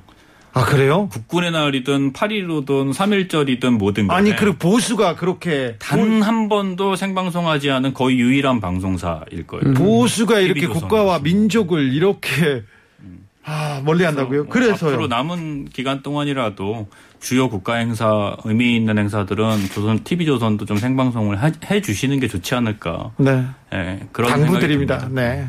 아 0.52 0.64
그래요? 0.64 1.08
국군의 1.12 1.52
날이든 1.52 2.12
8.15든 2.14 2.92
3.1절이든 2.92 3.78
뭐든 3.78 4.08
간에. 4.08 4.18
아니 4.18 4.36
그 4.36 4.56
보수가 4.56 5.14
그렇게 5.16 5.76
단 5.78 6.22
한 6.22 6.48
번도 6.48 6.96
생방송하지 6.96 7.70
않은 7.70 7.94
거의 7.94 8.18
유일한 8.18 8.60
방송사일 8.60 9.46
거예요. 9.46 9.74
보수가 9.74 10.40
이렇게. 10.40 10.66
국가와 10.66 11.20
민족을 11.20 11.92
이렇게 11.94 12.62
아, 13.48 13.80
멀리 13.84 14.02
한다고요? 14.04 14.44
뭐 14.44 14.52
그래서요. 14.52 14.90
앞으로 14.90 15.06
남은 15.06 15.66
기간 15.66 16.02
동안이라도 16.02 16.88
주요 17.20 17.48
국가 17.48 17.76
행사 17.76 18.36
의미 18.44 18.74
있는 18.76 18.98
행사들은 18.98 19.68
조선 19.72 20.02
TV 20.02 20.26
조선도 20.26 20.64
좀 20.66 20.76
생방송을 20.78 21.40
하- 21.40 21.52
해 21.70 21.80
주시는 21.80 22.18
게 22.18 22.26
좋지 22.26 22.54
않을까. 22.56 23.12
네. 23.18 23.46
예, 23.72 24.00
그런 24.12 24.30
당부드립니다. 24.32 25.08
네. 25.10 25.46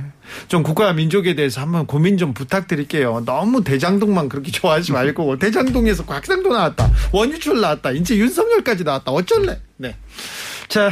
좀 0.47 0.61
국가와 0.61 0.93
민족에 0.93 1.33
대해서 1.35 1.61
한번 1.61 1.87
고민 1.87 2.17
좀 2.17 2.33
부탁드릴게요. 2.35 3.23
너무 3.25 3.63
대장동만 3.63 4.29
그렇게 4.29 4.51
좋아하지 4.51 4.91
말고 4.91 5.39
대장동에서 5.39 6.05
곽상도 6.05 6.49
나왔다. 6.53 6.91
원유철 7.13 7.59
나왔다. 7.61 7.91
이제 7.91 8.15
윤석열까지 8.17 8.83
나왔다. 8.83 9.11
어쩔래? 9.11 9.59
네. 9.77 9.95
자, 10.67 10.91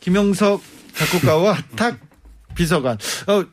김영석 0.00 0.62
작곡가와 0.94 1.56
탁 1.74 1.98
비서관. 2.54 2.96
어, 3.26 3.44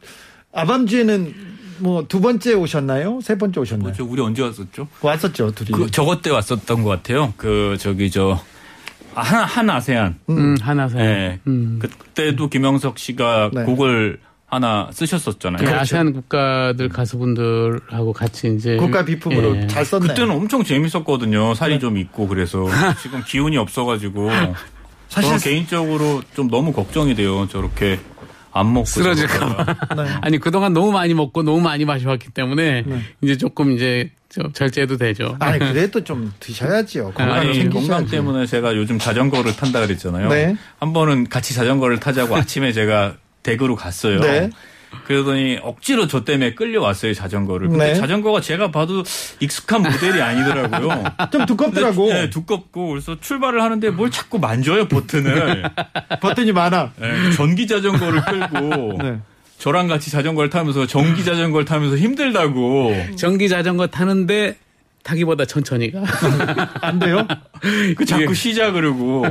아밤주에는 0.54 1.51
뭐 1.82 2.04
두 2.08 2.22
번째 2.22 2.54
오셨나요? 2.54 3.20
세 3.22 3.38
번째 3.38 3.60
오셨나요? 3.62 3.90
뭐죠? 3.90 4.06
우리 4.06 4.22
언제 4.22 4.42
왔었죠? 4.42 4.88
왔었죠, 5.02 5.52
둘이. 5.52 5.72
그 5.72 5.92
저것 5.92 6.22
때 6.22 6.30
왔었던 6.30 6.84
것 6.84 6.90
같아요. 6.90 7.34
그 7.38 7.78
저기 7.80 8.10
저 8.12 8.40
한, 9.14 9.44
한 9.44 9.70
아세안. 9.70 10.20
음, 10.30 10.56
하나서. 10.62 11.00
예. 11.00 11.40
음. 11.48 11.80
그때도 11.82 12.50
김영석 12.50 12.98
씨가 12.98 13.52
네. 13.54 13.64
곡을 13.64 14.20
하나 14.46 14.90
쓰셨었잖아요. 14.92 15.66
그 15.66 15.74
아세안 15.74 16.12
국가들 16.14 16.90
가수분들하고 16.90 18.12
같이 18.14 18.54
이제 18.56 18.76
국가 18.76 19.06
비품으로 19.06 19.56
예. 19.58 19.68
잘 19.68 19.86
썼네. 19.86 20.08
그때는 20.08 20.36
엄청 20.36 20.64
재밌었거든요. 20.64 21.50
네. 21.50 21.56
살이 21.56 21.80
좀 21.80 21.98
있고 21.98 22.28
그래서 22.28 22.66
지금 23.02 23.24
기운이 23.26 23.58
없어가지고 23.58 24.30
사실 25.08 25.30
저는 25.30 25.40
개인적으로 25.44 26.22
좀 26.36 26.50
너무 26.50 26.74
걱정이 26.74 27.16
돼요. 27.16 27.48
저렇게 27.50 28.00
안 28.54 28.74
먹고 28.74 28.86
쓰러질까 28.86 29.40
저러다가. 29.40 29.96
네. 30.04 30.10
아니 30.22 30.38
그동안 30.38 30.74
너무 30.74 30.92
많이 30.92 31.14
먹고 31.14 31.44
너무 31.44 31.62
많이 31.62 31.86
마셔왔기 31.86 32.30
때문에 32.30 32.84
이제 33.22 33.38
조금 33.38 33.72
이제 33.72 34.12
저 34.30 34.50
절제해도 34.54 34.98
되죠. 34.98 35.36
아니 35.40 35.60
그래도 35.60 36.04
좀 36.04 36.32
드셔야지요. 36.40 37.12
건강 37.12 37.32
아니 37.32 37.54
챙기셔야지. 37.54 37.88
건강 37.88 38.08
때문에 38.08 38.46
제가 38.46 38.76
요즘 38.76 38.98
자전거를 38.98 39.56
탄다 39.56 39.82
그랬잖아요. 39.82 40.30
네. 40.30 40.56
한 40.80 40.94
번은 40.94 41.30
같이 41.30 41.54
자전거를 41.54 42.00
타자고 42.00 42.36
아침에 42.38 42.72
제가 42.72 43.16
댁으로 43.44 43.76
갔어요. 43.76 44.20
네. 44.92 44.98
그러더니 45.06 45.60
억지로 45.62 46.08
저 46.08 46.24
때문에 46.24 46.54
끌려왔어요 46.54 47.14
자전거를. 47.14 47.70
근데 47.70 47.88
네. 47.88 47.96
자전거가 47.96 48.42
제가 48.42 48.72
봐도 48.72 49.04
익숙한 49.40 49.82
모델이 49.82 50.22
아니더라고요. 50.22 51.04
좀 51.32 51.46
두껍더라고. 51.46 52.10
네, 52.10 52.30
두껍고 52.30 52.90
그래서 52.90 53.18
출발을 53.20 53.62
하는데 53.62 53.90
뭘 53.90 54.12
자꾸 54.12 54.40
만져요 54.40 54.88
버튼을. 54.88 55.64
버튼이 56.22 56.52
많아. 56.52 56.92
네, 56.98 57.32
전기 57.36 57.68
자전거를 57.68 58.22
끌고 58.22 58.98
네. 59.04 59.20
저랑 59.58 59.88
같이 59.88 60.10
자전거를 60.10 60.50
타면서 60.50 60.88
전기 60.88 61.24
자전거를 61.24 61.66
타면서 61.66 61.98
힘들다고. 61.98 62.94
전기 63.16 63.48
자전거 63.48 63.88
타는데 63.88 64.56
타기보다 65.04 65.46
천천히 65.46 65.92
가. 65.92 66.04
안 66.82 67.00
돼요? 67.00 67.28
그 67.96 68.06
자꾸 68.06 68.34
쉬자 68.34 68.72
그러고 68.72 69.26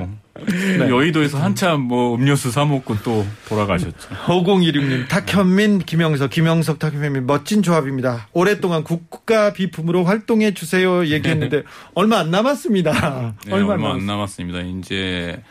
여의도에서 0.79 1.41
한참 1.43 1.83
뭐 1.83 2.15
음료수 2.15 2.51
사 2.51 2.65
먹고 2.65 2.97
또 3.03 3.27
돌아가셨죠. 3.49 4.09
5016님, 4.27 5.09
탁현민, 5.09 5.81
김영석, 5.81 6.31
김영석, 6.31 6.79
탁현민, 6.79 7.27
멋진 7.27 7.63
조합입니다. 7.63 8.29
오랫동안 8.33 8.85
국가 8.85 9.53
비품으로 9.53 10.05
활동해 10.05 10.55
주세요. 10.55 11.07
얘기했는데, 11.07 11.63
얼마 11.95 12.19
안 12.19 12.31
남았습니다. 12.31 13.35
네, 13.47 13.53
얼마, 13.53 13.75
얼마, 13.75 13.91
안안 13.91 14.07
남았습니다. 14.07 14.61
이제 14.61 15.43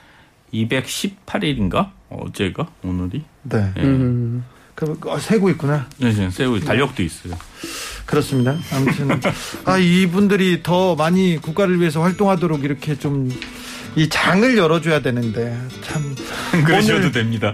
218일인가 0.54 1.92
어제가 2.10 2.70
오늘이 2.84 3.24
네. 3.44 3.72
네. 3.76 3.84
음. 3.84 4.44
그, 4.76 4.98
어, 5.08 5.20
세고 5.20 5.50
있구나. 5.52 5.88
네, 5.98 6.30
세우 6.30 6.58
달력도 6.60 7.04
있어요. 7.04 7.38
그렇습니다. 8.10 8.58
아무튼, 8.74 9.22
아, 9.66 9.78
이분들이 9.78 10.64
더 10.64 10.96
많이 10.96 11.38
국가를 11.38 11.80
위해서 11.80 12.02
활동하도록 12.02 12.64
이렇게 12.64 12.98
좀, 12.98 13.30
이 14.00 14.08
장을 14.08 14.58
열어줘야 14.58 15.02
되는데, 15.02 15.58
참. 15.82 16.16
그러셔도 16.64 16.98
오늘- 17.00 17.12
됩니다. 17.12 17.54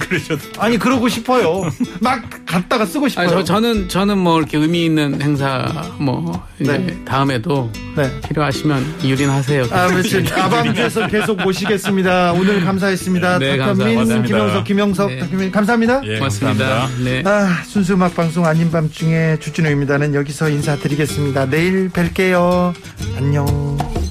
그러셔도 0.00 0.40
아니, 0.58 0.78
그러고 0.78 1.08
싶어요. 1.08 1.70
막 2.00 2.22
갖다가 2.44 2.84
쓰고 2.84 3.06
싶어요. 3.08 3.26
아니, 3.28 3.32
저, 3.36 3.44
저는 3.44 3.88
저는 3.88 4.18
뭐 4.18 4.38
이렇게 4.38 4.58
의미 4.58 4.84
있는 4.84 5.22
행사 5.22 5.92
뭐 5.98 6.44
이제 6.58 6.76
네. 6.76 7.04
다음에도 7.04 7.70
네. 7.96 8.20
필요하시면 8.28 8.96
유린하세요. 9.04 9.68
아무튼 9.70 10.26
아밤주에서 10.32 11.06
계속 11.08 11.40
모시겠습니다. 11.42 12.32
오늘 12.32 12.64
감사했습니다. 12.64 13.38
네, 13.38 13.56
감사합니다. 13.56 14.22
김영석, 14.22 14.64
김영석, 14.64 15.08
네. 15.10 15.18
탁현민 15.20 15.52
감사합니다. 15.52 16.00
예, 16.04 16.18
고맙습니다. 16.18 16.66
감사합니다. 16.68 17.10
네. 17.10 17.22
아, 17.24 17.62
순수 17.64 17.94
음악 17.94 18.14
방송 18.16 18.44
아닌 18.44 18.70
밤중에 18.72 19.36
주진우입니다는 19.38 20.14
여기서 20.14 20.48
인사드리겠습니다. 20.50 21.46
내일 21.48 21.90
뵐게요. 21.90 22.74
안녕. 23.16 24.05